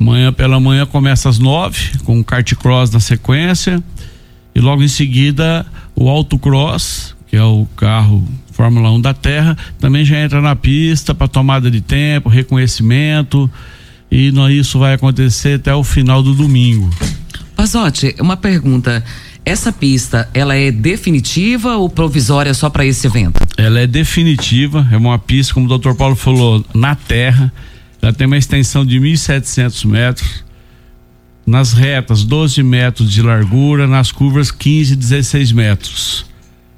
Amanhã 0.00 0.32
pela 0.32 0.60
manhã 0.60 0.86
começa 0.86 1.28
às 1.28 1.40
9 1.40 1.98
com 2.04 2.20
o 2.20 2.24
kart 2.24 2.54
cross 2.54 2.90
na 2.92 3.00
sequência. 3.00 3.82
E 4.54 4.60
logo 4.60 4.82
em 4.82 4.88
seguida 4.88 5.66
o 6.00 6.08
autocross, 6.08 7.16
que 7.26 7.36
é 7.36 7.42
o 7.42 7.66
carro 7.76 8.24
Fórmula 8.52 8.90
1 8.92 9.00
da 9.00 9.12
Terra, 9.12 9.58
também 9.80 10.04
já 10.04 10.18
entra 10.20 10.40
na 10.40 10.54
pista 10.54 11.12
para 11.12 11.26
tomada 11.26 11.68
de 11.68 11.80
tempo, 11.80 12.28
reconhecimento. 12.28 13.50
E 14.10 14.32
isso 14.56 14.78
vai 14.78 14.94
acontecer 14.94 15.56
até 15.56 15.74
o 15.74 15.82
final 15.82 16.22
do 16.22 16.34
domingo. 16.34 16.88
Pazotti, 17.56 18.14
uma 18.20 18.36
pergunta. 18.36 19.04
essa 19.44 19.72
pista, 19.72 20.28
ela 20.32 20.54
é 20.54 20.70
definitiva 20.70 21.76
ou 21.76 21.88
provisória 21.88 22.54
só 22.54 22.70
para 22.70 22.86
esse 22.86 23.06
evento? 23.06 23.40
Ela 23.56 23.80
é 23.80 23.86
definitiva, 23.86 24.86
é 24.92 24.96
uma 24.96 25.18
pista, 25.18 25.54
como 25.54 25.72
o 25.72 25.78
Dr. 25.78 25.94
Paulo 25.94 26.14
falou, 26.14 26.64
na 26.74 26.94
terra. 26.94 27.52
Ela 28.00 28.12
tem 28.12 28.26
uma 28.26 28.36
extensão 28.36 28.86
de 28.86 29.00
1.700 29.00 29.84
metros. 29.86 30.44
Nas 31.48 31.72
retas, 31.72 32.24
12 32.24 32.62
metros 32.62 33.10
de 33.10 33.22
largura, 33.22 33.86
nas 33.86 34.12
curvas, 34.12 34.50
15, 34.50 34.94
16 34.94 35.52
metros. 35.52 36.26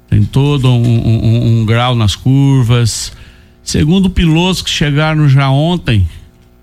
Tem 0.09 0.23
todo 0.23 0.69
um, 0.69 1.07
um, 1.07 1.61
um 1.61 1.65
grau 1.65 1.93
nas 1.93 2.15
curvas. 2.15 3.11
Segundo 3.61 4.09
pilotos 4.09 4.61
que 4.61 4.69
chegaram 4.69 5.27
já 5.27 5.49
ontem, 5.49 6.07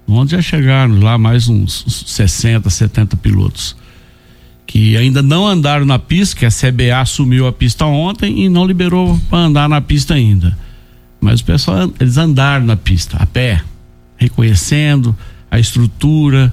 ontem 0.07 0.37
já 0.37 0.43
chegaram 0.43 0.99
lá 0.99 1.19
mais 1.19 1.49
uns 1.49 1.85
60, 2.07 2.71
70 2.71 3.17
pilotos 3.19 3.77
que 4.67 4.99
ainda 4.99 5.23
não 5.23 5.47
andaram 5.47 5.87
na 5.87 5.99
pista, 5.99 6.37
que 6.37 6.47
a 6.47 6.51
CBA 6.51 7.01
assumiu 7.01 7.47
a 7.47 7.53
pista 7.53 7.87
ontem 7.87 8.45
e 8.45 8.49
não 8.51 8.67
liberou 8.67 9.19
para 9.31 9.39
andar 9.41 9.69
na 9.69 9.81
pista 9.81 10.13
ainda. 10.13 10.57
Mas 11.19 11.41
o 11.41 11.45
pessoal, 11.45 11.91
eles 11.99 12.19
andaram 12.19 12.67
na 12.67 12.77
pista, 12.77 13.17
a 13.17 13.25
pé, 13.27 13.63
reconhecendo 14.17 15.17
a 15.51 15.59
estrutura. 15.59 16.53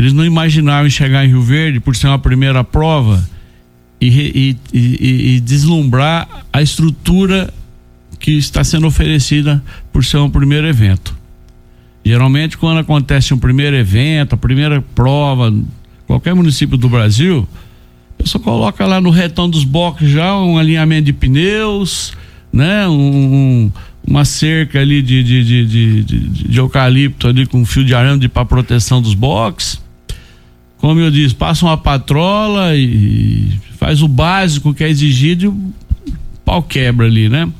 Eles 0.00 0.14
não 0.14 0.24
imaginavam 0.24 0.88
chegar 0.88 1.26
em 1.26 1.28
Rio 1.28 1.42
Verde 1.42 1.78
por 1.78 1.94
ser 1.94 2.06
uma 2.06 2.18
primeira 2.18 2.64
prova 2.64 3.22
e, 4.00 4.08
e, 4.08 4.56
e, 4.72 5.34
e 5.34 5.40
deslumbrar 5.40 6.46
a 6.50 6.62
estrutura 6.62 7.52
que 8.18 8.30
está 8.30 8.64
sendo 8.64 8.86
oferecida 8.86 9.62
por 9.92 10.02
ser 10.02 10.16
um 10.16 10.30
primeiro 10.30 10.66
evento. 10.66 11.14
Geralmente, 12.02 12.56
quando 12.56 12.78
acontece 12.78 13.34
um 13.34 13.38
primeiro 13.38 13.76
evento, 13.76 14.32
a 14.32 14.38
primeira 14.38 14.80
prova, 14.80 15.52
qualquer 16.06 16.34
município 16.34 16.78
do 16.78 16.88
Brasil, 16.88 17.46
a 18.18 18.22
pessoa 18.22 18.42
coloca 18.42 18.86
lá 18.86 19.02
no 19.02 19.10
retão 19.10 19.50
dos 19.50 19.64
boxes 19.64 20.08
já 20.08 20.34
um 20.34 20.56
alinhamento 20.56 21.04
de 21.04 21.12
pneus, 21.12 22.14
né? 22.50 22.88
Um, 22.88 23.70
uma 24.08 24.24
cerca 24.24 24.80
ali 24.80 25.02
de, 25.02 25.22
de, 25.22 25.44
de, 25.66 26.04
de, 26.04 26.58
eucalipto 26.58 27.28
ali 27.28 27.44
com 27.44 27.66
fio 27.66 27.84
de 27.84 27.94
arame 27.94 28.28
para 28.28 28.46
proteção 28.46 29.02
dos 29.02 29.12
boxes. 29.12 29.89
Como 30.80 30.98
eu 30.98 31.10
disse, 31.10 31.34
passa 31.34 31.66
uma 31.66 31.76
patrola 31.76 32.74
e 32.74 33.50
faz 33.76 34.02
o 34.02 34.08
básico 34.08 34.72
que 34.72 34.82
é 34.82 34.88
exigido 34.88 35.44
e 35.44 35.48
o 35.48 35.72
pau 36.44 36.62
quebra 36.62 37.06
ali, 37.06 37.28
né? 37.28 37.50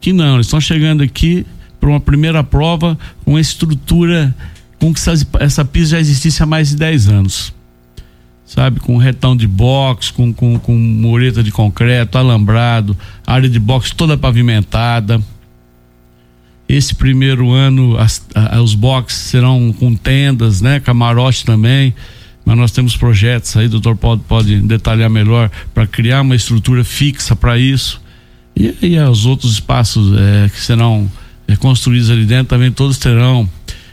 Que 0.00 0.12
não, 0.12 0.34
eles 0.34 0.46
estão 0.46 0.60
chegando 0.60 1.02
aqui 1.02 1.46
para 1.78 1.88
uma 1.88 2.00
primeira 2.00 2.42
prova 2.42 2.98
com 3.24 3.32
uma 3.32 3.40
estrutura 3.40 4.34
com 4.78 4.92
que 4.92 5.00
essa, 5.38 5.64
pista 5.64 5.90
já 5.90 6.00
existisse 6.00 6.42
há 6.42 6.46
mais 6.46 6.70
de 6.70 6.76
10 6.76 7.08
anos 7.08 7.60
sabe, 8.50 8.80
com 8.80 8.96
retão 8.96 9.36
de 9.36 9.46
box, 9.46 10.10
com, 10.10 10.34
com, 10.34 10.58
com 10.58 10.76
mureta 10.76 11.40
de 11.40 11.52
concreto, 11.52 12.18
alambrado, 12.18 12.98
área 13.24 13.48
de 13.48 13.60
box 13.60 13.92
toda 13.94 14.18
pavimentada. 14.18 15.22
Esse 16.68 16.92
primeiro 16.92 17.52
ano 17.52 17.96
as, 17.96 18.26
a, 18.34 18.60
os 18.60 18.74
boxes 18.74 19.20
serão 19.20 19.72
com 19.72 19.94
tendas, 19.94 20.60
né, 20.60 20.80
camarote 20.80 21.44
também. 21.44 21.94
Mas 22.50 22.58
nós 22.58 22.72
temos 22.72 22.96
projetos 22.96 23.56
aí, 23.56 23.66
o 23.66 23.68
doutor 23.68 23.94
pode, 23.94 24.22
pode 24.22 24.60
detalhar 24.62 25.08
melhor, 25.08 25.48
para 25.72 25.86
criar 25.86 26.20
uma 26.22 26.34
estrutura 26.34 26.82
fixa 26.82 27.36
para 27.36 27.56
isso. 27.56 28.02
E 28.56 28.74
aí 28.82 28.98
os 28.98 29.24
outros 29.24 29.52
espaços 29.52 30.18
é, 30.18 30.48
que 30.48 30.60
serão 30.60 31.08
é, 31.46 31.54
construídos 31.54 32.10
ali 32.10 32.24
dentro 32.24 32.46
também 32.46 32.72
todos 32.72 32.98
terão, 32.98 33.48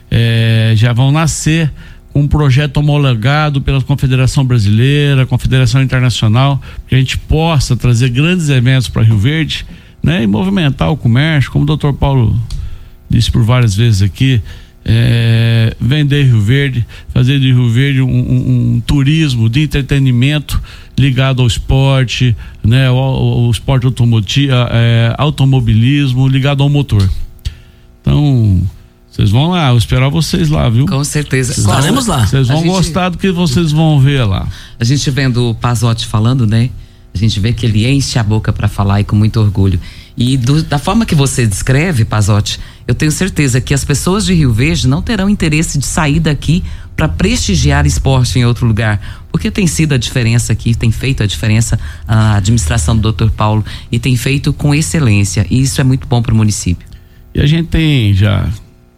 é, 0.09 0.73
já 0.75 0.91
vão 0.91 1.11
nascer 1.11 1.71
um 2.15 2.27
projeto 2.27 2.77
homologado 2.77 3.61
pela 3.61 3.79
Confederação 3.79 4.43
Brasileira, 4.43 5.27
Confederação 5.27 5.83
Internacional, 5.83 6.59
que 6.87 6.95
a 6.95 6.97
gente 6.97 7.15
possa 7.15 7.77
trazer 7.77 8.09
grandes 8.09 8.49
eventos 8.49 8.89
para 8.89 9.03
Rio 9.03 9.19
Verde, 9.19 9.67
né, 10.01 10.23
e 10.23 10.25
movimentar 10.25 10.89
o 10.89 10.97
comércio, 10.97 11.51
como 11.51 11.61
o 11.61 11.67
doutor 11.67 11.93
Paulo 11.93 12.35
disse 13.07 13.29
por 13.29 13.43
várias 13.43 13.75
vezes 13.75 14.01
aqui, 14.01 14.41
é, 14.89 15.75
vender 15.81 16.23
Rio 16.23 16.39
Verde, 16.39 16.87
fazer 17.09 17.39
de 17.39 17.51
Rio 17.51 17.69
Verde 17.69 18.01
um, 18.01 18.07
um, 18.07 18.75
um 18.75 18.79
turismo 18.79 19.49
de 19.49 19.63
entretenimento 19.63 20.61
ligado 20.97 21.41
ao 21.41 21.47
esporte, 21.47 22.35
né, 22.63 22.87
ao, 22.87 23.51
esporte 23.51 23.85
automotivo, 23.85 24.53
é, 24.71 25.13
automobilismo, 25.17 26.25
ligado 26.27 26.63
ao 26.63 26.69
motor. 26.69 27.07
Então, 28.01 28.61
vocês 29.11 29.29
vão 29.29 29.49
lá, 29.49 29.71
eu 29.71 29.77
esperar 29.77 30.09
vocês 30.09 30.47
lá, 30.47 30.69
viu? 30.69 30.85
Com 30.85 31.03
certeza. 31.03 31.51
Estaremos 31.51 32.07
lá. 32.07 32.25
Vocês 32.25 32.47
vão 32.47 32.59
gente, 32.59 32.67
gostar 32.67 33.09
do 33.09 33.17
que 33.17 33.29
vocês 33.29 33.73
vão 33.73 33.99
ver 33.99 34.23
lá. 34.23 34.47
A 34.79 34.85
gente 34.85 35.09
vendo 35.11 35.49
o 35.49 35.55
Pazotti 35.55 36.07
falando, 36.07 36.47
né? 36.47 36.69
A 37.13 37.17
gente 37.17 37.39
vê 37.39 37.51
que 37.51 37.65
ele 37.65 37.85
enche 37.85 38.17
a 38.19 38.23
boca 38.23 38.53
para 38.53 38.67
falar 38.67 39.01
e 39.01 39.03
com 39.03 39.15
muito 39.15 39.39
orgulho. 39.39 39.79
E 40.15 40.37
do, 40.37 40.63
da 40.63 40.79
forma 40.79 41.05
que 41.05 41.15
você 41.15 41.45
descreve, 41.45 42.05
Pazotti, 42.05 42.59
eu 42.87 42.95
tenho 42.95 43.11
certeza 43.11 43.59
que 43.59 43.73
as 43.73 43.83
pessoas 43.83 44.25
de 44.25 44.33
Rio 44.33 44.53
Verde 44.53 44.87
não 44.87 45.01
terão 45.01 45.29
interesse 45.29 45.77
de 45.77 45.85
sair 45.85 46.21
daqui 46.21 46.63
para 46.95 47.09
prestigiar 47.09 47.85
esporte 47.85 48.39
em 48.39 48.45
outro 48.45 48.65
lugar. 48.65 49.25
Porque 49.29 49.51
tem 49.51 49.67
sido 49.67 49.93
a 49.93 49.97
diferença 49.97 50.53
aqui, 50.53 50.73
tem 50.73 50.89
feito 50.89 51.21
a 51.21 51.25
diferença 51.25 51.77
a 52.07 52.37
administração 52.37 52.97
do 52.97 53.11
Dr. 53.11 53.29
Paulo 53.29 53.63
e 53.91 53.99
tem 53.99 54.15
feito 54.15 54.53
com 54.53 54.73
excelência. 54.73 55.45
E 55.49 55.61
isso 55.61 55.81
é 55.81 55.83
muito 55.83 56.07
bom 56.07 56.21
para 56.21 56.33
o 56.33 56.37
município. 56.37 56.87
E 57.35 57.41
a 57.41 57.45
gente 57.45 57.67
tem 57.67 58.13
já 58.13 58.49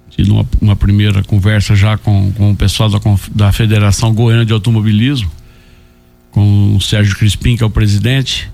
tive 0.10 0.32
uma, 0.32 0.46
uma 0.62 0.76
primeira 0.76 1.24
conversa 1.24 1.76
já 1.76 1.98
com, 1.98 2.32
com 2.34 2.52
o 2.52 2.56
pessoal 2.56 2.90
da, 2.90 3.00
da 3.34 3.52
Federação 3.52 4.14
Goiana 4.14 4.46
de 4.46 4.54
Automobilismo, 4.54 5.32
com 6.30 6.76
o 6.76 6.82
Sérgio 6.82 7.18
Crispim, 7.18 7.58
que 7.58 7.64
é 7.64 7.66
o 7.66 7.70
presidente. 7.72 8.52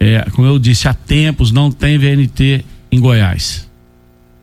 É, 0.00 0.26
como 0.30 0.48
eu 0.48 0.58
disse, 0.58 0.88
há 0.88 0.94
tempos 0.94 1.52
não 1.52 1.70
tem 1.70 1.98
VNT 1.98 2.64
em 2.90 2.98
Goiás. 2.98 3.70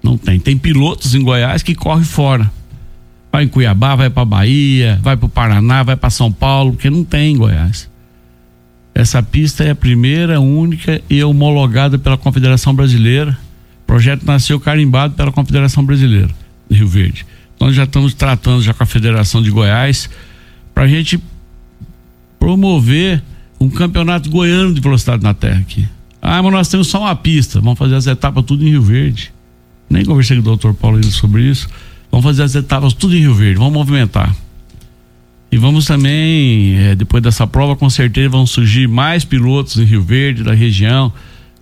Não 0.01 0.17
tem. 0.17 0.39
Tem 0.39 0.57
pilotos 0.57 1.13
em 1.13 1.21
Goiás 1.21 1.62
que 1.62 1.75
correm 1.75 2.03
fora. 2.03 2.51
Vai 3.31 3.43
em 3.43 3.47
Cuiabá, 3.47 3.95
vai 3.95 4.09
para 4.09 4.25
Bahia, 4.25 4.99
vai 5.03 5.15
para 5.15 5.25
o 5.25 5.29
Paraná, 5.29 5.83
vai 5.83 5.95
para 5.95 6.09
São 6.09 6.31
Paulo, 6.31 6.73
porque 6.73 6.89
não 6.89 7.03
tem 7.03 7.33
em 7.33 7.38
Goiás. 7.38 7.89
Essa 8.93 9.21
pista 9.21 9.63
é 9.63 9.71
a 9.71 9.75
primeira, 9.75 10.39
única 10.39 11.01
e 11.09 11.23
homologada 11.23 11.99
pela 11.99 12.17
Confederação 12.17 12.73
Brasileira. 12.73 13.38
O 13.83 13.88
projeto 13.88 14.25
nasceu 14.25 14.59
carimbado 14.59 15.13
pela 15.13 15.31
Confederação 15.31 15.85
Brasileira. 15.85 16.29
Rio 16.69 16.88
Verde. 16.88 17.25
Nós 17.59 17.75
já 17.75 17.83
estamos 17.83 18.13
tratando 18.13 18.62
já 18.62 18.73
com 18.73 18.83
a 18.83 18.85
Federação 18.85 19.41
de 19.41 19.49
Goiás 19.51 20.09
para 20.73 20.83
a 20.83 20.88
gente 20.88 21.21
promover 22.39 23.21
um 23.59 23.69
campeonato 23.69 24.29
goiano 24.29 24.73
de 24.73 24.79
velocidade 24.79 25.21
na 25.21 25.33
terra 25.33 25.59
aqui. 25.59 25.88
Ah, 26.21 26.41
mas 26.41 26.51
nós 26.51 26.67
temos 26.67 26.88
só 26.88 27.01
uma 27.01 27.15
pista, 27.15 27.59
vamos 27.59 27.77
fazer 27.77 27.95
as 27.95 28.07
etapas 28.07 28.43
tudo 28.45 28.65
em 28.65 28.69
Rio 28.69 28.81
Verde. 28.81 29.33
Nem 29.89 30.06
conversei 30.06 30.38
com 30.38 30.41
o 30.41 30.45
doutor 30.45 30.73
Paulo 30.73 31.04
sobre 31.06 31.43
isso. 31.43 31.67
Vamos 32.12 32.25
fazer 32.25 32.43
as 32.43 32.56
etapas 32.56 32.93
tudo 32.93 33.15
em 33.15 33.19
Rio 33.19 33.34
Verde, 33.34 33.58
vamos 33.58 33.73
movimentar. 33.73 34.36
E 35.52 35.58
vamos 35.58 35.86
também, 35.86 36.78
é, 36.78 36.95
depois 36.95 37.23
dessa 37.23 37.47
prova, 37.47 37.75
com 37.75 37.89
certeza 37.89 38.30
vão 38.30 38.45
surgir 38.45 38.88
mais 38.88 39.25
pilotos 39.25 39.78
em 39.78 39.84
Rio 39.84 40.02
Verde, 40.02 40.43
da 40.43 40.54
região, 40.54 41.12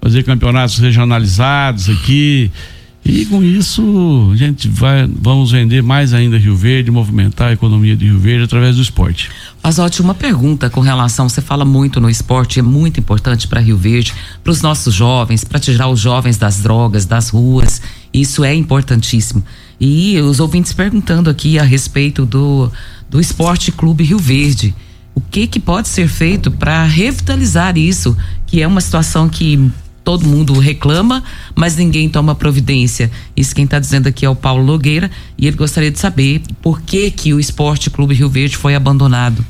fazer 0.02 0.24
campeonatos 0.24 0.78
regionalizados 0.78 1.90
aqui. 1.90 2.52
E 3.08 3.26
com 3.26 3.42
isso, 3.42 4.30
a 4.34 4.36
gente 4.36 4.68
vai, 4.68 5.08
vamos 5.08 5.52
vender 5.52 5.82
mais 5.82 6.14
ainda 6.14 6.38
Rio 6.38 6.58
Verde, 6.58 6.92
movimentar 6.92 7.48
a 7.48 7.54
economia 7.54 7.96
de 7.96 8.04
Rio 8.04 8.20
Verde 8.20 8.44
através 8.44 8.76
do 8.76 8.82
esporte. 8.82 9.32
Pazotti, 9.62 10.02
uma 10.02 10.14
pergunta 10.14 10.70
com 10.70 10.82
relação, 10.82 11.30
você 11.30 11.40
fala 11.40 11.64
muito 11.64 12.02
no 12.02 12.10
esporte, 12.10 12.60
é 12.60 12.62
muito 12.62 13.00
importante 13.00 13.48
para 13.48 13.62
Rio 13.62 13.78
Verde, 13.78 14.14
para 14.44 14.52
os 14.52 14.62
nossos 14.62 14.94
jovens, 14.94 15.46
para 15.46 15.58
tirar 15.58 15.88
os 15.88 16.02
jovens 16.02 16.38
das 16.38 16.60
drogas, 16.60 17.06
das 17.06 17.30
ruas, 17.30 17.82
isso 18.14 18.44
é 18.44 18.54
importantíssimo. 18.54 19.42
E 19.80 20.20
os 20.20 20.42
ouvintes 20.42 20.74
perguntando 20.74 21.30
aqui 21.30 21.58
a 21.58 21.64
respeito 21.64 22.26
do, 22.26 22.70
do 23.10 23.22
Esporte 23.22 23.72
Clube 23.72 24.04
Rio 24.04 24.20
Verde. 24.20 24.76
O 25.16 25.22
que 25.22 25.48
que 25.48 25.62
pode 25.62 25.88
ser 25.88 26.10
feito 26.10 26.52
para 26.52 26.84
revitalizar 26.84 27.78
isso, 27.78 28.18
que 28.46 28.62
é 28.62 28.68
uma 28.68 28.82
situação 28.82 29.30
que 29.30 29.72
todo 30.08 30.26
mundo 30.26 30.58
reclama, 30.58 31.22
mas 31.54 31.76
ninguém 31.76 32.08
toma 32.08 32.34
providência. 32.34 33.12
Isso 33.36 33.54
quem 33.54 33.66
está 33.66 33.78
dizendo 33.78 34.08
aqui 34.08 34.26
é 34.26 34.30
o 34.30 34.36
Paulo 34.38 34.64
Nogueira 34.64 35.12
e 35.38 35.46
ele 35.46 35.58
gostaria 35.58 35.92
de 35.92 36.00
saber 36.00 36.42
por 36.62 36.82
que 36.82 37.12
que 37.12 37.34
o 37.34 37.42
Esporte 37.42 37.90
Clube 37.90 38.14
Rio 38.14 38.30
Verde 38.30 38.56
foi 38.56 38.74
abandonado. 38.74 39.46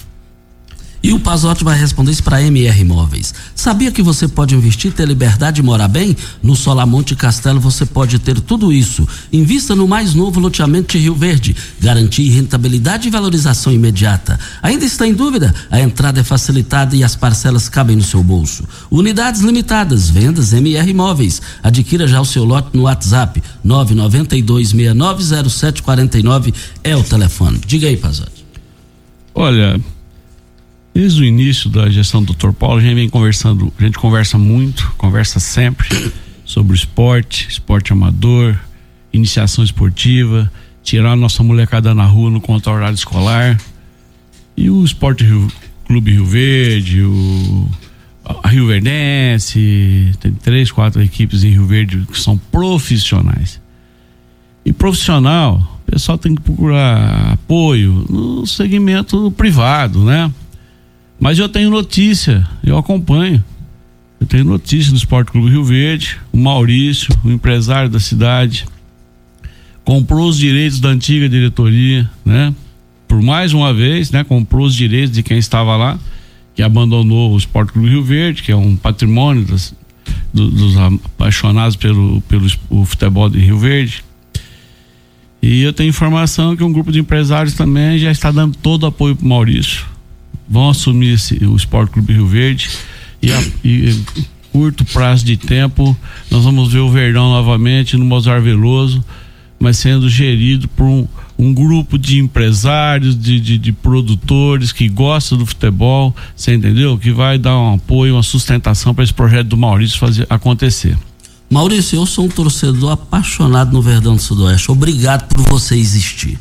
E 1.02 1.14
o 1.14 1.20
Pazotti 1.20 1.64
vai 1.64 1.80
responder 1.80 2.12
isso 2.12 2.24
para 2.24 2.42
MR 2.42 2.82
Imóveis. 2.82 3.34
Sabia 3.56 3.92
que 3.92 4.02
você 4.02 4.28
pode 4.28 4.56
investir, 4.56 4.92
ter 4.92 5.08
liberdade 5.08 5.62
e 5.62 5.64
morar 5.64 5.88
bem? 5.88 6.18
No 6.42 6.56
Solamonte 6.56 7.16
Castelo 7.16 7.60
você 7.60 7.86
pode 7.86 8.18
ter 8.20 8.40
tudo 8.42 8.74
isso. 8.74 9.08
Invista 9.32 9.76
no 9.76 9.88
mais 9.88 10.14
novo 10.14 10.40
loteamento 10.40 10.98
de 10.98 11.04
Rio 11.04 11.16
Verde. 11.16 11.56
Garantir 11.80 12.30
rentabilidade 12.30 13.08
e 13.08 13.12
valorização 13.12 13.72
imediata. 13.72 14.40
Ainda 14.62 14.86
está 14.86 15.08
em 15.08 15.14
dúvida? 15.14 15.54
A 15.70 15.80
entrada 15.80 16.20
é 16.20 16.24
facilitada 16.24 16.96
e 16.96 17.04
as 17.04 17.16
parcelas 17.16 17.70
cabem 17.70 17.96
no 17.96 18.04
seu 18.04 18.24
bolso. 18.24 18.64
Unidades 18.90 19.42
limitadas, 19.42 20.10
vendas 20.10 20.52
MR 20.52 20.90
Imóveis. 20.90 21.40
Adquira 21.62 22.08
já 22.08 22.20
o 22.20 22.26
seu 22.26 22.44
lote 22.44 22.76
no 22.76 22.84
WhatsApp 22.84 23.44
992690749 23.66 26.54
é 26.84 26.96
o 26.96 27.04
telefone. 27.04 27.60
Diga 27.66 27.88
aí, 27.88 27.98
Pazotti. 27.98 28.46
Olha, 29.34 29.82
Desde 30.98 31.22
o 31.22 31.26
início 31.26 31.70
da 31.70 31.88
gestão 31.92 32.24
do 32.24 32.34
Dr. 32.34 32.52
Paulo, 32.54 32.80
a 32.80 32.82
gente 32.82 32.96
vem 32.96 33.08
conversando, 33.08 33.72
a 33.78 33.84
gente 33.84 34.00
conversa 34.00 34.36
muito, 34.36 34.96
conversa 34.98 35.40
sempre 35.40 35.88
sobre 36.44 36.76
esporte, 36.76 37.48
esporte 37.48 37.94
amador, 37.94 38.58
iniciação 39.14 39.64
esportiva, 39.64 40.52
tirar 40.82 41.12
a 41.12 41.16
nossa 41.16 41.44
molecada 41.44 41.94
na 41.94 42.04
rua 42.04 42.32
no 42.32 42.42
contra 42.42 42.72
horário 42.72 42.96
escolar. 42.96 43.62
E 44.58 44.72
o 44.72 44.84
Esporte 44.84 45.24
Rio, 45.24 45.48
Clube 45.86 46.14
Rio 46.14 46.26
Verde, 46.26 47.04
o 47.04 47.70
a 48.26 48.48
Rio 48.48 48.66
Verdense, 48.66 50.12
tem 50.20 50.32
três, 50.34 50.72
quatro 50.72 51.00
equipes 51.04 51.44
em 51.44 51.52
Rio 51.52 51.68
Verde 51.68 52.08
que 52.12 52.20
são 52.20 52.40
profissionais. 52.52 53.62
E 54.66 54.74
profissional, 54.74 55.80
o 55.88 55.92
pessoal 55.92 56.18
tem 56.18 56.34
que 56.34 56.42
procurar 56.42 57.34
apoio 57.34 58.04
no 58.10 58.48
segmento 58.48 59.30
privado, 59.38 60.04
né? 60.04 60.34
Mas 61.20 61.40
eu 61.40 61.50
tenho 61.50 61.70
notícia, 61.70 62.48
eu 62.64 62.78
acompanho. 62.78 63.44
Eu 64.20 64.28
tenho 64.28 64.44
notícia 64.44 64.92
do 64.92 64.98
Esporte 64.98 65.32
Clube 65.32 65.50
Rio 65.50 65.64
Verde, 65.64 66.18
o 66.32 66.38
Maurício, 66.38 67.14
o 67.24 67.30
empresário 67.30 67.90
da 67.90 68.00
cidade, 68.00 68.66
comprou 69.84 70.28
os 70.28 70.38
direitos 70.38 70.80
da 70.80 70.90
antiga 70.90 71.30
diretoria, 71.30 72.10
né? 72.26 72.54
Por 73.08 73.22
mais 73.22 73.54
uma 73.54 73.74
vez, 73.74 74.12
né? 74.12 74.24
Comprou 74.24 74.66
os 74.66 74.76
direitos 74.76 75.12
de 75.12 75.24
quem 75.24 75.38
estava 75.38 75.76
lá, 75.78 76.00
que 76.56 76.62
abandonou 76.62 77.34
o 77.34 77.38
Esporte 77.38 77.72
Clube 77.72 77.90
Rio 77.90 78.04
Verde, 78.04 78.42
que 78.42 78.52
é 78.52 78.56
um 78.56 78.76
patrimônio 78.76 79.46
das, 79.46 79.74
do, 80.34 80.50
dos 80.50 80.76
apaixonados 80.78 81.76
pelo, 81.76 82.20
pelo 82.22 82.48
o 82.70 82.84
futebol 82.86 83.30
de 83.30 83.40
Rio 83.40 83.60
Verde. 83.60 84.04
E 85.42 85.62
eu 85.62 85.72
tenho 85.72 85.90
informação 85.90 86.56
que 86.56 86.64
um 86.64 86.74
grupo 86.74 86.92
de 86.92 87.00
empresários 87.00 87.54
também 87.54 88.00
já 88.00 88.12
está 88.12 88.32
dando 88.32 88.58
todo 88.58 88.84
o 88.84 88.88
apoio 88.88 89.16
para 89.16 89.28
Maurício. 89.28 89.86
Vão 90.50 90.70
assumir 90.70 91.14
esse, 91.14 91.44
o 91.46 91.56
Esporte 91.56 91.92
Clube 91.92 92.14
Rio 92.14 92.28
Verde 92.28 92.70
e, 93.22 93.32
a, 93.32 93.44
e 93.64 94.04
curto 94.52 94.86
prazo 94.86 95.26
de 95.26 95.38
tempo 95.38 95.96
nós 96.32 96.44
vamos 96.44 96.72
ver 96.72 96.80
o 96.80 96.90
Verdão 96.90 97.30
novamente 97.30 97.98
no 97.98 98.06
Mozart 98.06 98.42
Veloso 98.42 99.04
mas 99.60 99.78
sendo 99.78 100.10
gerido 100.10 100.68
por 100.70 100.86
um, 100.86 101.08
um 101.38 101.54
grupo 101.54 101.98
de 101.98 102.20
empresários, 102.20 103.18
de, 103.18 103.40
de, 103.40 103.58
de, 103.58 103.72
produtores 103.72 104.72
que 104.72 104.88
gostam 104.88 105.38
do 105.38 105.46
futebol, 105.46 106.16
você 106.36 106.54
entendeu? 106.54 106.98
Que 106.98 107.12
vai 107.12 107.38
dar 107.38 107.58
um 107.58 107.76
apoio, 107.76 108.16
uma 108.16 108.24
sustentação 108.24 108.94
para 108.94 109.04
esse 109.04 109.14
projeto 109.14 109.48
do 109.48 109.58
Maurício 109.58 109.98
fazer 109.98 110.26
acontecer. 110.30 110.98
Maurício, 111.50 111.98
eu 111.98 112.06
sou 112.06 112.26
um 112.26 112.30
torcedor 112.30 112.92
apaixonado 112.92 113.72
no 113.72 113.82
Verdão 113.82 114.16
do 114.16 114.22
Sudoeste. 114.22 114.70
Obrigado 114.72 115.28
por 115.28 115.42
você 115.48 115.76
existir. 115.76 116.38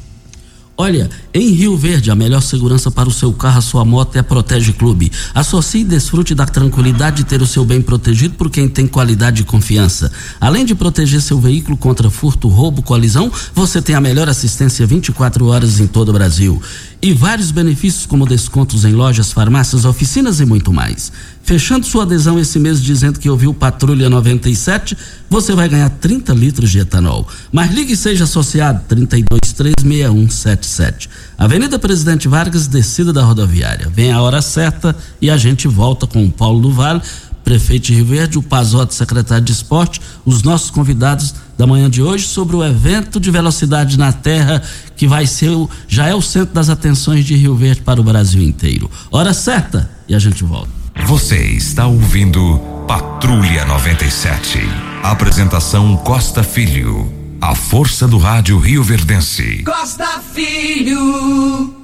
Olha, 0.77 1.09
em 1.39 1.51
Rio 1.51 1.77
Verde, 1.77 2.11
a 2.11 2.15
melhor 2.15 2.41
segurança 2.41 2.91
para 2.91 3.09
o 3.09 3.13
seu 3.13 3.33
carro, 3.33 3.59
a 3.59 3.61
sua 3.61 3.85
moto 3.85 4.17
é 4.17 4.21
a 4.21 4.25
Protege 4.25 4.73
Clube. 4.73 5.13
Associe 5.35 5.83
e 5.83 5.85
desfrute 5.85 6.35
da 6.35 6.47
tranquilidade 6.47 7.19
de 7.19 7.25
ter 7.25 7.43
o 7.43 7.47
seu 7.47 7.65
bem 7.65 7.83
protegido 7.83 8.35
por 8.37 8.49
quem 8.49 8.69
tem 8.69 8.87
qualidade 8.87 9.43
e 9.43 9.45
confiança. 9.45 10.11
Além 10.41 10.65
de 10.65 10.75
proteger 10.75 11.21
seu 11.21 11.39
veículo 11.39 11.77
contra 11.77 12.09
furto, 12.09 12.49
roubo, 12.49 12.83
colisão, 12.83 13.31
você 13.55 13.83
tem 13.83 13.95
a 13.95 14.01
melhor 14.01 14.29
assistência 14.29 14.87
24 14.87 15.47
horas 15.47 15.79
em 15.79 15.87
todo 15.87 16.09
o 16.09 16.13
Brasil. 16.13 16.61
E 17.03 17.13
vários 17.13 17.51
benefícios 17.51 18.07
como 18.07 18.27
descontos 18.27 18.85
em 18.85 18.93
lojas, 18.93 19.31
farmácias, 19.31 19.85
oficinas 19.85 20.41
e 20.41 20.47
muito 20.47 20.73
mais. 20.73 21.13
Fechando 21.43 21.87
sua 21.87 22.03
adesão 22.03 22.41
esse 22.41 22.59
mês 22.59 22.83
dizendo 22.83 23.21
que 23.21 23.31
ouviu 23.31 23.55
Patrulha 23.55 24.11
97, 24.11 24.97
você 25.31 25.55
vai 25.55 25.69
ganhar 25.69 25.91
30 25.91 26.33
litros 26.33 26.71
de 26.71 26.81
etanol. 26.81 27.29
Mas 27.53 27.73
ligue 27.73 27.93
e 27.93 27.97
seja 27.97 28.25
associado 28.25 28.83
32236177. 28.89 31.09
Avenida 31.39 31.79
Presidente 31.79 32.29
Vargas, 32.29 32.67
descida 32.67 33.13
da 33.13 33.23
rodoviária. 33.23 33.91
Vem 33.93 34.11
a 34.11 34.23
hora 34.23 34.41
certa 34.41 34.97
e 35.21 35.31
a 35.31 35.37
gente 35.37 35.69
volta 35.69 36.07
com 36.07 36.25
o 36.25 36.31
Paulo 36.31 36.61
do 36.61 36.73
Vale, 36.73 37.03
prefeito 37.45 37.87
de 37.87 37.95
Rio 37.95 38.07
Verde, 38.07 38.39
o 38.39 38.43
Pazote, 38.43 38.95
secretário 38.95 39.45
de 39.45 39.53
Esporte, 39.53 40.01
os 40.25 40.43
nossos 40.43 40.71
convidados 40.71 41.35
da 41.57 41.67
manhã 41.67 41.89
de 41.91 42.03
hoje 42.03 42.27
sobre 42.27 42.57
o 42.57 42.65
evento 42.65 43.21
de 43.21 43.31
velocidade 43.31 43.99
na 43.99 44.13
Terra 44.13 44.63
que 44.97 45.07
vai 45.07 45.27
ser 45.27 45.51
o, 45.51 45.69
já 45.87 46.07
é 46.07 46.15
o 46.15 46.23
centro 46.23 46.55
das 46.55 46.71
atenções 46.71 47.25
de 47.25 47.37
Rio 47.37 47.55
Verde 47.55 47.83
para 47.83 48.01
o 48.01 48.05
Brasil 48.05 48.43
inteiro. 48.43 48.91
Hora 49.11 49.35
certa 49.35 49.89
e 50.09 50.15
a 50.15 50.19
gente 50.19 50.43
volta. 50.43 50.71
Você 51.07 51.37
está 51.37 51.87
ouvindo 51.87 52.59
Patrulha 52.89 53.65
97. 53.67 54.59
Apresentação 55.03 55.97
Costa 55.99 56.43
Filho. 56.43 57.16
A 57.41 57.55
força 57.55 58.09
do 58.09 58.19
rádio 58.19 58.59
Rio 58.59 58.83
Verdense. 58.83 59.63
Costa 59.65 60.21
Filho. 60.33 61.75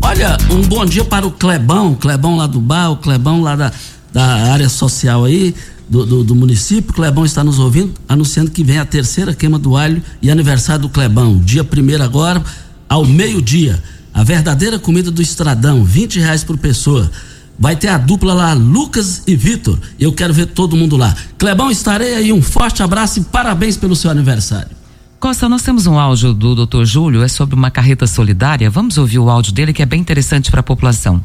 Olha, 0.00 0.38
um 0.50 0.62
bom 0.62 0.86
dia 0.86 1.04
para 1.04 1.26
o 1.26 1.32
Clebão, 1.32 1.94
Clebão 1.94 2.36
lá 2.36 2.46
do 2.46 2.60
bar, 2.60 2.92
o 2.92 2.96
Clebão 2.96 3.42
lá 3.42 3.56
da, 3.56 3.72
da 4.12 4.24
área 4.52 4.68
social 4.68 5.24
aí, 5.24 5.54
do, 5.88 6.06
do, 6.06 6.24
do, 6.24 6.34
município. 6.34 6.94
Clebão 6.94 7.24
está 7.24 7.42
nos 7.42 7.58
ouvindo, 7.58 7.92
anunciando 8.08 8.50
que 8.50 8.62
vem 8.62 8.78
a 8.78 8.84
terceira 8.84 9.34
queima 9.34 9.58
do 9.58 9.76
alho 9.76 10.02
e 10.22 10.30
aniversário 10.30 10.82
do 10.82 10.88
Clebão. 10.88 11.38
Dia 11.38 11.64
primeiro 11.64 12.02
agora, 12.04 12.42
ao 12.88 13.04
meio-dia. 13.04 13.82
A 14.14 14.22
verdadeira 14.22 14.78
comida 14.78 15.10
do 15.10 15.20
Estradão, 15.20 15.84
20 15.84 16.20
reais 16.20 16.44
por 16.44 16.56
pessoa. 16.56 17.10
Vai 17.58 17.74
ter 17.74 17.88
a 17.88 17.98
dupla 17.98 18.32
lá, 18.32 18.52
Lucas 18.52 19.22
e 19.26 19.34
Vitor. 19.34 19.78
Eu 19.98 20.12
quero 20.12 20.32
ver 20.32 20.46
todo 20.46 20.76
mundo 20.76 20.96
lá. 20.96 21.14
Clebão, 21.36 21.70
estarei 21.70 22.14
aí. 22.14 22.32
Um 22.32 22.40
forte 22.40 22.84
abraço 22.84 23.18
e 23.18 23.24
parabéns 23.24 23.76
pelo 23.76 23.96
seu 23.96 24.10
aniversário. 24.10 24.78
Costa, 25.18 25.48
nós 25.48 25.62
temos 25.62 25.84
um 25.88 25.98
áudio 25.98 26.32
do 26.32 26.64
Dr. 26.64 26.84
Júlio, 26.84 27.24
é 27.24 27.28
sobre 27.28 27.56
uma 27.56 27.72
carreta 27.72 28.06
solidária. 28.06 28.70
Vamos 28.70 28.96
ouvir 28.96 29.18
o 29.18 29.28
áudio 29.28 29.52
dele 29.52 29.72
que 29.72 29.82
é 29.82 29.86
bem 29.86 30.00
interessante 30.00 30.48
para 30.48 30.60
a 30.60 30.62
população. 30.62 31.20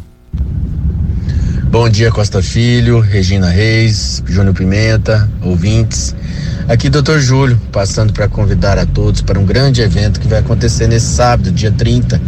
Bom 1.69 1.87
dia, 1.87 2.11
Costa 2.11 2.41
Filho, 2.41 2.99
Regina 2.99 3.49
Reis, 3.49 4.23
Júnior 4.25 4.55
Pimenta, 4.55 5.29
ouvintes. 5.41 6.15
Aqui, 6.67 6.89
Dr. 6.89 7.19
Júlio, 7.19 7.61
passando 7.71 8.11
para 8.11 8.27
convidar 8.27 8.79
a 8.79 8.85
todos 8.85 9.21
para 9.21 9.39
um 9.39 9.45
grande 9.45 9.81
evento 9.81 10.19
que 10.19 10.27
vai 10.27 10.39
acontecer 10.39 10.87
nesse 10.87 11.13
sábado, 11.13 11.51
dia 11.51 11.71
30, 11.71 12.19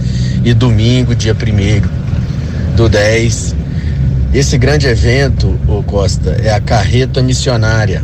e 0.44 0.54
domingo, 0.54 1.16
dia 1.16 1.34
1 1.36 2.76
do 2.76 2.90
10, 2.90 3.56
esse 4.38 4.58
grande 4.58 4.88
evento, 4.88 5.58
o 5.68 5.82
Costa, 5.84 6.32
é 6.44 6.54
a 6.54 6.60
carreta 6.60 7.24
missionária. 7.24 8.04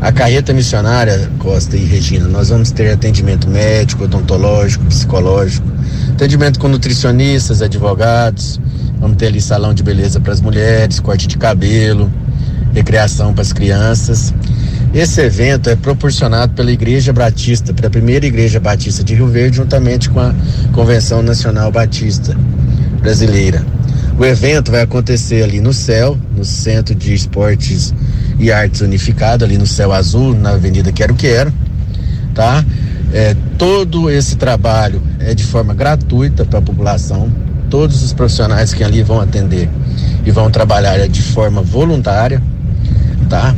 A 0.00 0.10
carreta 0.10 0.52
missionária, 0.52 1.30
Costa 1.38 1.76
e 1.76 1.84
Regina, 1.84 2.26
nós 2.26 2.48
vamos 2.48 2.70
ter 2.72 2.90
atendimento 2.90 3.48
médico, 3.48 4.04
odontológico, 4.04 4.84
psicológico, 4.86 5.66
atendimento 6.10 6.58
com 6.58 6.68
nutricionistas, 6.68 7.62
advogados, 7.62 8.60
vamos 8.98 9.16
ter 9.16 9.26
ali 9.26 9.40
salão 9.40 9.72
de 9.72 9.82
beleza 9.82 10.20
para 10.20 10.32
as 10.32 10.40
mulheres, 10.40 10.98
corte 10.98 11.26
de 11.26 11.36
cabelo, 11.36 12.10
recreação 12.74 13.32
para 13.32 13.42
as 13.42 13.52
crianças. 13.52 14.34
Esse 14.94 15.20
evento 15.20 15.68
é 15.68 15.76
proporcionado 15.76 16.52
pela 16.54 16.72
Igreja 16.72 17.12
Batista, 17.12 17.74
pela 17.74 17.90
primeira 17.90 18.26
Igreja 18.26 18.58
Batista 18.58 19.04
de 19.04 19.14
Rio 19.14 19.28
Verde, 19.28 19.58
juntamente 19.58 20.10
com 20.10 20.18
a 20.18 20.34
Convenção 20.72 21.22
Nacional 21.22 21.70
Batista 21.70 22.36
Brasileira. 23.00 23.64
O 24.18 24.24
evento 24.24 24.72
vai 24.72 24.80
acontecer 24.80 25.44
ali 25.44 25.60
no 25.60 25.72
céu, 25.72 26.18
no 26.36 26.44
Centro 26.44 26.92
de 26.92 27.14
Esportes 27.14 27.94
e 28.36 28.50
Artes 28.50 28.80
Unificado, 28.80 29.44
ali 29.44 29.56
no 29.56 29.66
Céu 29.66 29.92
Azul, 29.92 30.34
na 30.34 30.50
Avenida 30.50 30.90
Quero 30.90 31.14
Quero, 31.14 31.52
tá? 32.34 32.64
É, 33.12 33.36
todo 33.56 34.10
esse 34.10 34.34
trabalho 34.34 35.00
é 35.20 35.34
de 35.34 35.44
forma 35.44 35.72
gratuita 35.72 36.44
para 36.44 36.58
a 36.58 36.62
população. 36.62 37.32
Todos 37.70 38.02
os 38.02 38.12
profissionais 38.12 38.74
que 38.74 38.82
ali 38.82 39.04
vão 39.04 39.20
atender 39.20 39.70
e 40.26 40.32
vão 40.32 40.50
trabalhar 40.50 40.98
é 40.98 41.06
de 41.06 41.22
forma 41.22 41.62
voluntária, 41.62 42.42
tá? 43.28 43.54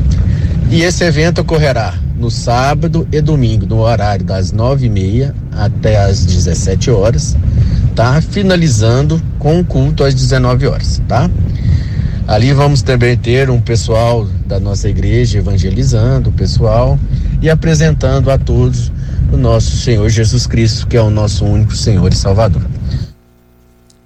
E 0.71 0.83
esse 0.83 1.03
evento 1.05 1.41
ocorrerá 1.41 1.95
no 2.19 2.31
sábado 2.31 3.09
e 3.11 3.19
domingo, 3.23 3.65
no 3.65 3.79
horário 3.79 4.27
das 4.27 4.53
nove 4.53 4.87
e 4.87 4.91
meia 4.91 5.35
até 5.53 6.05
as 6.05 6.27
17 6.27 6.91
horas 6.91 7.35
tá? 7.95 8.21
Finalizando 8.21 9.21
com 9.41 9.59
o 9.59 9.65
culto 9.65 10.05
às 10.05 10.15
19 10.15 10.67
horas, 10.69 11.03
tá? 11.09 11.29
Ali 12.29 12.53
vamos 12.53 12.83
também 12.83 13.17
ter 13.17 13.51
um 13.51 13.61
pessoal 13.61 14.25
da 14.47 14.61
nossa 14.61 14.89
igreja 14.89 15.39
evangelizando 15.39 16.31
o 16.31 16.33
pessoal 16.33 16.97
e 17.43 17.51
apresentando 17.51 18.31
a 18.31 18.39
todos 18.39 18.93
o 19.33 19.37
nosso 19.37 19.77
Senhor 19.79 20.09
Jesus 20.09 20.47
Cristo, 20.47 20.87
que 20.87 20.97
é 20.97 21.03
o 21.03 21.11
nosso 21.11 21.45
único 21.45 21.75
Senhor 21.75 22.13
e 22.13 22.15
Salvador. 22.15 22.63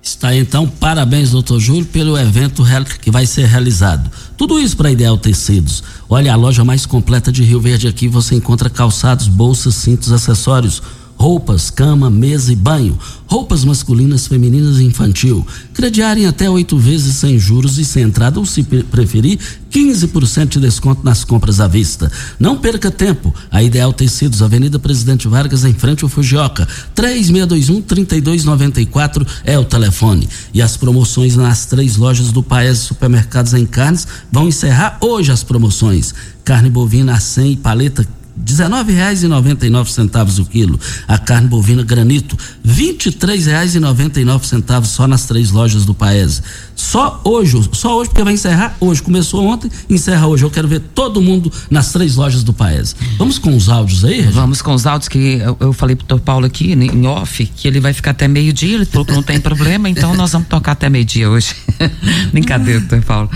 Está 0.00 0.34
então, 0.34 0.66
parabéns, 0.66 1.32
doutor 1.32 1.58
Júlio, 1.58 1.86
pelo 1.86 2.16
evento 2.16 2.62
que 3.00 3.10
vai 3.10 3.26
ser 3.26 3.46
realizado. 3.46 4.10
Tudo 4.36 4.58
isso 4.58 4.76
para 4.76 4.90
Ideal 4.90 5.18
Tecidos. 5.18 5.82
Olha, 6.08 6.32
a 6.32 6.36
loja 6.36 6.64
mais 6.64 6.86
completa 6.86 7.32
de 7.32 7.42
Rio 7.42 7.60
Verde 7.60 7.88
aqui 7.88 8.06
você 8.06 8.34
encontra 8.34 8.70
calçados, 8.70 9.28
bolsas, 9.28 9.74
cintos, 9.74 10.12
acessórios 10.12 10.82
roupas, 11.16 11.70
cama, 11.70 12.10
mesa 12.10 12.52
e 12.52 12.56
banho, 12.56 12.98
roupas 13.26 13.64
masculinas, 13.64 14.26
femininas 14.26 14.78
e 14.78 14.84
infantil. 14.84 15.46
Crediário 15.72 16.22
em 16.22 16.26
até 16.26 16.50
oito 16.50 16.76
vezes 16.76 17.16
sem 17.16 17.38
juros 17.38 17.78
e 17.78 17.84
sem 17.84 18.02
entrada, 18.04 18.38
ou 18.38 18.46
se 18.46 18.62
preferir, 18.62 19.38
15% 19.70 20.50
de 20.50 20.60
desconto 20.60 21.04
nas 21.04 21.24
compras 21.24 21.58
à 21.60 21.66
vista. 21.66 22.12
Não 22.38 22.56
perca 22.56 22.88
tempo. 22.90 23.34
A 23.50 23.62
Ideal 23.62 23.92
Tecidos, 23.92 24.42
Avenida 24.42 24.78
Presidente 24.78 25.26
Vargas, 25.26 25.64
em 25.64 25.74
frente 25.74 26.04
ao 26.04 26.10
Fujioka. 26.10 26.68
3621-3294 26.94 29.26
é 29.44 29.58
o 29.58 29.64
telefone. 29.64 30.28
E 30.52 30.62
as 30.62 30.76
promoções 30.76 31.34
nas 31.36 31.66
três 31.66 31.96
lojas 31.96 32.30
do 32.30 32.40
Paes 32.42 32.78
Supermercados 32.78 33.54
em 33.54 33.66
Carnes 33.66 34.06
vão 34.30 34.46
encerrar 34.46 34.98
hoje 35.00 35.32
as 35.32 35.42
promoções. 35.42 36.14
Carne 36.44 36.70
bovina 36.70 37.14
a 37.14 37.20
100 37.20 37.52
e 37.52 37.56
paleta 37.56 38.06
R$19,99 38.36 40.40
o 40.40 40.46
quilo. 40.46 40.80
A 41.06 41.18
carne 41.18 41.46
bovina 41.48 41.82
granito, 41.82 42.38
R$23,99 42.64 44.84
só 44.84 45.06
nas 45.06 45.24
três 45.24 45.50
lojas 45.50 45.84
do 45.84 45.92
Paese. 45.94 46.40
Só 46.74 47.20
hoje, 47.24 47.62
só 47.72 47.98
hoje, 47.98 48.08
porque 48.10 48.24
vai 48.24 48.34
encerrar 48.34 48.76
hoje. 48.80 49.00
Começou 49.02 49.46
ontem, 49.46 49.70
encerra 49.88 50.26
hoje. 50.26 50.44
Eu 50.44 50.50
quero 50.50 50.66
ver 50.66 50.80
todo 50.80 51.22
mundo 51.22 51.52
nas 51.70 51.92
três 51.92 52.16
lojas 52.16 52.42
do 52.42 52.52
Paese. 52.52 52.96
Vamos 53.16 53.38
com 53.38 53.56
os 53.56 53.68
áudios 53.68 54.04
aí, 54.04 54.16
Regina? 54.16 54.32
Vamos 54.32 54.60
com 54.60 54.74
os 54.74 54.84
áudios 54.86 55.08
que 55.08 55.34
eu, 55.34 55.56
eu 55.60 55.72
falei 55.72 55.94
pro 55.96 56.18
Paulo 56.18 56.46
aqui, 56.46 56.72
em 56.72 57.06
off, 57.06 57.46
que 57.46 57.68
ele 57.68 57.78
vai 57.80 57.92
ficar 57.92 58.10
até 58.10 58.26
meio-dia. 58.26 58.74
Ele 58.74 58.84
falou 58.84 59.06
que 59.06 59.12
não 59.12 59.22
tem 59.22 59.38
problema, 59.40 59.88
então 59.88 60.12
nós 60.14 60.32
vamos 60.32 60.48
tocar 60.48 60.72
até 60.72 60.90
meio-dia 60.90 61.30
hoje. 61.30 61.54
Brincadeira, 62.32 62.80
doutor 62.80 63.02
Paulo. 63.02 63.30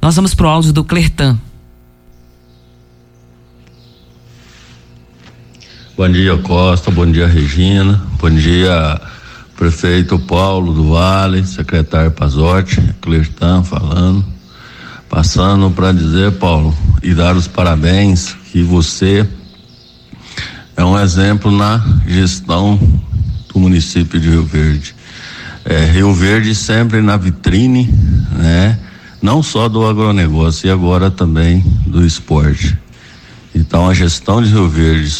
Nós 0.00 0.16
vamos 0.16 0.32
pro 0.34 0.48
áudio 0.48 0.72
do 0.72 0.84
Clertan. 0.84 1.38
Bom 5.98 6.08
dia, 6.08 6.38
Costa. 6.38 6.92
Bom 6.92 7.10
dia, 7.10 7.26
Regina. 7.26 8.00
Bom 8.20 8.30
dia, 8.30 9.00
prefeito 9.56 10.16
Paulo 10.16 10.72
do 10.72 10.90
Vale, 10.90 11.44
secretário 11.44 12.12
Pazotti, 12.12 12.80
Clertan 13.00 13.64
falando. 13.64 14.24
Passando 15.08 15.68
para 15.72 15.90
dizer, 15.90 16.30
Paulo, 16.34 16.72
e 17.02 17.12
dar 17.12 17.34
os 17.34 17.48
parabéns 17.48 18.36
que 18.52 18.62
você 18.62 19.28
é 20.76 20.84
um 20.84 20.96
exemplo 20.96 21.50
na 21.50 21.84
gestão 22.06 22.78
do 23.52 23.58
município 23.58 24.20
de 24.20 24.28
Rio 24.28 24.44
Verde. 24.44 24.94
É, 25.64 25.84
Rio 25.86 26.14
Verde 26.14 26.54
sempre 26.54 27.02
na 27.02 27.16
vitrine, 27.16 27.92
né? 28.36 28.78
Não 29.20 29.42
só 29.42 29.68
do 29.68 29.84
agronegócio 29.84 30.68
e 30.68 30.70
agora 30.70 31.10
também 31.10 31.58
do 31.88 32.06
esporte. 32.06 32.78
Então 33.52 33.88
a 33.88 33.94
gestão 33.94 34.40
de 34.40 34.50
Rio 34.50 34.68
Verde 34.68 35.10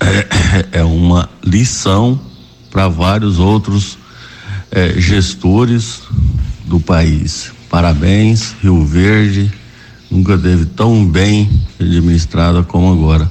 é, 0.00 0.66
é 0.80 0.84
uma 0.84 1.28
lição 1.44 2.20
para 2.70 2.88
vários 2.88 3.38
outros 3.38 3.98
é, 4.70 5.00
gestores 5.00 6.02
do 6.64 6.80
país. 6.80 7.52
Parabéns, 7.70 8.54
Rio 8.62 8.84
Verde 8.84 9.52
nunca 10.10 10.36
teve 10.38 10.66
tão 10.66 11.06
bem 11.06 11.50
administrada 11.78 12.62
como 12.62 12.92
agora. 12.92 13.30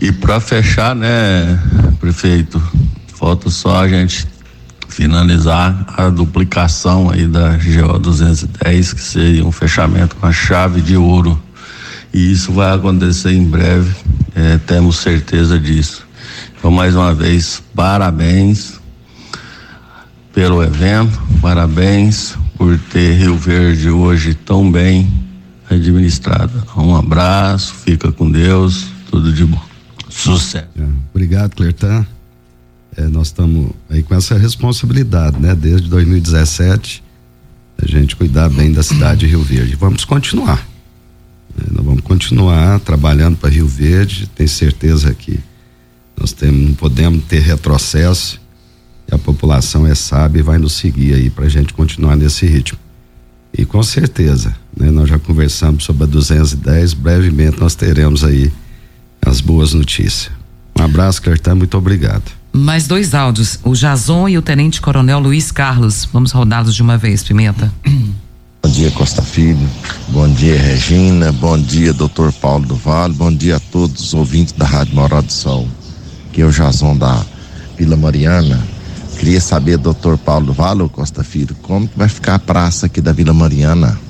E 0.00 0.12
para 0.12 0.40
fechar, 0.40 0.94
né, 0.94 1.60
prefeito, 2.00 2.62
falta 3.08 3.50
só 3.50 3.82
a 3.82 3.88
gente 3.88 4.26
finalizar 4.88 5.86
a 5.96 6.08
duplicação 6.08 7.10
aí 7.10 7.26
da 7.26 7.56
GO 7.56 7.98
210, 7.98 8.92
que 8.92 9.00
seria 9.00 9.44
um 9.44 9.52
fechamento 9.52 10.14
com 10.16 10.26
a 10.26 10.32
chave 10.32 10.80
de 10.80 10.96
ouro 10.96 11.40
e 12.14 12.30
isso 12.30 12.52
vai 12.52 12.72
acontecer 12.72 13.32
em 13.32 13.44
breve, 13.44 13.92
é, 14.34 14.58
temos 14.58 14.96
certeza 14.96 15.58
disso. 15.58 16.06
Então, 16.58 16.70
mais 16.70 16.94
uma 16.96 17.14
vez, 17.14 17.62
parabéns 17.74 18.80
pelo 20.32 20.62
evento, 20.62 21.20
parabéns 21.40 22.36
por 22.56 22.78
ter 22.90 23.18
Rio 23.18 23.36
Verde 23.36 23.90
hoje 23.90 24.34
tão 24.34 24.70
bem 24.70 25.12
administrada. 25.70 26.64
Um 26.76 26.96
abraço, 26.96 27.74
fica 27.74 28.10
com 28.10 28.30
Deus, 28.30 28.86
tudo 29.10 29.32
de 29.32 29.44
bom. 29.44 29.62
Sucesso. 30.08 30.66
É, 30.78 30.84
obrigado, 31.12 31.54
Clertan. 31.54 32.06
É, 32.96 33.06
nós 33.08 33.28
estamos 33.28 33.70
aí 33.90 34.02
com 34.02 34.14
essa 34.14 34.38
responsabilidade, 34.38 35.38
né? 35.38 35.54
Desde 35.54 35.88
2017, 35.88 37.02
a 37.82 37.86
gente 37.86 38.14
cuidar 38.14 38.48
bem 38.48 38.72
da 38.72 38.82
cidade 38.82 39.20
de 39.20 39.26
Rio 39.26 39.42
Verde. 39.42 39.76
Vamos 39.76 40.04
continuar. 40.04 40.73
Né? 41.56 41.66
Nós 41.70 41.84
vamos 41.84 42.02
continuar 42.02 42.80
trabalhando 42.80 43.36
para 43.36 43.50
Rio 43.50 43.66
Verde, 43.66 44.28
tenho 44.34 44.48
certeza 44.48 45.14
que 45.14 45.38
nós 46.16 46.32
temos, 46.32 46.68
não 46.68 46.74
podemos 46.74 47.24
ter 47.24 47.40
retrocesso 47.40 48.40
e 49.10 49.14
a 49.14 49.18
população 49.18 49.86
é 49.86 49.94
sábia 49.94 50.40
e 50.40 50.42
vai 50.42 50.58
nos 50.58 50.74
seguir 50.74 51.14
aí 51.14 51.30
para 51.30 51.46
a 51.46 51.48
gente 51.48 51.72
continuar 51.72 52.16
nesse 52.16 52.46
ritmo. 52.46 52.78
E 53.56 53.64
com 53.64 53.82
certeza, 53.82 54.54
né, 54.76 54.90
nós 54.90 55.08
já 55.08 55.18
conversamos 55.18 55.84
sobre 55.84 56.04
a 56.04 56.06
210, 56.06 56.94
brevemente 56.94 57.60
nós 57.60 57.74
teremos 57.74 58.24
aí 58.24 58.52
as 59.24 59.40
boas 59.40 59.72
notícias. 59.72 60.30
Um 60.78 60.82
abraço, 60.82 61.22
Cartão, 61.22 61.54
muito 61.54 61.76
obrigado. 61.78 62.24
Mais 62.52 62.86
dois 62.86 63.14
áudios, 63.14 63.58
o 63.62 63.74
Jason 63.74 64.28
e 64.28 64.38
o 64.38 64.42
Tenente 64.42 64.80
Coronel 64.80 65.18
Luiz 65.18 65.50
Carlos. 65.50 66.08
Vamos 66.12 66.32
rodá-los 66.32 66.74
de 66.74 66.82
uma 66.82 66.96
vez, 66.96 67.22
Pimenta. 67.22 67.72
Bom 68.64 68.70
dia, 68.70 68.90
Costa 68.92 69.20
Filho. 69.20 69.68
Bom 70.08 70.26
dia, 70.26 70.58
Regina. 70.58 71.30
Bom 71.30 71.58
dia, 71.58 71.92
doutor 71.92 72.32
Paulo 72.32 72.64
do 72.64 72.74
Vale. 72.74 73.12
Bom 73.12 73.30
dia 73.30 73.56
a 73.56 73.60
todos 73.60 74.02
os 74.02 74.14
ouvintes 74.14 74.54
da 74.54 74.64
Rádio 74.64 74.94
Morada 74.94 75.26
do 75.26 75.32
Sol. 75.32 75.68
Que 76.32 76.40
é 76.40 76.46
o 76.46 76.50
Jason 76.50 76.96
da 76.96 77.22
Vila 77.76 77.94
Mariana. 77.94 78.58
Queria 79.18 79.38
saber, 79.38 79.76
doutor 79.76 80.16
Paulo 80.16 80.46
do 80.46 80.54
Vale, 80.54 80.88
Costa 80.88 81.22
Filho, 81.22 81.54
como 81.60 81.86
que 81.86 81.98
vai 81.98 82.08
ficar 82.08 82.36
a 82.36 82.38
praça 82.38 82.86
aqui 82.86 83.02
da 83.02 83.12
Vila 83.12 83.34
Mariana? 83.34 84.00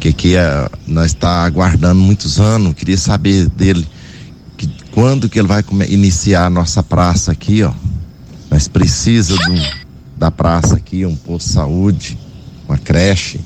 Que 0.00 0.08
aqui 0.08 0.34
é, 0.34 0.66
nós 0.86 1.08
está 1.08 1.44
aguardando 1.44 2.00
muitos 2.00 2.40
anos. 2.40 2.72
Queria 2.72 2.96
saber 2.96 3.50
dele 3.50 3.86
que, 4.56 4.66
quando 4.92 5.28
que 5.28 5.38
ele 5.38 5.48
vai 5.48 5.62
iniciar 5.90 6.46
a 6.46 6.50
nossa 6.50 6.82
praça 6.82 7.32
aqui, 7.32 7.62
ó. 7.62 7.72
Nós 8.50 8.66
precisamos 8.66 9.74
da 10.16 10.30
praça 10.30 10.74
aqui, 10.74 11.04
um 11.04 11.14
posto 11.14 11.48
de 11.48 11.52
saúde, 11.52 12.18
uma 12.66 12.78
creche 12.78 13.40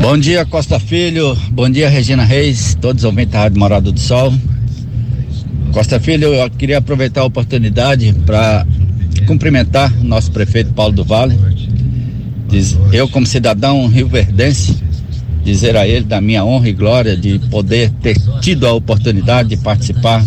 Bom 0.00 0.18
dia, 0.18 0.44
Costa 0.44 0.78
Filho. 0.78 1.34
Bom 1.50 1.68
dia, 1.70 1.88
Regina 1.88 2.24
Reis, 2.24 2.76
todos 2.80 3.02
os 3.02 3.04
ouvintes 3.06 3.32
da 3.32 3.40
Rádio 3.40 3.58
Morado 3.58 3.90
do 3.90 3.98
Sol. 3.98 4.32
Costa 5.72 5.98
Filho, 5.98 6.34
eu 6.34 6.50
queria 6.50 6.78
aproveitar 6.78 7.22
a 7.22 7.24
oportunidade 7.24 8.12
para 8.26 8.66
cumprimentar 9.26 9.92
nosso 10.04 10.30
prefeito 10.30 10.72
Paulo 10.72 10.92
do 10.92 11.04
Vale. 11.04 11.38
Diz, 12.48 12.78
eu, 12.92 13.08
como 13.08 13.26
cidadão 13.26 13.86
rio-verdense, 13.86 14.76
dizer 15.42 15.76
a 15.76 15.86
ele 15.86 16.04
da 16.04 16.20
minha 16.20 16.44
honra 16.44 16.68
e 16.68 16.72
glória 16.72 17.16
de 17.16 17.38
poder 17.50 17.90
ter 18.02 18.16
tido 18.40 18.66
a 18.66 18.72
oportunidade 18.72 19.48
de 19.48 19.56
participar 19.56 20.24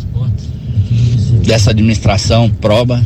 dessa 1.45 1.71
administração 1.71 2.49
proba 2.49 3.01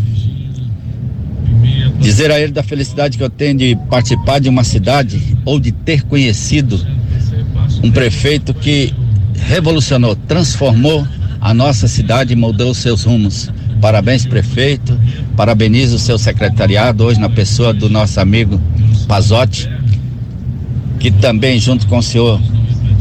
Dizer 2.02 2.32
a 2.32 2.40
ele 2.40 2.52
da 2.52 2.64
felicidade 2.64 3.18
que 3.18 3.24
eu 3.24 3.30
tenho 3.30 3.56
de 3.56 3.78
participar 3.90 4.40
de 4.40 4.50
uma 4.50 4.64
cidade 4.64 5.38
ou 5.46 5.60
de 5.60 5.72
ter 5.72 6.02
conhecido 6.04 6.80
um 7.84 7.92
prefeito 7.92 8.54
que 8.54 8.92
revolucionou, 9.36 10.16
transformou 10.16 11.08
a 11.40 11.54
nossa 11.54 11.88
cidade 11.88 12.34
e 12.34 12.36
mudou 12.36 12.74
seus 12.74 13.04
rumos. 13.04 13.50
Parabéns, 13.80 14.26
prefeito. 14.26 15.00
Parabenizo 15.38 15.96
o 15.96 16.00
seu 16.00 16.18
secretariado, 16.18 17.04
hoje 17.04 17.20
na 17.20 17.30
pessoa 17.30 17.74
do 17.74 17.90
nosso 17.90 18.20
amigo 18.20 18.60
Pazotti, 19.08 19.70
que 21.00 21.12
também, 21.12 21.60
junto 21.60 21.88
com 21.88 21.98
o 21.98 22.04
senhor, 22.04 22.42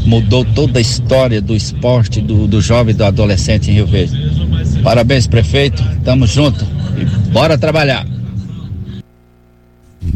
mudou 0.05 0.45
toda 0.45 0.79
a 0.79 0.81
história 0.81 1.41
do 1.41 1.55
esporte, 1.55 2.21
do, 2.21 2.47
do 2.47 2.61
jovem 2.61 2.95
do 2.95 3.03
adolescente 3.03 3.69
em 3.69 3.75
Rio 3.75 3.87
Verde. 3.87 4.31
Parabéns, 4.83 5.27
prefeito. 5.27 5.83
Tamo 6.03 6.25
junto 6.25 6.65
e 6.97 7.05
bora 7.31 7.57
trabalhar 7.57 8.05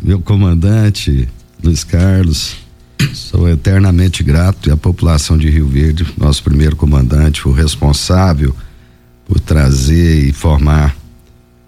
meu 0.06 0.20
comandante 0.20 1.28
Luiz 1.64 1.84
Carlos, 1.84 2.58
sou 3.12 3.50
eternamente 3.50 4.22
grato 4.24 4.70
e 4.70 4.72
a 4.72 4.78
população 4.78 5.36
de 5.36 5.50
Rio 5.50 5.68
Verde, 5.68 6.06
nosso 6.16 6.44
primeiro 6.44 6.76
comandante, 6.76 7.48
o 7.48 7.52
responsável 7.52 8.56
por 9.26 9.40
trazer 9.40 10.28
e 10.28 10.32
formar 10.32 10.96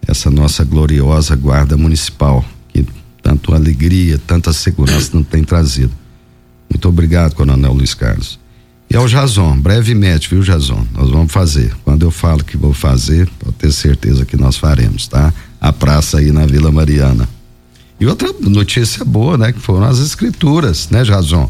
essa 0.07 0.29
nossa 0.29 0.63
gloriosa 0.63 1.35
guarda 1.35 1.75
municipal, 1.75 2.45
que 2.71 2.85
tanto 3.23 3.55
alegria, 3.55 4.19
tanta 4.19 4.53
segurança 4.53 5.09
não 5.15 5.23
tem 5.23 5.43
trazido. 5.43 5.91
Muito 6.69 6.87
obrigado, 6.87 7.33
Coronel 7.33 7.73
Luiz 7.73 7.95
Carlos. 7.95 8.39
E 8.87 8.95
ao 8.95 9.07
Jason, 9.07 9.57
brevemente, 9.59 10.29
viu, 10.29 10.43
Jason? 10.43 10.85
Nós 10.93 11.09
vamos 11.09 11.33
fazer. 11.33 11.75
Quando 11.83 12.03
eu 12.03 12.11
falo 12.11 12.43
que 12.43 12.55
vou 12.55 12.71
fazer, 12.71 13.27
pode 13.39 13.55
ter 13.55 13.71
certeza 13.71 14.25
que 14.25 14.37
nós 14.37 14.57
faremos, 14.57 15.07
tá? 15.07 15.33
A 15.59 15.73
praça 15.73 16.19
aí 16.19 16.31
na 16.31 16.45
Vila 16.45 16.71
Mariana. 16.71 17.27
E 17.99 18.05
outra 18.05 18.31
notícia 18.41 19.03
boa, 19.03 19.37
né? 19.37 19.51
Que 19.51 19.59
foram 19.59 19.85
as 19.85 19.99
escrituras, 19.99 20.89
né, 20.89 21.03
Jason? 21.03 21.49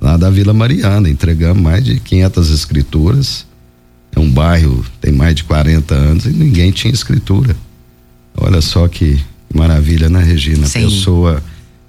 Lá 0.00 0.16
da 0.16 0.30
Vila 0.30 0.52
Mariana, 0.52 1.08
entregamos 1.08 1.62
mais 1.62 1.84
de 1.84 2.00
500 2.00 2.50
escrituras. 2.50 3.46
é 4.14 4.20
um 4.20 4.30
bairro 4.30 4.84
tem 5.00 5.12
mais 5.12 5.34
de 5.34 5.44
40 5.44 5.94
anos 5.94 6.24
e 6.26 6.30
ninguém 6.30 6.70
tinha 6.70 6.92
escritura. 6.92 7.56
Olha 8.36 8.60
só 8.60 8.88
que 8.88 9.20
maravilha, 9.54 10.08
né, 10.08 10.22
Regina? 10.22 10.66
Sim. 10.66 10.84
Pessoa 10.84 11.42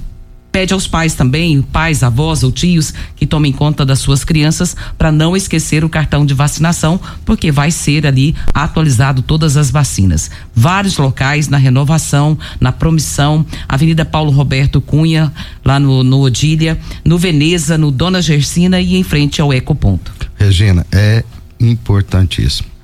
pede 0.51 0.71
aos 0.71 0.87
pais 0.87 1.15
também, 1.15 1.61
pais, 1.61 2.03
avós 2.03 2.43
ou 2.43 2.51
tios, 2.51 2.93
que 3.15 3.25
tomem 3.25 3.51
conta 3.51 3.83
das 3.83 3.99
suas 3.99 4.23
crianças 4.23 4.75
para 4.97 5.11
não 5.11 5.35
esquecer 5.35 5.83
o 5.83 5.89
cartão 5.89 6.25
de 6.25 6.33
vacinação, 6.35 6.99
porque 7.25 7.51
vai 7.51 7.71
ser 7.71 8.05
ali 8.05 8.35
atualizado 8.53 9.23
todas 9.23 9.57
as 9.57 9.71
vacinas. 9.71 10.29
Vários 10.55 10.97
locais 10.97 11.47
na 11.47 11.57
renovação, 11.57 12.37
na 12.59 12.71
promissão, 12.71 13.43
Avenida 13.67 14.05
Paulo 14.05 14.31
Roberto 14.31 14.79
Cunha, 14.79 15.33
lá 15.65 15.79
no, 15.79 16.03
no 16.03 16.21
Odília, 16.21 16.79
no 17.03 17.17
Veneza, 17.17 17.79
no 17.79 17.89
Dona 17.89 18.21
Gersina 18.21 18.79
e 18.79 18.95
em 18.95 19.03
frente 19.03 19.41
ao 19.41 19.51
Ecoponto. 19.51 20.11
Regina, 20.37 20.85
é 20.91 21.23
importantíssimo 21.59 22.76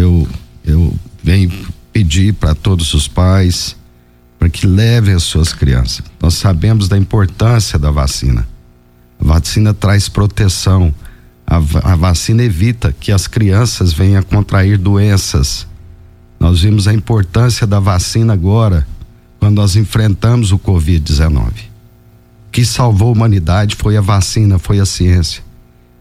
eu, 0.00 0.26
eu 0.64 0.94
venho 1.22 1.50
pedir 1.92 2.32
para 2.34 2.54
todos 2.54 2.94
os 2.94 3.06
pais 3.06 3.76
para 4.38 4.48
que 4.48 4.66
levem 4.66 5.14
as 5.14 5.22
suas 5.22 5.52
crianças. 5.52 6.02
Nós 6.20 6.34
sabemos 6.34 6.88
da 6.88 6.96
importância 6.96 7.78
da 7.78 7.90
vacina. 7.90 8.48
A 9.20 9.24
vacina 9.24 9.74
traz 9.74 10.08
proteção. 10.08 10.94
A, 11.46 11.56
a 11.56 11.96
vacina 11.96 12.42
evita 12.42 12.94
que 12.98 13.12
as 13.12 13.26
crianças 13.26 13.92
venham 13.92 14.18
a 14.18 14.22
contrair 14.22 14.78
doenças. 14.78 15.66
Nós 16.38 16.62
vimos 16.62 16.88
a 16.88 16.94
importância 16.94 17.66
da 17.66 17.78
vacina 17.78 18.32
agora, 18.32 18.86
quando 19.38 19.56
nós 19.56 19.76
enfrentamos 19.76 20.52
o 20.52 20.58
Covid-19. 20.58 21.48
O 22.46 22.50
que 22.50 22.64
salvou 22.64 23.08
a 23.08 23.12
humanidade 23.12 23.76
foi 23.76 23.98
a 23.98 24.00
vacina, 24.00 24.58
foi 24.58 24.80
a 24.80 24.86
ciência. 24.86 25.42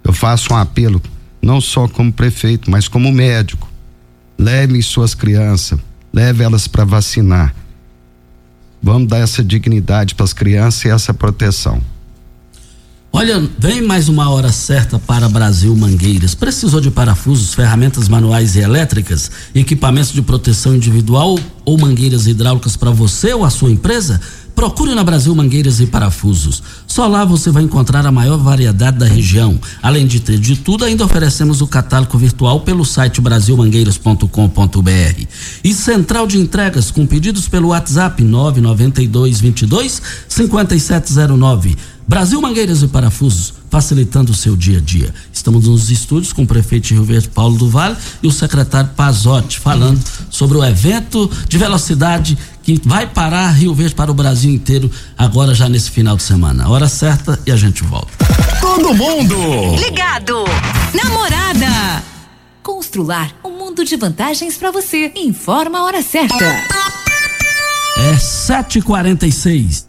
Eu 0.01 0.13
faço 0.13 0.53
um 0.53 0.55
apelo, 0.57 1.01
não 1.41 1.59
só 1.59 1.89
como 1.89 2.13
prefeito, 2.13 2.71
mas 2.71 2.87
como 2.87 3.11
médico 3.11 3.69
Leve 4.39 4.81
suas 4.81 5.13
crianças, 5.13 5.77
leve 6.13 6.45
elas 6.45 6.65
para 6.65 6.85
vacinar. 6.85 7.53
Vamos 8.81 9.09
dar 9.09 9.17
essa 9.17 9.43
dignidade 9.43 10.15
para 10.15 10.23
as 10.23 10.31
crianças 10.31 10.85
e 10.85 10.87
essa 10.87 11.13
proteção. 11.13 11.81
Olha, 13.11 13.43
vem 13.57 13.81
mais 13.81 14.07
uma 14.07 14.29
hora 14.29 14.49
certa 14.49 14.97
para 14.97 15.27
Brasil 15.27 15.75
Mangueiras. 15.75 16.35
Precisou 16.35 16.79
de 16.79 16.89
parafusos, 16.89 17.53
ferramentas 17.53 18.07
manuais 18.07 18.55
e 18.55 18.59
elétricas, 18.59 19.29
equipamentos 19.53 20.13
de 20.13 20.21
proteção 20.21 20.73
individual 20.73 21.37
ou 21.65 21.77
mangueiras 21.77 22.25
hidráulicas 22.25 22.77
para 22.77 22.91
você 22.91 23.33
ou 23.33 23.43
a 23.43 23.49
sua 23.49 23.71
empresa? 23.71 24.21
Procure 24.59 24.93
na 24.93 25.05
Brasil 25.05 25.33
Mangueiras 25.33 25.79
e 25.79 25.87
Parafusos. 25.87 26.61
Só 26.85 27.07
lá 27.07 27.23
você 27.23 27.49
vai 27.49 27.63
encontrar 27.63 28.05
a 28.05 28.11
maior 28.11 28.37
variedade 28.37 28.97
da 28.97 29.05
região. 29.05 29.57
Além 29.81 30.05
de 30.05 30.19
ter 30.19 30.37
de 30.37 30.57
tudo, 30.57 30.83
ainda 30.83 31.05
oferecemos 31.05 31.61
o 31.61 31.67
catálogo 31.67 32.17
virtual 32.17 32.59
pelo 32.59 32.83
site 32.83 33.21
brasilmangueiras.com.br. 33.21 35.23
E 35.63 35.73
central 35.73 36.27
de 36.27 36.39
entregas 36.39 36.91
com 36.91 37.07
pedidos 37.07 37.47
pelo 37.47 37.69
WhatsApp 37.69 38.21
992 38.21 39.39
22 39.39 40.01
5709. 40.27 41.77
Brasil 42.05 42.41
Mangueiras 42.41 42.83
e 42.83 42.87
Parafusos, 42.89 43.53
facilitando 43.69 44.31
o 44.31 44.35
seu 44.35 44.55
dia 44.55 44.77
a 44.77 44.81
dia. 44.81 45.13
Estamos 45.31 45.67
nos 45.67 45.89
estúdios 45.89 46.33
com 46.33 46.43
o 46.43 46.47
prefeito 46.47 46.87
de 46.87 46.93
Rio 46.95 47.03
Verde, 47.03 47.29
Paulo 47.29 47.57
do 47.57 47.69
Vale, 47.69 47.95
e 48.21 48.27
o 48.27 48.31
secretário 48.31 48.89
Pazotti, 48.95 49.59
falando 49.59 50.03
sobre 50.29 50.57
o 50.57 50.65
evento 50.65 51.29
de 51.47 51.57
velocidade 51.57 52.37
que 52.63 52.81
vai 52.85 53.07
parar 53.07 53.49
Rio 53.51 53.73
Verde 53.73 53.95
para 53.95 54.11
o 54.11 54.13
Brasil 54.13 54.51
inteiro, 54.51 54.91
agora 55.17 55.53
já 55.53 55.67
nesse 55.67 55.89
final 55.89 56.15
de 56.15 56.23
semana. 56.23 56.69
Hora 56.69 56.87
certa 56.87 57.39
e 57.45 57.51
a 57.51 57.55
gente 57.55 57.83
volta. 57.83 58.11
Todo 58.59 58.93
mundo 58.93 59.35
ligado. 59.77 60.43
Namorada. 60.93 62.03
Constrular 62.61 63.31
um 63.43 63.51
mundo 63.51 63.83
de 63.83 63.95
vantagens 63.95 64.57
para 64.57 64.71
você. 64.71 65.11
Informa 65.15 65.79
a 65.79 65.83
hora 65.85 66.01
certa. 66.03 66.45
É 67.97 68.15
7h46. 68.15 69.88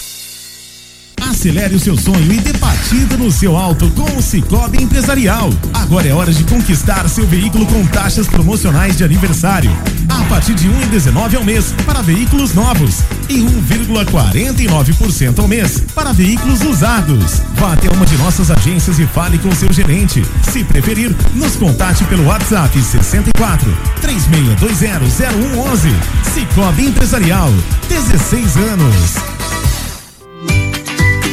Acelere 1.31 1.75
o 1.75 1.79
seu 1.79 1.97
sonho 1.97 2.33
e 2.33 2.41
dê 2.41 2.51
partida 2.57 3.15
no 3.15 3.31
seu 3.31 3.55
auto 3.55 3.89
com 3.91 4.17
o 4.17 4.21
Cicobi 4.21 4.83
Empresarial. 4.83 5.49
Agora 5.73 6.05
é 6.05 6.13
hora 6.13 6.33
de 6.33 6.43
conquistar 6.43 7.07
seu 7.07 7.25
veículo 7.25 7.65
com 7.67 7.87
taxas 7.87 8.27
promocionais 8.27 8.97
de 8.97 9.05
aniversário. 9.05 9.71
A 10.09 10.25
partir 10.25 10.53
de 10.55 10.67
1,19 10.67 11.37
ao 11.37 11.43
mês 11.45 11.73
para 11.85 12.01
veículos 12.01 12.53
novos 12.53 12.99
e 13.29 13.35
1,49% 13.35 15.39
ao 15.39 15.47
mês 15.47 15.81
para 15.95 16.11
veículos 16.11 16.63
usados. 16.63 17.41
Vá 17.55 17.71
até 17.73 17.89
uma 17.89 18.05
de 18.05 18.17
nossas 18.17 18.51
agências 18.51 18.99
e 18.99 19.07
fale 19.07 19.37
com 19.37 19.55
seu 19.55 19.71
gerente. 19.71 20.25
Se 20.51 20.65
preferir, 20.65 21.15
nos 21.33 21.55
contate 21.55 22.03
pelo 22.03 22.25
WhatsApp 22.25 22.77
64 22.77 23.73
3620 24.01 25.09
0111. 25.09 25.95
Cicobi 26.33 26.87
Empresarial. 26.87 27.49
16 27.87 28.57
anos. 28.57 29.15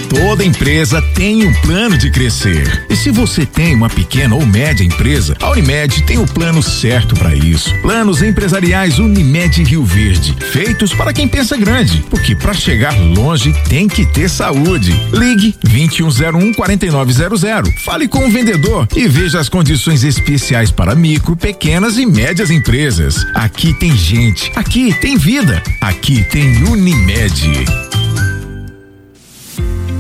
Toda 0.09 0.45
empresa 0.45 1.03
tem 1.15 1.47
um 1.47 1.53
plano 1.61 1.99
de 1.99 2.11
crescer. 2.11 2.87
E 2.89 2.97
se 2.97 3.11
você 3.11 3.45
tem 3.45 3.75
uma 3.75 3.91
pequena 3.91 4.35
ou 4.35 4.47
média 4.47 4.83
empresa, 4.83 5.37
a 5.41 5.51
Unimed 5.51 6.03
tem 6.03 6.19
o 6.19 6.27
plano 6.27 6.63
certo 6.63 7.15
para 7.15 7.35
isso. 7.35 7.75
Planos 7.83 8.23
empresariais 8.23 8.99
Unimed 8.99 9.63
Rio 9.63 9.85
Verde, 9.85 10.35
feitos 10.51 10.95
para 10.95 11.13
quem 11.13 11.29
pensa 11.29 11.57
grande, 11.57 12.05
porque 12.09 12.35
para 12.35 12.55
chegar 12.55 12.99
longe 12.99 13.53
tem 13.69 13.87
que 13.87 14.07
ter 14.07 14.31
saúde. 14.31 14.99
Ligue 15.13 15.55
2101 15.63 16.55
4900. 16.55 17.83
Fale 17.85 18.09
com 18.09 18.27
o 18.27 18.31
vendedor 18.31 18.89
e 18.97 19.07
veja 19.07 19.39
as 19.39 19.49
condições 19.49 20.05
especiais 20.05 20.71
para 20.71 20.95
micro, 20.95 21.37
pequenas 21.37 21.99
e 21.99 22.07
médias 22.07 22.51
empresas. 22.51 23.27
Aqui 23.35 23.75
tem 23.75 23.95
gente, 23.97 24.51
aqui 24.57 24.93
tem 25.01 25.19
vida, 25.19 25.63
aqui 25.83 26.25
tem 26.25 26.65
Unimed. 26.65 27.67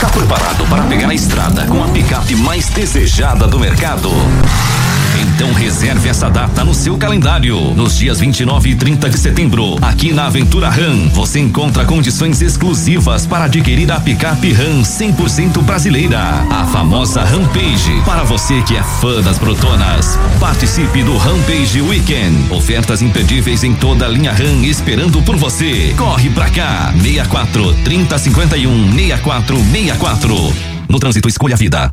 Está 0.00 0.10
preparado 0.12 0.64
para 0.64 0.82
pegar 0.84 1.10
a 1.10 1.14
estrada 1.14 1.66
com 1.66 1.84
a 1.84 1.88
picape 1.88 2.34
mais 2.34 2.70
desejada 2.70 3.46
do 3.46 3.60
mercado? 3.60 4.08
Então 5.40 5.54
reserve 5.54 6.06
essa 6.06 6.28
data 6.28 6.62
no 6.66 6.74
seu 6.74 6.98
calendário. 6.98 7.56
Nos 7.74 7.96
dias 7.96 8.20
29 8.20 8.68
e 8.68 8.74
30 8.74 9.08
de 9.08 9.18
setembro, 9.18 9.78
aqui 9.80 10.12
na 10.12 10.26
Aventura 10.26 10.68
Ram, 10.68 11.08
você 11.14 11.40
encontra 11.40 11.86
condições 11.86 12.42
exclusivas 12.42 13.24
para 13.24 13.44
adquirir 13.44 13.90
a 13.90 13.98
picape 13.98 14.52
Ram 14.52 14.82
100% 14.82 15.62
brasileira, 15.62 16.20
a 16.50 16.66
famosa 16.66 17.24
Rampage. 17.24 18.02
Para 18.04 18.22
você 18.22 18.60
que 18.64 18.76
é 18.76 18.82
fã 18.82 19.22
das 19.22 19.38
Protonas, 19.38 20.18
participe 20.38 21.02
do 21.02 21.16
Rampage 21.16 21.80
Weekend. 21.80 22.52
Ofertas 22.52 23.00
imperdíveis 23.00 23.64
em 23.64 23.72
toda 23.72 24.04
a 24.04 24.08
linha 24.10 24.32
Ram 24.32 24.62
esperando 24.62 25.22
por 25.22 25.36
você. 25.36 25.94
Corre 25.96 26.28
pra 26.28 26.50
cá, 26.50 26.92
64 27.00 27.72
3051 27.82 28.92
6464. 28.92 30.54
No 30.86 30.98
trânsito, 30.98 31.30
escolha 31.30 31.54
a 31.54 31.58
vida. 31.58 31.90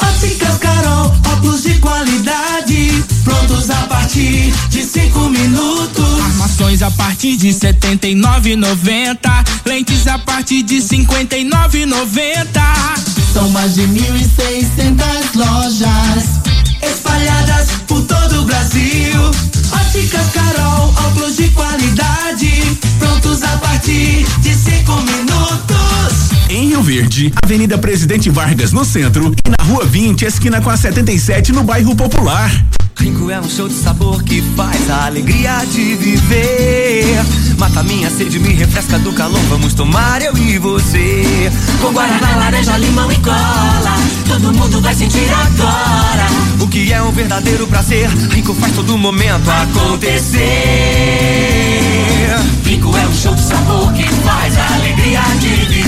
Óticas 0.00 0.58
Carol, 0.58 1.12
óculos 1.42 1.62
de 1.64 1.74
qualidade, 1.80 3.04
prontos 3.24 3.68
a 3.68 3.86
partir 3.86 4.52
de 4.68 4.84
cinco 4.84 5.28
minutos. 5.28 6.20
Armações 6.24 6.82
a 6.82 6.90
partir 6.92 7.36
de 7.36 7.52
setenta 7.52 8.06
e 8.06 8.14
nove 8.14 8.54
lentes 9.64 10.06
a 10.06 10.18
partir 10.18 10.62
de 10.62 10.80
cinquenta 10.80 11.36
e 11.36 11.44
nove 11.44 11.84
São 13.32 13.50
mais 13.50 13.74
de 13.74 13.86
mil 13.88 14.16
e 14.16 14.24
seiscentas 14.24 15.34
lojas 15.34 16.24
espalhadas 16.80 17.68
por 17.88 18.02
todo 18.02 18.42
o 18.42 18.44
Brasil. 18.44 19.20
Óticas 19.72 20.26
Carol, 20.32 20.94
óculos 21.06 21.36
de 21.36 21.48
qualidade, 21.48 22.78
prontos 22.98 23.42
a 23.42 23.56
partir 23.58 24.24
de 24.40 24.54
cinco 24.54 24.92
minutos. 25.00 26.31
Em 26.52 26.68
Rio 26.68 26.82
Verde, 26.82 27.32
Avenida 27.42 27.78
Presidente 27.78 28.28
Vargas 28.28 28.72
no 28.72 28.84
centro 28.84 29.34
e 29.42 29.48
na 29.48 29.56
Rua 29.64 29.86
20, 29.86 30.26
esquina 30.26 30.60
com 30.60 30.68
a 30.68 30.76
77 30.76 31.50
no 31.50 31.64
bairro 31.64 31.96
Popular. 31.96 32.52
Rico 32.98 33.30
é 33.30 33.40
um 33.40 33.48
show 33.48 33.66
de 33.66 33.74
sabor 33.74 34.22
que 34.22 34.42
faz 34.54 34.90
a 34.90 35.06
alegria 35.06 35.64
de 35.64 35.94
viver. 35.94 37.24
Mata 37.56 37.82
minha 37.82 38.10
sede, 38.10 38.38
me 38.38 38.52
refresca 38.52 38.98
do 38.98 39.14
calor. 39.14 39.40
Vamos 39.48 39.72
tomar 39.72 40.20
eu 40.20 40.36
e 40.36 40.58
você. 40.58 41.50
Com 41.80 41.90
guaraná, 41.90 42.36
laranja, 42.36 42.76
limão 42.76 43.10
e 43.10 43.16
cola. 43.16 43.96
Todo 44.28 44.52
mundo 44.52 44.78
vai 44.82 44.94
sentir 44.94 45.26
agora. 45.32 46.26
O 46.60 46.68
que 46.68 46.92
é 46.92 47.02
um 47.02 47.12
verdadeiro 47.12 47.66
prazer. 47.66 48.10
Rico 48.30 48.52
faz 48.52 48.74
todo 48.74 48.98
momento 48.98 49.50
acontecer. 49.50 50.42
Rico 52.66 52.94
é 52.94 53.06
um 53.06 53.14
show 53.14 53.34
de 53.34 53.40
sabor 53.40 53.90
que 53.94 54.04
faz 54.22 54.54
a 54.58 54.74
alegria 54.74 55.22
de 55.40 55.48
viver. 55.48 55.81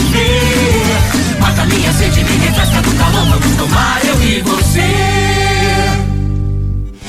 Minha 1.67 1.93
sede, 1.93 2.25
me 2.25 2.37
refresca 2.37 2.83
do 2.83 2.93
calor. 2.97 3.39
Vamos 3.39 3.57
tomar 3.57 4.05
eu 4.05 4.23
e 4.23 4.41
você. 4.41 5.15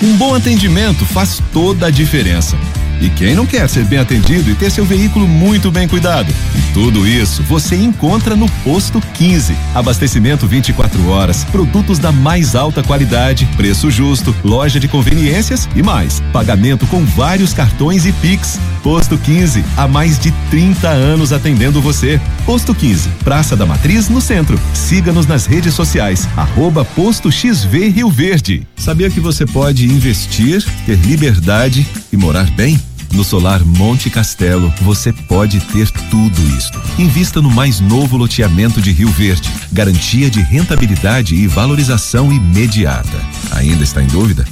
Um 0.02 0.18
bom 0.18 0.36
atendimento 0.36 1.06
faz 1.06 1.42
toda 1.52 1.88
a 1.88 1.90
diferença. 1.90 2.56
E 3.02 3.10
quem 3.10 3.36
não 3.36 3.46
quer 3.46 3.68
ser 3.68 3.84
bem 3.86 4.00
atendido 4.00 4.50
e 4.50 4.56
ter 4.56 4.72
seu 4.72 4.86
veículo 4.86 5.28
muito 5.28 5.70
bem 5.70 5.88
cuidado? 5.88 6.32
E 6.56 6.74
tudo 6.74 7.08
isso 7.08 7.44
você 7.44 7.76
encontra 7.76 8.36
no 8.36 8.50
Posto 8.64 9.02
15. 9.14 9.56
Abastecimento 9.74 10.48
24 10.48 11.10
horas, 11.10 11.44
produtos 11.46 12.00
da 12.00 12.12
mais 12.12 12.56
alta 12.56 12.82
qualidade, 12.82 13.48
preço 13.58 13.92
justo, 13.92 14.34
loja 14.44 14.80
de 14.80 14.88
conveniências 14.88 15.68
e 15.76 15.84
mais. 15.84 16.22
Pagamento 16.32 16.88
com 16.88 17.04
vários 17.04 17.54
cartões 17.54 18.06
e 18.06 18.14
Pix. 18.14 18.60
Posto 18.86 19.18
15, 19.18 19.66
há 19.76 19.88
mais 19.88 20.20
de 20.20 20.32
30 20.52 20.88
anos 20.88 21.34
atendendo 21.34 21.82
você. 21.82 22.22
Posto 22.46 22.76
15, 22.76 23.10
Praça 23.24 23.56
da 23.56 23.66
Matriz, 23.66 24.10
no 24.10 24.22
centro. 24.22 24.60
Siga-nos 24.76 25.26
nas 25.26 25.48
redes 25.48 25.74
sociais, 25.74 26.30
arroba 26.38 26.86
Posto 26.86 27.32
XV 27.32 27.90
Rio 27.90 28.12
Verde. 28.12 28.68
Sabia 28.78 29.10
que 29.10 29.20
você 29.20 29.44
pode 29.44 29.88
investir, 29.88 30.64
ter 30.86 31.00
liberdade 31.00 31.88
e 32.14 32.16
morar 32.16 32.48
bem? 32.52 32.80
No 33.12 33.24
Solar 33.24 33.66
Monte 33.66 34.12
Castelo, 34.12 34.72
você 34.82 35.12
pode 35.12 35.60
ter 35.62 35.90
tudo 36.12 36.40
isto. 36.56 36.80
Invista 37.00 37.42
no 37.42 37.50
mais 37.50 37.80
novo 37.80 38.18
loteamento 38.18 38.80
de 38.80 38.92
Rio 38.92 39.10
Verde. 39.10 39.50
Garantia 39.72 40.30
de 40.30 40.42
rentabilidade 40.42 41.34
e 41.34 41.48
valorização 41.48 42.32
imediata. 42.32 43.20
Ainda 43.50 43.84
está 43.84 44.04
em 44.04 44.08
dúvida? 44.08 44.46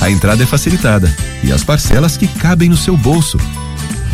A 0.00 0.08
entrada 0.08 0.44
é 0.44 0.46
facilitada 0.46 1.12
e 1.42 1.50
as 1.50 1.64
parcelas 1.64 2.16
que 2.16 2.28
cabem 2.28 2.68
no 2.68 2.76
seu 2.76 2.96
bolso. 2.96 3.36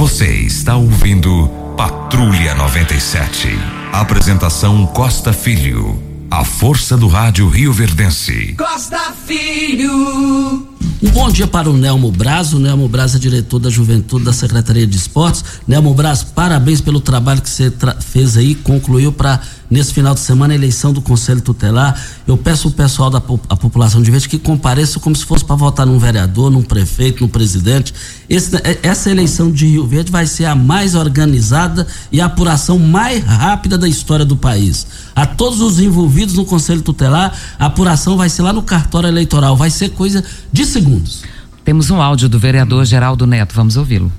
Você 0.00 0.24
está 0.34 0.76
ouvindo 0.76 1.46
Patrulha 1.76 2.54
97. 2.54 3.48
Apresentação 3.92 4.86
Costa 4.86 5.30
Filho. 5.30 6.02
A 6.30 6.42
força 6.42 6.96
do 6.96 7.06
rádio 7.06 7.46
Rio 7.50 7.70
Verdense. 7.70 8.54
Costa 8.56 9.12
Filho. 9.26 10.66
Um 11.02 11.10
bom 11.12 11.30
dia 11.30 11.46
para 11.46 11.68
o 11.68 11.74
Nelmo 11.74 12.10
Braz. 12.10 12.54
O 12.54 12.58
Nelmo 12.58 12.88
Braz 12.88 13.14
é 13.14 13.18
diretor 13.18 13.58
da 13.58 13.68
Juventude 13.68 14.24
da 14.24 14.32
Secretaria 14.32 14.86
de 14.86 14.96
Esportes. 14.96 15.44
Nelmo 15.68 15.92
Braz, 15.92 16.22
parabéns 16.22 16.80
pelo 16.80 17.02
trabalho 17.02 17.42
que 17.42 17.50
você 17.50 17.70
fez 18.00 18.38
aí, 18.38 18.54
concluiu 18.54 19.12
para 19.12 19.38
nesse 19.70 19.94
final 19.94 20.12
de 20.12 20.20
semana 20.20 20.52
a 20.52 20.56
eleição 20.56 20.92
do 20.92 21.00
Conselho 21.00 21.40
Tutelar. 21.40 21.98
Eu 22.26 22.36
peço 22.36 22.68
o 22.68 22.70
pessoal 22.72 23.08
da 23.08 23.22
a 23.48 23.56
população 23.56 24.02
de 24.02 24.10
Verde 24.10 24.28
que 24.28 24.38
compareça 24.38 24.98
como 24.98 25.14
se 25.14 25.24
fosse 25.24 25.44
para 25.44 25.54
votar 25.54 25.86
num 25.86 25.98
vereador, 25.98 26.50
num 26.50 26.62
prefeito, 26.62 27.22
num 27.22 27.28
presidente. 27.28 27.94
Esse, 28.28 28.56
é, 28.56 28.80
essa 28.82 29.10
eleição 29.10 29.50
de 29.50 29.66
Rio 29.66 29.86
Verde 29.86 30.10
vai 30.10 30.26
ser 30.26 30.46
a 30.46 30.54
mais 30.54 30.94
organizada 30.94 31.86
e 32.10 32.20
a 32.20 32.26
apuração 32.26 32.78
mais 32.78 33.24
rápida 33.24 33.78
da 33.78 33.88
história 33.88 34.24
do 34.24 34.36
país. 34.36 34.86
A 35.14 35.24
todos 35.24 35.60
os 35.60 35.78
envolvidos 35.78 36.34
no 36.34 36.44
Conselho 36.44 36.82
Tutelar, 36.82 37.32
a 37.58 37.66
apuração 37.66 38.16
vai 38.16 38.28
ser 38.28 38.42
lá 38.42 38.52
no 38.52 38.62
cartório 38.62 39.08
eleitoral, 39.08 39.56
vai 39.56 39.70
ser 39.70 39.90
coisa 39.90 40.24
de 40.52 40.64
segundos. 40.64 41.22
Temos 41.64 41.90
um 41.90 42.00
áudio 42.00 42.28
do 42.28 42.38
vereador 42.38 42.84
Geraldo 42.84 43.26
Neto, 43.26 43.54
vamos 43.54 43.76
ouvi-lo. 43.76 44.10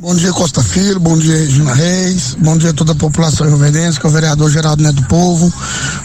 Bom 0.00 0.14
dia, 0.14 0.32
Costa 0.32 0.62
Filho, 0.62 1.00
bom 1.00 1.18
dia, 1.18 1.36
Regina 1.36 1.74
Reis, 1.74 2.36
bom 2.38 2.56
dia 2.56 2.70
a 2.70 2.72
toda 2.72 2.92
a 2.92 2.94
população 2.94 3.44
rioverdense, 3.44 3.98
que 3.98 4.06
é 4.06 4.08
o 4.08 4.12
vereador 4.12 4.48
Geraldo 4.48 4.80
Neto 4.80 5.02
Povo, 5.08 5.52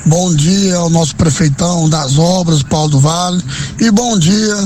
bom 0.03 0.33
dia 0.33 0.77
ao 0.77 0.89
nosso 0.89 1.15
prefeitão 1.15 1.87
das 1.87 2.17
obras, 2.17 2.63
Paulo 2.63 2.89
do 2.89 2.99
Vale, 2.99 3.43
e 3.79 3.91
bom 3.91 4.17
dia 4.17 4.57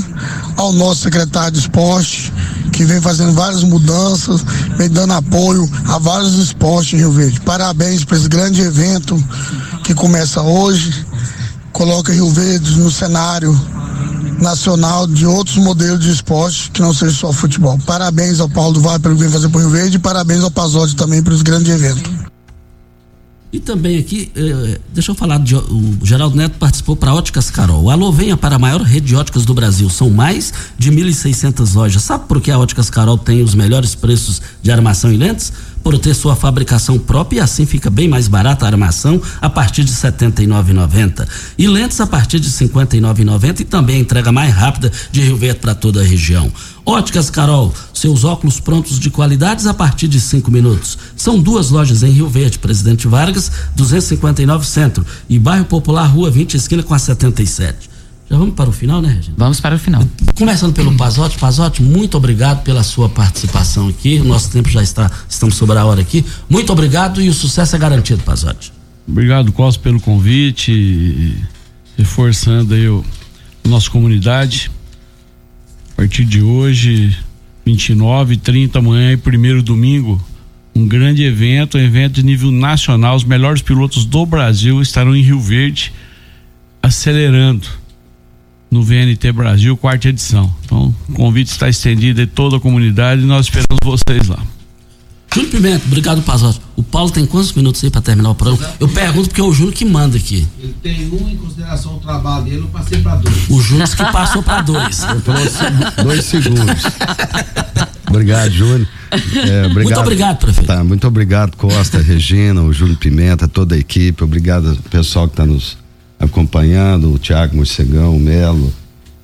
ao 0.56 0.72
nosso 0.72 1.02
secretário 1.02 1.52
de 1.52 1.58
esporte, 1.58 2.32
que 2.72 2.86
vem 2.86 3.02
fazendo 3.02 3.34
várias 3.34 3.62
mudanças, 3.62 4.42
vem 4.78 4.88
dando 4.88 5.12
apoio 5.12 5.70
a 5.88 5.98
vários 5.98 6.38
esportes 6.38 6.94
em 6.94 6.96
Rio 6.96 7.12
Verde. 7.12 7.38
Parabéns 7.40 8.06
para 8.06 8.16
esse 8.16 8.30
grande 8.30 8.62
evento 8.62 9.22
que 9.84 9.92
começa 9.92 10.40
hoje, 10.40 11.04
coloca 11.70 12.14
Rio 12.14 12.30
Verde 12.30 12.78
no 12.78 12.90
cenário 12.90 13.54
nacional 14.40 15.06
de 15.06 15.26
outros 15.26 15.56
modelos 15.56 16.00
de 16.00 16.10
esporte 16.10 16.70
que 16.70 16.80
não 16.80 16.94
seja 16.94 17.14
só 17.14 17.32
futebol. 17.32 17.78
Parabéns 17.84 18.40
ao 18.40 18.48
Paulo 18.48 18.74
do 18.74 18.80
Vale 18.80 19.00
pelo 19.00 19.14
que 19.14 19.22
vem 19.22 19.30
fazer 19.30 19.48
por 19.48 19.60
Rio 19.60 19.70
Verde 19.70 19.96
e 19.96 19.98
parabéns 19.98 20.42
ao 20.42 20.50
Pazotti 20.50 20.96
também 20.96 21.22
pelos 21.22 21.42
grandes 21.42 21.72
eventos. 21.72 22.28
E 23.50 23.58
também 23.58 23.98
aqui, 23.98 24.30
eh, 24.36 24.78
deixa 24.92 25.10
eu 25.10 25.14
falar, 25.14 25.38
de, 25.38 25.56
o 25.56 25.98
Geraldo 26.02 26.36
Neto 26.36 26.58
participou 26.58 26.94
para 26.94 27.14
Óticas 27.14 27.50
Carol. 27.50 27.84
O 27.84 27.90
Alô 27.90 28.12
venha 28.12 28.36
para 28.36 28.56
a 28.56 28.58
maior 28.58 28.82
rede 28.82 29.06
de 29.06 29.16
óticas 29.16 29.46
do 29.46 29.54
Brasil. 29.54 29.88
São 29.88 30.10
mais 30.10 30.52
de 30.76 30.92
1.600 30.92 31.74
lojas. 31.74 32.02
Sabe 32.02 32.26
por 32.28 32.42
que 32.42 32.50
a 32.50 32.58
Óticas 32.58 32.90
Carol 32.90 33.16
tem 33.16 33.42
os 33.42 33.54
melhores 33.54 33.94
preços 33.94 34.42
de 34.62 34.70
armação 34.70 35.10
e 35.10 35.16
lentes? 35.16 35.50
Por 35.88 35.98
ter 35.98 36.12
sua 36.12 36.36
fabricação 36.36 36.98
própria 36.98 37.38
e 37.38 37.40
assim 37.40 37.64
fica 37.64 37.88
bem 37.88 38.06
mais 38.06 38.28
barata 38.28 38.66
a 38.66 38.68
armação 38.68 39.18
a 39.40 39.48
partir 39.48 39.84
de 39.84 39.92
R$ 39.92 39.98
79,90. 39.98 41.26
E 41.56 41.66
lentes 41.66 41.98
a 41.98 42.06
partir 42.06 42.38
de 42.38 42.50
R$ 42.50 42.68
59,90 42.68 43.60
e 43.60 43.64
também 43.64 43.96
a 43.96 43.98
entrega 44.00 44.30
mais 44.30 44.54
rápida 44.54 44.92
de 45.10 45.22
Rio 45.22 45.38
Verde 45.38 45.60
para 45.60 45.74
toda 45.74 46.02
a 46.02 46.04
região. 46.04 46.52
Óticas 46.84 47.30
Carol, 47.30 47.72
seus 47.94 48.22
óculos 48.22 48.60
prontos 48.60 49.00
de 49.00 49.08
qualidades 49.08 49.66
a 49.66 49.72
partir 49.72 50.08
de 50.08 50.20
cinco 50.20 50.50
minutos. 50.50 50.98
São 51.16 51.40
duas 51.40 51.70
lojas 51.70 52.02
em 52.02 52.10
Rio 52.10 52.28
Verde, 52.28 52.58
Presidente 52.58 53.08
Vargas, 53.08 53.50
259 53.74 54.66
Centro 54.66 55.06
e 55.26 55.38
Bairro 55.38 55.64
Popular, 55.64 56.04
Rua 56.04 56.30
20, 56.30 56.54
esquina 56.54 56.82
com 56.82 56.92
a 56.92 56.98
77. 56.98 57.97
Já 58.30 58.36
vamos 58.36 58.54
para 58.54 58.68
o 58.68 58.72
final, 58.72 59.00
né, 59.00 59.08
Regina? 59.08 59.34
Vamos 59.38 59.58
para 59.58 59.74
o 59.74 59.78
final. 59.78 60.06
Começando 60.36 60.74
pelo 60.74 60.94
Pazotti. 60.96 61.38
Pazotti, 61.38 61.82
muito 61.82 62.14
obrigado 62.18 62.62
pela 62.62 62.82
sua 62.82 63.08
participação 63.08 63.88
aqui. 63.88 64.20
O 64.20 64.24
nosso 64.24 64.50
tempo 64.50 64.68
já 64.68 64.82
está, 64.82 65.10
estamos 65.26 65.54
sobre 65.54 65.78
a 65.78 65.84
hora 65.86 66.02
aqui. 66.02 66.22
Muito 66.48 66.70
obrigado 66.70 67.22
e 67.22 67.30
o 67.30 67.32
sucesso 67.32 67.74
é 67.74 67.78
garantido, 67.78 68.22
Pazotti. 68.22 68.70
Obrigado, 69.06 69.50
Costa, 69.50 69.82
pelo 69.82 69.98
convite, 69.98 70.70
e 70.72 71.36
reforçando 71.96 72.74
aí 72.74 72.86
o, 72.86 73.02
a 73.64 73.68
nossa 73.68 73.88
comunidade. 73.88 74.70
A 75.92 75.96
partir 75.96 76.26
de 76.26 76.42
hoje, 76.42 77.16
29, 77.64 78.36
30 78.36 78.78
amanhã 78.78 79.12
e 79.12 79.16
primeiro 79.16 79.62
domingo, 79.62 80.22
um 80.76 80.86
grande 80.86 81.22
evento, 81.22 81.78
um 81.78 81.80
evento 81.80 82.16
de 82.16 82.22
nível 82.22 82.50
nacional. 82.50 83.16
Os 83.16 83.24
melhores 83.24 83.62
pilotos 83.62 84.04
do 84.04 84.26
Brasil 84.26 84.82
estarão 84.82 85.16
em 85.16 85.22
Rio 85.22 85.40
Verde, 85.40 85.94
acelerando 86.82 87.66
no 88.70 88.82
VNT 88.82 89.32
Brasil, 89.32 89.76
quarta 89.76 90.08
edição. 90.08 90.52
Então, 90.64 90.94
o 91.08 91.12
convite 91.12 91.50
está 91.50 91.68
estendido 91.68 92.20
em 92.20 92.26
toda 92.26 92.56
a 92.56 92.60
comunidade 92.60 93.22
e 93.22 93.24
nós 93.24 93.46
esperamos 93.46 93.78
vocês 93.82 94.28
lá. 94.28 94.38
Júnior 95.34 95.50
Pimenta, 95.50 95.84
obrigado, 95.86 96.22
Pazotti. 96.22 96.60
O 96.74 96.82
Paulo 96.82 97.10
tem 97.10 97.26
quantos 97.26 97.52
minutos 97.52 97.84
aí 97.84 97.90
para 97.90 98.00
terminar 98.00 98.30
o 98.30 98.34
programa? 98.34 98.74
Eu 98.80 98.88
pergunto 98.88 99.28
porque 99.28 99.40
é 99.40 99.44
o 99.44 99.52
Júnior 99.52 99.74
que 99.74 99.84
manda 99.84 100.16
aqui. 100.16 100.46
Ele 100.58 100.74
tem 100.82 101.08
um 101.12 101.28
em 101.28 101.36
consideração 101.36 101.96
o 101.96 102.00
trabalho 102.00 102.44
dele, 102.44 102.58
eu 102.58 102.66
passei 102.68 102.98
para 102.98 103.16
dois. 103.16 103.50
O 103.50 103.60
Júnior 103.60 103.88
que 103.88 103.96
passou 103.96 104.42
para 104.42 104.62
dois. 104.62 105.02
Eu 105.02 105.20
trouxe 105.20 105.58
dois 106.02 106.24
segundos. 106.24 106.82
Obrigado, 108.08 108.50
Júnior. 108.50 108.88
É, 109.10 109.66
obrigado. 109.66 109.74
Muito 109.74 110.00
obrigado, 110.00 110.38
prefeito. 110.38 110.66
Tá, 110.66 110.82
muito 110.82 111.06
obrigado, 111.06 111.56
Costa, 111.56 112.00
Regina, 112.00 112.62
o 112.62 112.72
Júnior 112.72 112.96
Pimenta, 112.98 113.46
toda 113.46 113.74
a 113.74 113.78
equipe. 113.78 114.24
Obrigado 114.24 114.70
ao 114.70 114.76
pessoal 114.76 115.28
que 115.28 115.34
está 115.34 115.44
nos 115.44 115.76
acompanhando, 116.18 117.12
o 117.12 117.18
Tiago 117.18 117.56
Morcegão, 117.56 118.16
o 118.16 118.20
Melo, 118.20 118.72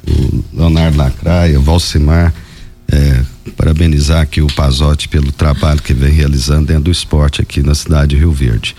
o 0.06 0.44
Leonardo 0.52 0.96
Lacraia, 0.96 1.58
o 1.58 1.62
Valcimar. 1.62 2.32
É, 2.90 3.24
parabenizar 3.56 4.20
aqui 4.20 4.42
o 4.42 4.46
Pazotti 4.46 5.08
pelo 5.08 5.32
trabalho 5.32 5.80
que 5.80 5.94
vem 5.94 6.12
realizando 6.12 6.66
dentro 6.66 6.84
do 6.84 6.90
esporte 6.90 7.40
aqui 7.40 7.62
na 7.62 7.74
cidade 7.74 8.14
de 8.14 8.16
Rio 8.16 8.32
Verde. 8.32 8.76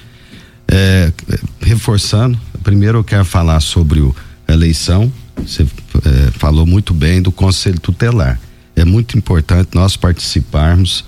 É, 0.68 1.12
reforçando, 1.60 2.40
primeiro 2.64 3.00
eu 3.00 3.04
quero 3.04 3.26
falar 3.26 3.60
sobre 3.60 4.02
a 4.48 4.54
eleição. 4.54 5.12
Você 5.38 5.64
é, 5.64 6.32
falou 6.38 6.66
muito 6.66 6.94
bem 6.94 7.22
do 7.22 7.32
Conselho 7.32 7.80
Tutelar. 7.80 8.40
É 8.76 8.86
muito 8.86 9.18
importante 9.18 9.70
nós 9.74 9.96
participarmos. 9.96 11.06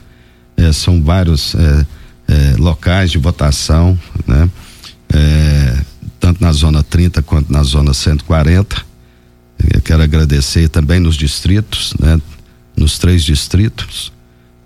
É, 0.55 0.71
são 0.71 1.03
vários 1.03 1.53
é, 1.55 1.85
é, 2.27 2.55
locais 2.57 3.11
de 3.11 3.17
votação, 3.17 3.97
né? 4.25 4.49
É, 5.13 5.76
tanto 6.27 6.43
na 6.43 6.51
zona 6.51 6.83
30 6.83 7.21
quanto 7.21 7.51
na 7.51 7.63
zona 7.63 7.93
140. 7.93 8.85
Eu 9.73 9.81
quero 9.81 10.03
agradecer 10.03 10.67
também 10.67 10.99
nos 10.99 11.15
distritos, 11.15 11.93
né? 11.97 12.19
Nos 12.75 12.99
três 12.99 13.23
distritos 13.23 14.11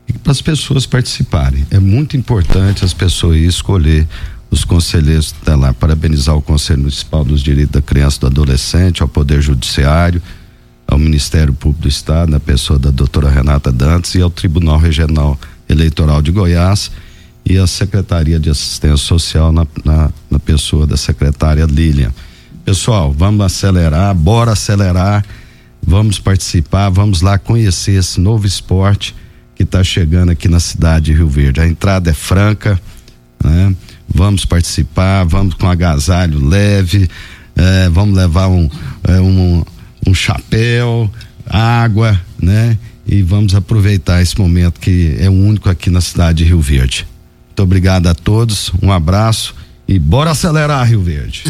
e 0.07 0.13
para 0.13 0.31
as 0.31 0.41
pessoas 0.41 0.87
participarem. 0.87 1.65
É 1.69 1.79
muito 1.79 2.17
importante 2.17 2.83
as 2.83 2.93
pessoas 2.93 3.37
escolher 3.37 4.07
os 4.49 4.65
conselheiros 4.65 5.33
lá, 5.47 5.71
parabenizar 5.71 6.35
o 6.35 6.41
Conselho 6.41 6.79
Municipal 6.79 7.23
dos 7.23 7.41
Direitos 7.41 7.71
da 7.71 7.81
Criança 7.81 8.17
e 8.17 8.19
do 8.21 8.27
Adolescente, 8.27 9.03
ao 9.03 9.07
Poder 9.07 9.39
Judiciário, 9.39 10.21
ao 10.87 10.97
Ministério 10.97 11.53
Público 11.53 11.83
do 11.83 11.87
Estado, 11.87 12.31
na 12.31 12.39
pessoa 12.39 12.79
da 12.79 12.89
doutora 12.89 13.29
Renata 13.29 13.71
Dantes 13.71 14.15
e 14.15 14.21
ao 14.21 14.31
Tribunal 14.31 14.79
Regional 14.79 15.39
Eleitoral 15.69 16.23
de 16.23 16.31
Goiás 16.31 16.91
e 17.45 17.57
a 17.57 17.67
Secretaria 17.67 18.39
de 18.39 18.49
Assistência 18.49 18.97
Social 18.97 19.51
na, 19.51 19.65
na, 19.83 20.11
na 20.29 20.39
pessoa 20.39 20.85
da 20.85 20.97
secretária 20.97 21.65
Lilian. 21.65 22.11
Pessoal, 22.63 23.11
vamos 23.11 23.45
acelerar, 23.45 24.13
bora 24.13 24.51
acelerar, 24.51 25.25
vamos 25.81 26.19
participar, 26.19 26.89
vamos 26.89 27.21
lá 27.21 27.37
conhecer 27.37 27.93
esse 27.93 28.19
novo 28.19 28.45
esporte 28.45 29.15
que 29.55 29.63
está 29.63 29.83
chegando 29.83 30.31
aqui 30.31 30.47
na 30.47 30.59
cidade 30.59 31.05
de 31.05 31.13
Rio 31.13 31.27
Verde. 31.27 31.59
A 31.59 31.67
entrada 31.67 32.09
é 32.09 32.13
franca, 32.13 32.79
né? 33.43 33.75
Vamos 34.13 34.45
participar, 34.45 35.23
vamos 35.23 35.55
com 35.55 35.67
agasalho 35.67 36.45
leve, 36.45 37.09
eh, 37.55 37.89
vamos 37.89 38.15
levar 38.15 38.47
um, 38.47 38.69
eh, 39.03 39.19
um, 39.19 39.63
um 40.05 40.13
chapéu, 40.13 41.09
água, 41.47 42.19
né? 42.41 42.77
E 43.07 43.21
vamos 43.21 43.55
aproveitar 43.55 44.21
esse 44.21 44.39
momento 44.39 44.79
que 44.79 45.15
é 45.19 45.29
único 45.29 45.69
aqui 45.69 45.89
na 45.89 46.01
cidade 46.01 46.39
de 46.39 46.43
Rio 46.45 46.61
Verde. 46.61 47.07
Muito 47.61 47.69
obrigado 47.69 48.07
a 48.07 48.15
todos, 48.15 48.71
um 48.81 48.91
abraço 48.91 49.53
e 49.87 49.99
bora 49.99 50.31
acelerar 50.31 50.87
Rio 50.87 50.99
Verde. 50.99 51.43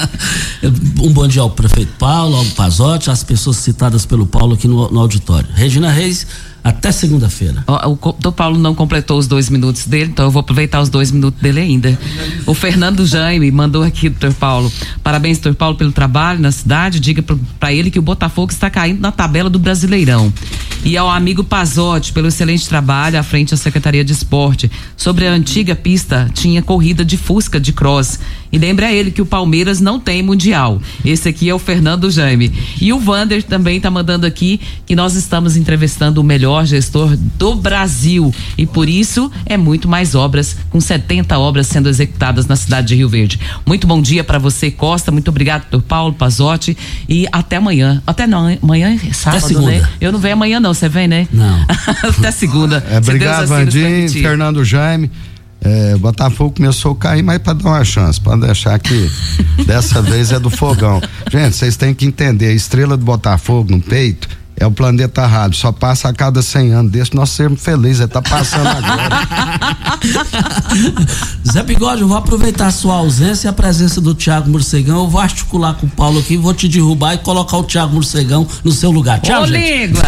um 0.98 1.12
bom 1.12 1.28
dia 1.28 1.42
ao 1.42 1.50
prefeito 1.50 1.92
Paulo, 1.98 2.36
ao 2.36 2.44
Pazotti, 2.46 3.10
às 3.10 3.22
pessoas 3.22 3.58
citadas 3.58 4.06
pelo 4.06 4.24
Paulo 4.24 4.54
aqui 4.54 4.66
no, 4.66 4.90
no 4.90 5.00
auditório. 5.00 5.46
Regina 5.52 5.90
Reis, 5.90 6.26
até 6.64 6.90
segunda-feira. 6.90 7.62
O, 7.68 7.94
doutor 7.94 8.32
Paulo 8.32 8.58
não 8.58 8.74
completou 8.74 9.18
os 9.18 9.26
dois 9.26 9.50
minutos 9.50 9.86
dele, 9.86 10.10
então 10.10 10.24
eu 10.24 10.30
vou 10.30 10.40
aproveitar 10.40 10.80
os 10.80 10.88
dois 10.88 11.10
minutos 11.10 11.38
dele 11.38 11.60
ainda. 11.60 11.98
O 12.46 12.54
Fernando 12.54 13.04
Jaime 13.06 13.50
mandou 13.50 13.82
aqui, 13.82 14.08
doutor 14.08 14.32
Paulo. 14.32 14.72
Parabéns, 15.02 15.36
doutor 15.38 15.58
Paulo, 15.58 15.76
pelo 15.76 15.92
trabalho 15.92 16.40
na 16.40 16.50
cidade. 16.50 17.00
Diga 17.00 17.22
para 17.60 17.70
ele 17.70 17.90
que 17.90 17.98
o 17.98 18.02
Botafogo 18.02 18.50
está 18.50 18.70
caindo 18.70 18.98
na 18.98 19.12
tabela 19.12 19.50
do 19.50 19.58
Brasileirão. 19.58 20.32
E 20.82 20.96
ao 20.96 21.10
amigo 21.10 21.44
Pazotti, 21.44 22.12
pelo 22.12 22.28
excelente 22.28 22.66
trabalho 22.66 23.18
à 23.18 23.22
frente 23.22 23.50
da 23.50 23.56
Secretaria 23.58 24.04
de 24.04 24.12
Esporte. 24.12 24.70
Sobre 24.96 25.26
a 25.26 25.32
antiga 25.32 25.74
pista, 25.74 26.30
tinha 26.32 26.62
corrida 26.62 27.04
de 27.04 27.18
Fusca 27.18 27.60
de 27.60 27.72
Cross. 27.74 28.18
E 28.54 28.58
lembra 28.58 28.92
ele 28.92 29.10
que 29.10 29.20
o 29.20 29.26
Palmeiras 29.26 29.80
não 29.80 29.98
tem 29.98 30.22
Mundial. 30.22 30.80
Esse 31.04 31.28
aqui 31.28 31.48
é 31.48 31.52
o 31.52 31.58
Fernando 31.58 32.08
Jaime. 32.08 32.52
E 32.80 32.92
o 32.92 33.00
Vander 33.00 33.42
também 33.42 33.78
está 33.78 33.90
mandando 33.90 34.24
aqui 34.24 34.60
que 34.86 34.94
nós 34.94 35.16
estamos 35.16 35.56
entrevistando 35.56 36.20
o 36.20 36.24
melhor 36.24 36.64
gestor 36.64 37.16
do 37.36 37.56
Brasil. 37.56 38.32
E 38.56 38.64
por 38.64 38.88
isso 38.88 39.28
é 39.44 39.56
muito 39.56 39.88
mais 39.88 40.14
obras, 40.14 40.56
com 40.70 40.80
70 40.80 41.36
obras 41.36 41.66
sendo 41.66 41.88
executadas 41.88 42.46
na 42.46 42.54
cidade 42.54 42.86
de 42.86 42.94
Rio 42.94 43.08
Verde. 43.08 43.40
Muito 43.66 43.88
bom 43.88 44.00
dia 44.00 44.22
para 44.22 44.38
você, 44.38 44.70
Costa. 44.70 45.10
Muito 45.10 45.26
obrigado, 45.30 45.62
doutor 45.68 45.88
Paulo 45.88 46.14
Pazotti. 46.14 46.78
E 47.08 47.26
até 47.32 47.56
amanhã. 47.56 48.00
Até 48.06 48.24
não, 48.24 48.56
amanhã 48.62 48.96
é 49.04 49.12
sábado, 49.12 49.62
né? 49.62 49.84
Eu 50.00 50.12
não 50.12 50.20
venho 50.20 50.34
amanhã, 50.34 50.60
não. 50.60 50.72
Você 50.72 50.88
vem, 50.88 51.08
né? 51.08 51.26
Não. 51.32 51.66
até 52.08 52.30
segunda. 52.30 52.84
É, 52.88 52.98
obrigado, 52.98 53.52
assim 53.52 54.08
Fernando 54.10 54.64
Jaime. 54.64 55.10
É, 55.64 55.96
Botafogo 55.96 56.56
começou 56.56 56.92
a 56.92 56.96
cair, 56.96 57.22
mas 57.22 57.38
para 57.38 57.54
dar 57.54 57.70
uma 57.70 57.84
chance, 57.84 58.20
para 58.20 58.36
deixar 58.36 58.78
que 58.78 59.10
dessa 59.66 60.02
vez 60.02 60.30
é 60.30 60.38
do 60.38 60.50
fogão. 60.50 61.00
Gente, 61.32 61.56
vocês 61.56 61.76
têm 61.76 61.94
que 61.94 62.04
entender, 62.04 62.48
a 62.48 62.52
estrela 62.52 62.96
do 62.96 63.04
Botafogo 63.04 63.70
no 63.72 63.80
peito 63.80 64.28
é 64.56 64.66
o 64.66 64.70
planeta 64.70 65.26
rádio, 65.26 65.58
só 65.58 65.72
passa 65.72 66.08
a 66.08 66.12
cada 66.12 66.40
100 66.40 66.72
anos. 66.72 66.92
Deixa 66.92 67.10
nós 67.14 67.30
sermos 67.30 67.60
felizes, 67.60 68.00
ele 68.00 68.08
tá 68.08 68.22
passando 68.22 68.68
agora. 68.68 69.28
Zé 71.50 71.62
Bigode, 71.62 72.02
eu 72.02 72.08
vou 72.08 72.16
aproveitar 72.16 72.68
a 72.68 72.70
sua 72.70 72.94
ausência 72.94 73.48
e 73.48 73.50
a 73.50 73.52
presença 73.52 74.00
do 74.00 74.14
Thiago 74.14 74.48
Morcegão. 74.48 75.04
Eu 75.04 75.08
vou 75.08 75.20
articular 75.20 75.74
com 75.74 75.86
o 75.86 75.90
Paulo 75.90 76.20
aqui, 76.20 76.36
vou 76.36 76.54
te 76.54 76.68
derrubar 76.68 77.14
e 77.14 77.18
colocar 77.18 77.56
o 77.56 77.64
Thiago 77.64 77.94
Morcegão 77.94 78.46
no 78.62 78.70
seu 78.70 78.90
lugar. 78.90 79.20
Tchau, 79.20 79.42
Ô, 79.42 79.46
gente. 79.46 79.86
língua. 79.86 80.02